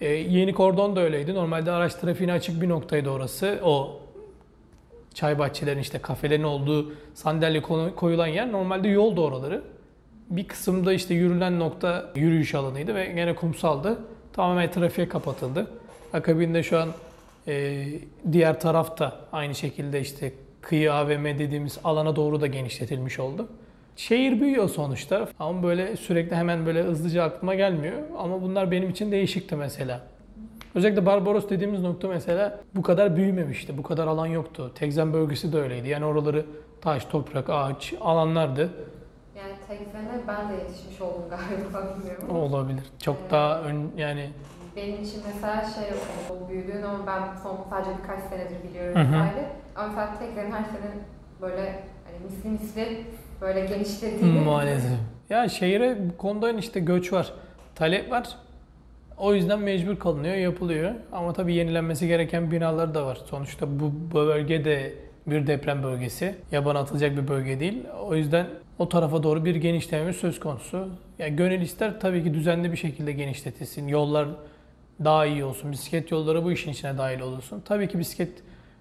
Ee, 0.00 0.08
yeni 0.08 0.54
kordon 0.54 0.96
da 0.96 1.00
öyleydi. 1.00 1.34
Normalde 1.34 1.70
araç 1.70 1.94
trafiğine 1.94 2.32
açık 2.32 2.62
bir 2.62 2.68
noktaydı 2.68 3.10
orası. 3.10 3.58
O 3.64 4.00
çay 5.14 5.38
bahçelerin 5.38 5.78
işte 5.80 5.98
kafelerin 5.98 6.42
olduğu 6.42 6.92
sandalye 7.14 7.62
koyulan 7.96 8.26
yer 8.26 8.52
normalde 8.52 8.88
yoldu 8.88 9.24
oraları. 9.24 9.62
Bir 10.30 10.48
kısımda 10.48 10.92
işte 10.92 11.14
yürülen 11.14 11.58
nokta 11.60 12.10
yürüyüş 12.14 12.54
alanıydı 12.54 12.94
ve 12.94 13.06
gene 13.06 13.34
kumsaldı. 13.34 13.98
Tamamen 14.36 14.70
trafiğe 14.70 15.08
kapatıldı. 15.08 15.66
Akabinde 16.12 16.62
şu 16.62 16.78
an 16.78 16.88
e, 17.48 17.84
diğer 18.32 18.60
tarafta 18.60 19.20
aynı 19.32 19.54
şekilde 19.54 20.00
işte 20.00 20.32
kıyı 20.60 20.94
AVM 20.94 21.24
dediğimiz 21.24 21.78
alana 21.84 22.16
doğru 22.16 22.40
da 22.40 22.46
genişletilmiş 22.46 23.18
oldu. 23.18 23.48
Şehir 23.96 24.40
büyüyor 24.40 24.68
sonuçta 24.68 25.28
ama 25.38 25.62
böyle 25.62 25.96
sürekli 25.96 26.36
hemen 26.36 26.66
böyle 26.66 26.82
hızlıca 26.82 27.22
aklıma 27.24 27.54
gelmiyor. 27.54 28.02
Ama 28.18 28.42
bunlar 28.42 28.70
benim 28.70 28.90
için 28.90 29.12
değişikti 29.12 29.56
mesela. 29.56 30.00
Özellikle 30.74 31.06
Barbaros 31.06 31.48
dediğimiz 31.48 31.80
nokta 31.80 32.08
mesela 32.08 32.60
bu 32.74 32.82
kadar 32.82 33.16
büyümemişti. 33.16 33.78
Bu 33.78 33.82
kadar 33.82 34.06
alan 34.06 34.26
yoktu. 34.26 34.72
Tekzen 34.74 35.12
bölgesi 35.12 35.52
de 35.52 35.58
öyleydi. 35.58 35.88
Yani 35.88 36.04
oraları 36.04 36.44
taş, 36.80 37.04
toprak, 37.04 37.50
ağaç 37.50 37.94
alanlardı. 38.00 38.70
Yani 39.36 39.52
Tekzen'e 39.68 40.20
ben 40.28 40.48
de 40.48 40.54
yetişmiş 40.54 41.00
oldum 41.00 41.22
galiba 41.30 41.96
bilmiyorum. 41.98 42.30
Olabilir. 42.30 42.84
Çok 43.02 43.30
daha 43.30 43.60
ön, 43.60 43.92
yani 43.96 44.30
Benim 44.76 45.02
için 45.02 45.22
mesela 45.26 45.64
şey 45.64 45.84
o 46.30 46.48
büyüdüğün 46.48 46.82
ama 46.82 47.06
ben 47.06 47.36
son 47.42 47.66
sadece 47.70 47.90
birkaç 48.02 48.20
senedir 48.20 48.68
biliyorum 48.68 49.00
vesaire. 49.00 49.50
Ama 49.76 49.88
mesela 49.88 50.18
Tekzen'in 50.18 50.50
her 50.50 50.64
sene 50.64 50.90
böyle 51.40 51.82
hani 52.04 52.24
misli 52.24 52.50
misli 52.50 53.06
böyle 53.40 53.66
genişlediğini 53.66 54.40
maalesef. 54.40 54.98
Ya 55.30 55.48
şehire 55.48 55.98
bu 56.08 56.16
konuda 56.16 56.52
işte 56.52 56.80
göç 56.80 57.12
var. 57.12 57.32
Talep 57.74 58.10
var. 58.10 58.36
O 59.18 59.34
yüzden 59.34 59.58
mecbur 59.60 59.98
kalınıyor, 59.98 60.34
yapılıyor. 60.34 60.94
Ama 61.12 61.32
tabii 61.32 61.54
yenilenmesi 61.54 62.08
gereken 62.08 62.50
binalar 62.50 62.94
da 62.94 63.06
var. 63.06 63.18
Sonuçta 63.26 63.80
bu, 63.80 63.92
bölge 64.14 64.64
de 64.64 64.94
bir 65.26 65.46
deprem 65.46 65.82
bölgesi. 65.82 66.34
Yabana 66.52 66.78
atılacak 66.78 67.16
bir 67.16 67.28
bölge 67.28 67.60
değil. 67.60 67.84
O 68.00 68.14
yüzden 68.14 68.46
o 68.78 68.88
tarafa 68.88 69.22
doğru 69.22 69.44
bir 69.44 69.54
genişleme 69.54 70.12
söz 70.12 70.40
konusu. 70.40 70.88
Ya 71.18 71.28
gönül 71.28 71.60
ister 71.60 72.00
tabii 72.00 72.24
ki 72.24 72.34
düzenli 72.34 72.72
bir 72.72 72.76
şekilde 72.76 73.12
genişletilsin. 73.12 73.88
Yollar 73.88 74.28
daha 75.04 75.26
iyi 75.26 75.44
olsun. 75.44 75.72
Bisiklet 75.72 76.10
yolları 76.10 76.44
bu 76.44 76.52
işin 76.52 76.70
içine 76.70 76.98
dahil 76.98 77.20
olursun. 77.20 77.62
Tabii 77.64 77.88
ki 77.88 77.98
bisiklet 77.98 78.32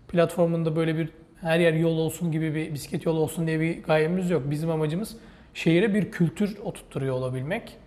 platformunda 0.07 0.75
böyle 0.75 0.97
bir 0.97 1.09
her 1.41 1.59
yer 1.59 1.73
yol 1.73 1.97
olsun 1.97 2.31
gibi 2.31 2.55
bir 2.55 2.73
bisiklet 2.73 3.05
yolu 3.05 3.19
olsun 3.19 3.47
diye 3.47 3.59
bir 3.59 3.83
gayemiz 3.83 4.29
yok. 4.29 4.43
Bizim 4.49 4.69
amacımız 4.69 5.17
şehire 5.53 5.93
bir 5.93 6.11
kültür 6.11 6.57
oturtturuyor 6.63 7.15
olabilmek. 7.15 7.77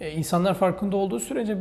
E, 0.00 0.10
insanlar 0.10 0.54
farkında 0.54 0.96
olduğu 0.96 1.20
sürece 1.20 1.58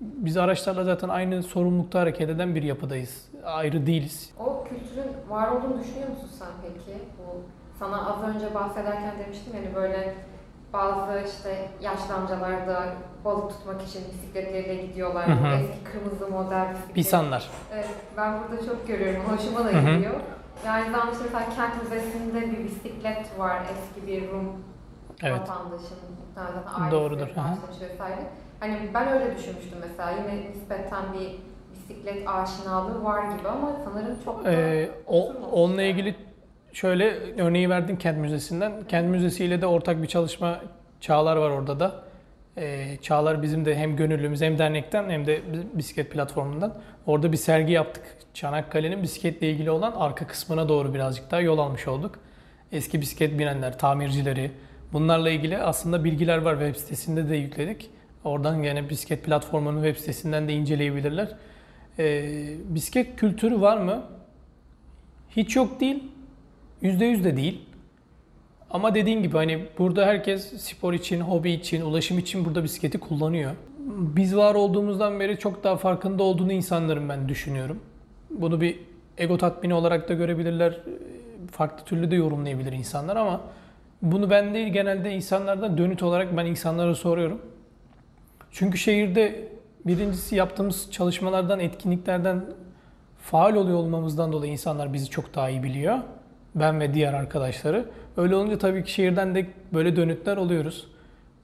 biz 0.00 0.36
araçlarla 0.36 0.84
zaten 0.84 1.08
aynı 1.08 1.42
sorumlulukta 1.42 2.00
hareket 2.00 2.30
eden 2.30 2.54
bir 2.54 2.62
yapıdayız. 2.62 3.28
Ayrı 3.44 3.86
değiliz. 3.86 4.30
O 4.38 4.64
kültürün 4.64 5.10
var 5.28 5.48
olduğunu 5.48 5.80
düşünüyor 5.80 6.08
musun 6.08 6.28
sen 6.38 6.48
peki? 6.62 6.98
Bu 7.18 7.40
sana 7.78 8.10
az 8.12 8.34
önce 8.34 8.54
bahsederken 8.54 9.12
demiştim 9.24 9.54
yani 9.56 9.74
böyle 9.74 10.14
bazı 10.72 11.22
işte 11.26 11.68
yaşlı 11.80 12.14
amcalar 12.14 12.68
da 12.68 12.84
balık 13.24 13.50
tutmak 13.50 13.82
için 13.82 14.02
bisikletleriyle 14.12 14.74
gidiyorlar. 14.86 15.28
Hı 15.28 15.32
hı. 15.32 15.54
Eski 15.54 15.84
kırmızı 15.84 16.28
model 16.28 16.70
bisiklet. 16.74 16.94
Pisanlar. 16.94 17.50
Evet, 17.74 17.88
ben 18.16 18.34
burada 18.40 18.66
çok 18.66 18.88
görüyorum. 18.88 19.22
Hoşuma 19.22 19.64
da 19.64 19.68
Hı 19.68 19.78
hı. 19.78 19.96
gidiyor. 19.96 20.14
Yani 20.66 20.90
zamanda 20.90 21.12
işte 21.12 21.24
mesela 21.24 21.44
kent 21.56 21.82
müzesinde 21.82 22.50
bir 22.50 22.64
bisiklet 22.64 23.38
var. 23.38 23.62
Eski 23.72 24.06
bir 24.06 24.30
Rum 24.30 24.52
Evet. 25.22 25.40
vatandaşın 25.40 25.96
zaten 26.34 26.62
ailesi 26.74 26.90
Doğrudur, 26.90 27.26
hı 27.26 27.40
hı. 27.40 27.56
vesaire. 27.80 28.20
Hani 28.60 28.76
ben 28.94 29.08
öyle 29.08 29.36
düşünmüştüm 29.36 29.78
mesela. 29.80 30.10
Yine 30.10 30.50
nispeten 30.50 31.04
bir 31.12 31.32
bisiklet 31.74 32.28
aşinalığı 32.28 33.04
var 33.04 33.38
gibi 33.38 33.48
ama 33.48 33.72
sanırım 33.84 34.16
çok 34.24 34.44
da 34.44 34.52
Ee, 34.52 34.90
o, 35.06 35.32
onunla 35.52 35.82
ilgili 35.82 36.14
şöyle 36.72 37.14
örneği 37.42 37.70
verdin 37.70 37.96
Kent 37.96 38.18
Müzesi'nden. 38.18 38.72
Kent 38.88 39.08
Müzesi 39.10 39.44
ile 39.44 39.60
de 39.62 39.66
ortak 39.66 40.02
bir 40.02 40.06
çalışma 40.06 40.60
Çağlar 41.00 41.36
var 41.36 41.50
orada 41.50 41.80
da. 41.80 42.04
Ee, 42.56 42.96
Çağlar 43.02 43.42
bizim 43.42 43.64
de 43.64 43.76
hem 43.76 43.96
gönüllümüz 43.96 44.40
hem 44.40 44.58
dernekten 44.58 45.10
hem 45.10 45.26
de 45.26 45.40
bisiklet 45.74 46.10
platformundan. 46.10 46.74
Orada 47.06 47.32
bir 47.32 47.36
sergi 47.36 47.72
yaptık. 47.72 48.02
Çanakkale'nin 48.34 49.02
bisikletle 49.02 49.50
ilgili 49.50 49.70
olan 49.70 49.92
arka 49.92 50.26
kısmına 50.26 50.68
doğru 50.68 50.94
birazcık 50.94 51.30
daha 51.30 51.40
yol 51.40 51.58
almış 51.58 51.88
olduk. 51.88 52.14
Eski 52.72 53.00
bisiklet 53.00 53.38
binenler, 53.38 53.78
tamircileri 53.78 54.50
bunlarla 54.92 55.30
ilgili 55.30 55.58
aslında 55.58 56.04
bilgiler 56.04 56.38
var 56.38 56.52
web 56.52 56.76
sitesinde 56.76 57.28
de 57.28 57.36
yükledik. 57.36 57.90
Oradan 58.26 58.62
yine 58.62 58.90
bisiklet 58.90 59.24
platformunun 59.24 59.82
web 59.82 59.96
sitesinden 59.96 60.48
de 60.48 60.52
inceleyebilirler. 60.52 61.28
Ee, 61.98 62.54
bisiklet 62.68 63.16
kültürü 63.16 63.60
var 63.60 63.76
mı? 63.76 64.02
Hiç 65.30 65.56
yok 65.56 65.80
değil. 65.80 66.04
Yüzde 66.80 67.04
yüz 67.04 67.24
de 67.24 67.36
değil. 67.36 67.60
Ama 68.70 68.94
dediğin 68.94 69.22
gibi 69.22 69.36
hani 69.36 69.64
burada 69.78 70.06
herkes 70.06 70.62
spor 70.62 70.92
için, 70.92 71.20
hobi 71.20 71.50
için, 71.50 71.80
ulaşım 71.80 72.18
için 72.18 72.44
burada 72.44 72.64
bisikleti 72.64 72.98
kullanıyor. 72.98 73.52
Biz 74.16 74.36
var 74.36 74.54
olduğumuzdan 74.54 75.20
beri 75.20 75.38
çok 75.38 75.64
daha 75.64 75.76
farkında 75.76 76.22
olduğunu 76.22 76.52
insanların 76.52 77.08
ben 77.08 77.28
düşünüyorum. 77.28 77.80
Bunu 78.30 78.60
bir 78.60 78.78
ego 79.18 79.38
tatmini 79.38 79.74
olarak 79.74 80.08
da 80.08 80.14
görebilirler. 80.14 80.80
Farklı 81.50 81.84
türlü 81.84 82.10
de 82.10 82.16
yorumlayabilir 82.16 82.72
insanlar 82.72 83.16
ama 83.16 83.40
bunu 84.02 84.30
ben 84.30 84.54
değil 84.54 84.68
genelde 84.68 85.12
insanlardan 85.12 85.78
dönüt 85.78 86.02
olarak 86.02 86.36
ben 86.36 86.46
insanlara 86.46 86.94
soruyorum. 86.94 87.40
Çünkü 88.58 88.78
şehirde 88.78 89.48
birincisi 89.86 90.36
yaptığımız 90.36 90.88
çalışmalardan, 90.90 91.60
etkinliklerden 91.60 92.44
faal 93.18 93.54
oluyor 93.54 93.78
olmamızdan 93.78 94.32
dolayı 94.32 94.52
insanlar 94.52 94.92
bizi 94.92 95.10
çok 95.10 95.34
daha 95.34 95.50
iyi 95.50 95.62
biliyor. 95.62 95.98
Ben 96.54 96.80
ve 96.80 96.94
diğer 96.94 97.12
arkadaşları. 97.12 97.84
Öyle 98.16 98.36
olunca 98.36 98.58
tabii 98.58 98.84
ki 98.84 98.92
şehirden 98.92 99.34
de 99.34 99.46
böyle 99.72 99.96
dönütler 99.96 100.36
oluyoruz. 100.36 100.86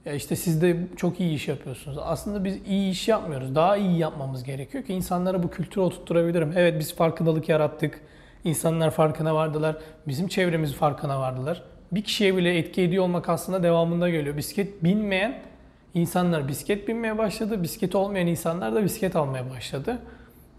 Ya 0.05 0.13
işte 0.13 0.35
siz 0.35 0.61
de 0.61 0.77
çok 0.97 1.19
iyi 1.19 1.35
iş 1.35 1.47
yapıyorsunuz. 1.47 1.97
Aslında 2.01 2.43
biz 2.43 2.57
iyi 2.67 2.91
iş 2.91 3.07
yapmıyoruz. 3.07 3.55
Daha 3.55 3.77
iyi 3.77 3.97
yapmamız 3.97 4.43
gerekiyor 4.43 4.83
ki 4.83 4.93
insanlara 4.93 5.43
bu 5.43 5.49
kültürü 5.49 5.81
oturtturabilirim. 5.81 6.53
Evet 6.55 6.79
biz 6.79 6.95
farkındalık 6.95 7.49
yarattık. 7.49 8.01
İnsanlar 8.43 8.91
farkına 8.91 9.35
vardılar. 9.35 9.75
Bizim 10.07 10.27
çevremiz 10.27 10.73
farkına 10.73 11.19
vardılar. 11.19 11.63
Bir 11.91 12.03
kişiye 12.03 12.37
bile 12.37 12.57
etki 12.57 12.81
ediyor 12.81 13.03
olmak 13.03 13.29
aslında 13.29 13.63
devamında 13.63 14.09
geliyor. 14.09 14.37
Bisiklet 14.37 14.83
binmeyen 14.83 15.52
insanlar 15.93 16.47
bisiklet 16.47 16.87
binmeye 16.87 17.17
başladı. 17.17 17.63
Bisiklet 17.63 17.95
olmayan 17.95 18.27
insanlar 18.27 18.75
da 18.75 18.83
bisiklet 18.83 19.15
almaya 19.15 19.49
başladı. 19.49 19.99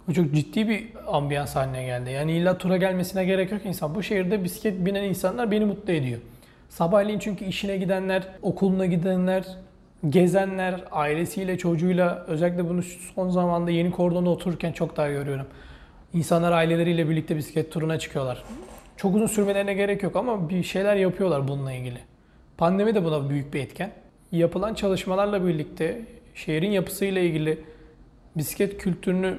Bu 0.09 0.15
çok 0.15 0.35
ciddi 0.35 0.69
bir 0.69 0.87
ambiyans 1.07 1.57
haline 1.57 1.85
geldi. 1.85 2.11
Yani 2.11 2.33
illa 2.33 2.59
tura 2.59 2.77
gelmesine 2.77 3.25
gerek 3.25 3.53
yok 3.53 3.61
insan. 3.65 3.95
Bu 3.95 4.03
şehirde 4.03 4.45
bisiklet 4.45 4.87
binen 4.87 5.03
insanlar 5.03 5.51
beni 5.51 5.65
mutlu 5.65 5.93
ediyor. 5.93 6.21
Sabahleyin 6.69 7.19
çünkü 7.19 7.45
işine 7.45 7.77
gidenler, 7.77 8.23
okuluna 8.43 8.87
gidenler, 8.87 9.45
gezenler, 10.09 10.85
ailesiyle, 10.91 11.59
çocuğuyla 11.59 12.25
özellikle 12.27 12.69
bunu 12.69 12.83
son 12.83 13.31
zamanda 13.31 13.71
yeni 13.71 13.91
kordonda 13.91 14.31
otururken 14.31 14.73
çok 14.73 14.97
daha 14.97 15.09
görüyorum. 15.09 15.47
İnsanlar 16.13 16.53
aileleriyle 16.53 17.09
birlikte 17.09 17.37
bisiklet 17.37 17.73
turuna 17.73 17.99
çıkıyorlar. 17.99 18.45
Çok 18.97 19.15
uzun 19.15 19.27
sürmelerine 19.27 19.75
gerek 19.75 20.03
yok 20.03 20.17
ama 20.17 20.49
bir 20.49 20.63
şeyler 20.63 20.97
yapıyorlar 20.97 21.49
bununla 21.49 21.73
ilgili. 21.73 21.99
Pandemi 22.57 22.95
de 22.95 23.05
buna 23.05 23.31
büyük 23.31 23.55
bir 23.55 23.61
etken. 23.61 23.93
Yapılan 24.35 24.75
çalışmalarla 24.75 25.47
birlikte 25.47 26.01
şehrin 26.35 26.71
yapısıyla 26.71 27.21
ilgili 27.21 27.65
bisiklet 28.37 28.79
kültürünü 28.79 29.39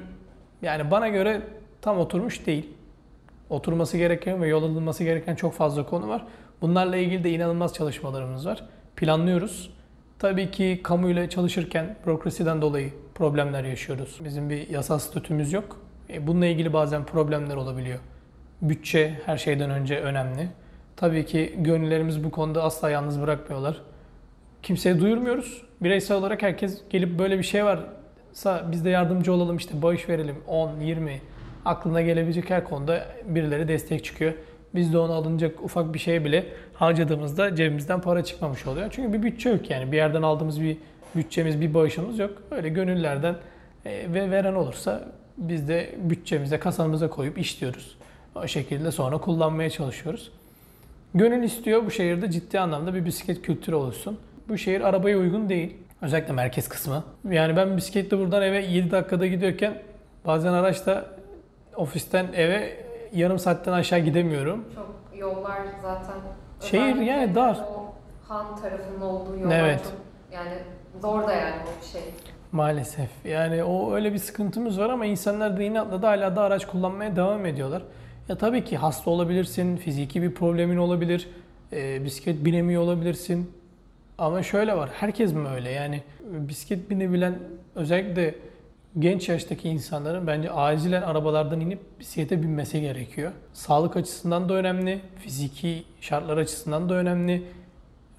yani 0.62 0.90
bana 0.90 1.08
göre 1.08 1.42
tam 1.80 1.98
oturmuş 1.98 2.46
değil. 2.46 2.70
Oturması 3.50 3.96
gereken 3.96 4.42
ve 4.42 4.48
yol 4.48 4.62
alınması 4.62 5.04
gereken 5.04 5.34
çok 5.34 5.54
fazla 5.54 5.86
konu 5.86 6.08
var. 6.08 6.24
Bunlarla 6.60 6.96
ilgili 6.96 7.24
de 7.24 7.30
inanılmaz 7.30 7.74
çalışmalarımız 7.74 8.46
var. 8.46 8.64
Planlıyoruz. 8.96 9.70
Tabii 10.18 10.50
ki 10.50 10.80
kamuyla 10.82 11.28
çalışırken 11.30 11.96
bürokrasiden 12.06 12.62
dolayı 12.62 12.92
problemler 13.14 13.64
yaşıyoruz. 13.64 14.20
Bizim 14.24 14.50
bir 14.50 14.68
yasal 14.68 14.98
statümüz 14.98 15.52
yok. 15.52 15.80
E, 16.10 16.26
bununla 16.26 16.46
ilgili 16.46 16.72
bazen 16.72 17.04
problemler 17.04 17.56
olabiliyor. 17.56 17.98
Bütçe 18.62 19.20
her 19.26 19.36
şeyden 19.38 19.70
önce 19.70 20.00
önemli. 20.00 20.48
Tabii 20.96 21.26
ki 21.26 21.54
gönüllerimiz 21.58 22.24
bu 22.24 22.30
konuda 22.30 22.62
asla 22.62 22.90
yalnız 22.90 23.20
bırakmıyorlar. 23.20 23.82
Kimseye 24.66 25.00
duyurmuyoruz. 25.00 25.62
Bireysel 25.80 26.16
olarak 26.16 26.42
herkes 26.42 26.82
gelip 26.90 27.18
böyle 27.18 27.38
bir 27.38 27.42
şey 27.42 27.64
varsa 27.64 28.68
biz 28.72 28.84
de 28.84 28.90
yardımcı 28.90 29.32
olalım 29.32 29.56
işte 29.56 29.82
bağış 29.82 30.08
verelim 30.08 30.36
10, 30.46 30.80
20 30.80 31.20
aklına 31.64 32.02
gelebilecek 32.02 32.50
her 32.50 32.64
konuda 32.64 33.06
birileri 33.24 33.68
destek 33.68 34.04
çıkıyor. 34.04 34.32
Biz 34.74 34.92
de 34.92 34.98
onu 34.98 35.12
alınacak 35.12 35.64
ufak 35.64 35.94
bir 35.94 35.98
şey 35.98 36.24
bile 36.24 36.46
harcadığımızda 36.74 37.56
cebimizden 37.56 38.00
para 38.00 38.24
çıkmamış 38.24 38.66
oluyor. 38.66 38.88
Çünkü 38.90 39.12
bir 39.12 39.22
bütçe 39.22 39.48
yok 39.48 39.70
yani. 39.70 39.92
Bir 39.92 39.96
yerden 39.96 40.22
aldığımız 40.22 40.60
bir 40.60 40.76
bütçemiz, 41.16 41.60
bir 41.60 41.74
bağışımız 41.74 42.18
yok. 42.18 42.42
Öyle 42.50 42.68
gönüllerden 42.68 43.36
e, 43.84 44.14
ve 44.14 44.30
veren 44.30 44.54
olursa 44.54 45.08
biz 45.38 45.68
de 45.68 45.94
bütçemize, 45.98 46.58
kasamıza 46.58 47.10
koyup 47.10 47.38
işliyoruz. 47.38 47.96
O 48.34 48.46
şekilde 48.46 48.90
sonra 48.90 49.18
kullanmaya 49.18 49.70
çalışıyoruz. 49.70 50.32
Gönül 51.14 51.42
istiyor 51.42 51.86
bu 51.86 51.90
şehirde 51.90 52.30
ciddi 52.30 52.60
anlamda 52.60 52.94
bir 52.94 53.04
bisiklet 53.04 53.42
kültürü 53.42 53.76
oluşsun. 53.76 54.18
Bu 54.48 54.58
şehir 54.58 54.80
arabaya 54.80 55.18
uygun 55.18 55.48
değil. 55.48 55.76
Özellikle 56.02 56.32
merkez 56.32 56.68
kısmı. 56.68 57.04
Yani 57.30 57.56
ben 57.56 57.76
bisikletle 57.76 58.18
buradan 58.18 58.42
eve 58.42 58.64
7 58.64 58.90
dakikada 58.90 59.26
gidiyorken 59.26 59.82
bazen 60.26 60.52
araçta 60.52 61.04
ofisten 61.76 62.26
eve 62.34 62.76
yarım 63.12 63.38
saatten 63.38 63.72
aşağı 63.72 63.98
gidemiyorum. 63.98 64.64
Çok 64.74 65.18
yollar 65.18 65.58
zaten 65.82 66.14
Şehir 66.60 66.96
yani 66.96 67.34
dar. 67.34 67.58
Han 68.28 68.56
tarafının 68.56 69.00
olduğu 69.00 69.38
yollar 69.38 69.60
Evet. 69.60 69.80
çok 69.84 69.92
yani 70.32 70.52
zor 71.00 71.26
da 71.26 71.32
yani 71.32 71.56
o 71.80 71.86
şey. 71.92 72.02
Maalesef. 72.52 73.08
Yani 73.24 73.64
o 73.64 73.94
öyle 73.94 74.12
bir 74.12 74.18
sıkıntımız 74.18 74.80
var 74.80 74.90
ama 74.90 75.06
insanlar 75.06 75.56
da 75.58 75.62
inatla 75.62 76.02
da 76.02 76.08
hala 76.08 76.36
da 76.36 76.42
araç 76.42 76.66
kullanmaya 76.66 77.16
devam 77.16 77.46
ediyorlar. 77.46 77.82
Ya 78.28 78.38
tabii 78.38 78.64
ki 78.64 78.76
hasta 78.76 79.10
olabilirsin, 79.10 79.76
fiziki 79.76 80.22
bir 80.22 80.34
problemin 80.34 80.76
olabilir, 80.76 81.28
e, 81.72 82.04
bisiklet 82.04 82.44
binemiyor 82.44 82.82
olabilirsin. 82.82 83.52
Ama 84.18 84.42
şöyle 84.42 84.76
var, 84.76 84.90
herkes 84.92 85.32
mi 85.32 85.48
öyle? 85.48 85.70
Yani 85.70 86.02
bisiklet 86.20 86.90
binebilen 86.90 87.38
özellikle 87.74 88.34
genç 88.98 89.28
yaştaki 89.28 89.68
insanların 89.68 90.26
bence 90.26 90.50
acilen 90.50 91.02
arabalardan 91.02 91.60
inip 91.60 91.80
bisiklete 92.00 92.42
binmesi 92.42 92.80
gerekiyor. 92.80 93.32
Sağlık 93.52 93.96
açısından 93.96 94.48
da 94.48 94.54
önemli, 94.54 95.00
fiziki 95.18 95.84
şartlar 96.00 96.36
açısından 96.36 96.88
da 96.88 96.94
önemli. 96.94 97.42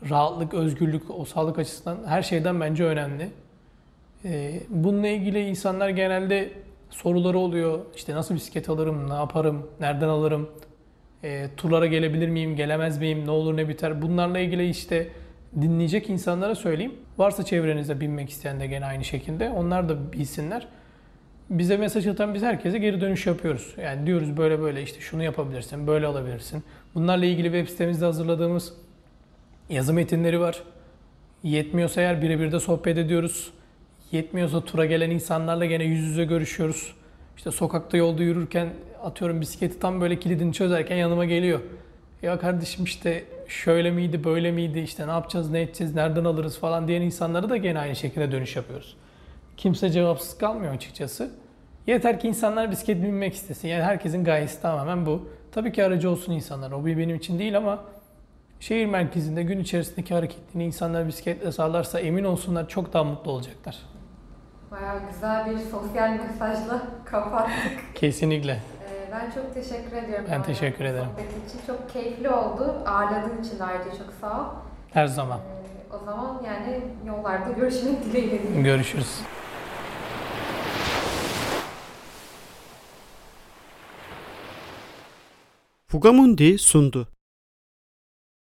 Rahatlık, 0.10 0.54
özgürlük, 0.54 1.20
o 1.20 1.26
sağlık 1.26 1.60
açısından 1.60 1.98
her 2.08 2.22
şeyden 2.22 2.62
bence 2.62 2.84
önemli. 2.84 3.30
Ee, 4.26 4.60
bununla 4.70 5.08
ilgili 5.08 5.48
insanlar 5.48 5.90
genelde 5.90 6.52
soruları 6.90 7.38
oluyor. 7.38 7.80
İşte 7.96 8.16
nasıl 8.16 8.36
bisiklet 8.36 8.70
alırım, 8.70 9.10
ne 9.10 9.14
yaparım, 9.14 9.68
nereden 9.80 10.08
alırım, 10.08 10.50
e, 11.24 11.48
turlara 11.58 11.86
gelebilir 11.86 12.30
miyim, 12.30 12.56
gelemez 12.56 13.00
miyim, 13.00 13.26
ne 13.26 13.32
olur 13.32 13.58
ne 13.58 13.70
biter. 13.70 14.02
Bunlarla 14.02 14.40
ilgili 14.40 14.70
işte 14.70 15.08
dinleyecek 15.62 16.10
insanlara 16.10 16.56
söyleyeyim. 16.56 16.94
Varsa 17.18 17.46
çevrenizde 17.46 18.00
binmek 18.00 18.30
isteyen 18.30 18.60
de 18.60 18.68
gene 18.68 18.86
aynı 18.86 19.04
şekilde 19.04 19.50
onlar 19.50 19.90
da 19.90 20.14
bilsinler. 20.14 20.68
Bize 21.50 21.78
mesaj 21.78 22.08
atan 22.08 22.34
biz 22.34 22.42
herkese 22.42 22.78
geri 22.78 23.02
dönüş 23.02 23.28
yapıyoruz. 23.28 23.76
Yani 23.84 24.06
diyoruz 24.06 24.38
böyle 24.38 24.60
böyle 24.60 24.84
işte 24.84 25.00
şunu 25.00 25.24
yapabilirsin, 25.24 25.88
böyle 25.88 26.06
alabilirsin. 26.06 26.64
Bunlarla 26.96 27.26
ilgili 27.26 27.44
web 27.44 27.68
sitemizde 27.68 28.06
hazırladığımız 28.06 28.74
yazı 29.70 29.94
metinleri 29.94 30.40
var. 30.40 30.64
Yetmiyorsa 31.44 32.02
eğer 32.02 32.22
birebir 32.22 32.52
de 32.52 32.60
sohbet 32.60 32.98
ediyoruz. 32.98 33.52
Yetmiyorsa 34.12 34.62
tura 34.66 34.86
gelen 34.86 35.10
insanlarla 35.10 35.66
gene 35.66 35.84
yüz 35.84 36.00
yüze 36.00 36.26
görüşüyoruz. 36.26 36.96
İşte 37.38 37.52
sokakta 37.52 37.98
yolda 37.98 38.24
yürürken 38.24 38.70
atıyorum 39.04 39.42
bisikleti 39.42 39.80
tam 39.80 40.02
böyle 40.02 40.20
kilidini 40.20 40.54
çözerken 40.54 40.96
yanıma 40.96 41.26
geliyor. 41.26 41.60
Ya 42.22 42.40
kardeşim 42.40 42.84
işte 42.84 43.24
şöyle 43.48 43.92
miydi, 43.92 44.24
böyle 44.24 44.52
miydi, 44.52 44.80
işte 44.80 45.08
ne 45.08 45.12
yapacağız, 45.12 45.50
ne 45.50 45.62
edeceğiz, 45.62 45.96
nereden 45.96 46.26
alırız 46.26 46.58
falan 46.60 46.88
diyen 46.88 47.02
insanlara 47.02 47.50
da 47.50 47.58
gene 47.58 47.80
aynı 47.80 47.96
şekilde 47.96 48.32
dönüş 48.32 48.56
yapıyoruz. 48.56 48.98
Kimse 49.58 49.90
cevapsız 49.90 50.38
kalmıyor 50.38 50.74
açıkçası. 50.74 51.32
Yeter 51.88 52.20
ki 52.20 52.28
insanlar 52.28 52.72
bisiklet 52.72 53.04
binmek 53.04 53.34
istesin. 53.34 53.68
Yani 53.68 53.84
herkesin 53.84 54.24
gayesi 54.24 54.62
tamamen 54.62 55.06
bu. 55.06 55.30
Tabii 55.52 55.72
ki 55.72 55.84
aracı 55.84 56.10
olsun 56.10 56.32
insanlar. 56.34 56.72
O 56.72 56.86
bir 56.86 56.98
benim 56.98 57.16
için 57.16 57.40
değil 57.40 57.58
ama 57.58 57.84
şehir 58.60 58.86
merkezinde 58.86 59.44
gün 59.44 59.60
içerisindeki 59.60 60.14
hareketliğini 60.14 60.68
insanlar 60.68 61.08
bisikletle 61.08 61.52
sağlarsa 61.52 62.00
emin 62.00 62.24
olsunlar 62.24 62.68
çok 62.70 62.94
daha 62.94 63.04
mutlu 63.04 63.32
olacaklar. 63.32 63.78
Bayağı 64.72 65.00
güzel 65.12 65.52
bir 65.52 65.58
sosyal 65.58 66.10
mesajla 66.10 66.82
kapattık. 67.06 67.96
Kesinlikle. 67.96 68.60
Ee, 69.08 69.12
Ben 69.12 69.32
çok 69.32 69.54
teşekkür 69.54 69.96
ediyorum. 69.98 70.26
Ben 70.32 70.44
teşekkür 70.44 70.86
ederim. 70.86 71.10
Sohbet 71.18 71.50
için 71.50 71.68
çok 71.68 71.90
keyifli 71.90 72.30
oldu. 72.30 72.84
Ağırladığın 72.86 73.44
için 73.44 73.60
ayrıca 73.60 73.92
çok 73.98 74.14
sağ 74.22 74.42
ol. 74.42 74.46
Her 74.94 75.08
zaman. 75.08 75.40
Ee, 75.40 75.96
O 75.96 76.06
zaman 76.06 76.42
yani 76.46 76.82
yollarda 77.08 77.52
görüşmek 77.52 78.04
dileğiyle. 78.04 78.62
Görüşürüz. 78.62 79.20
Fugamundi 85.88 86.58
sundu. 86.58 87.08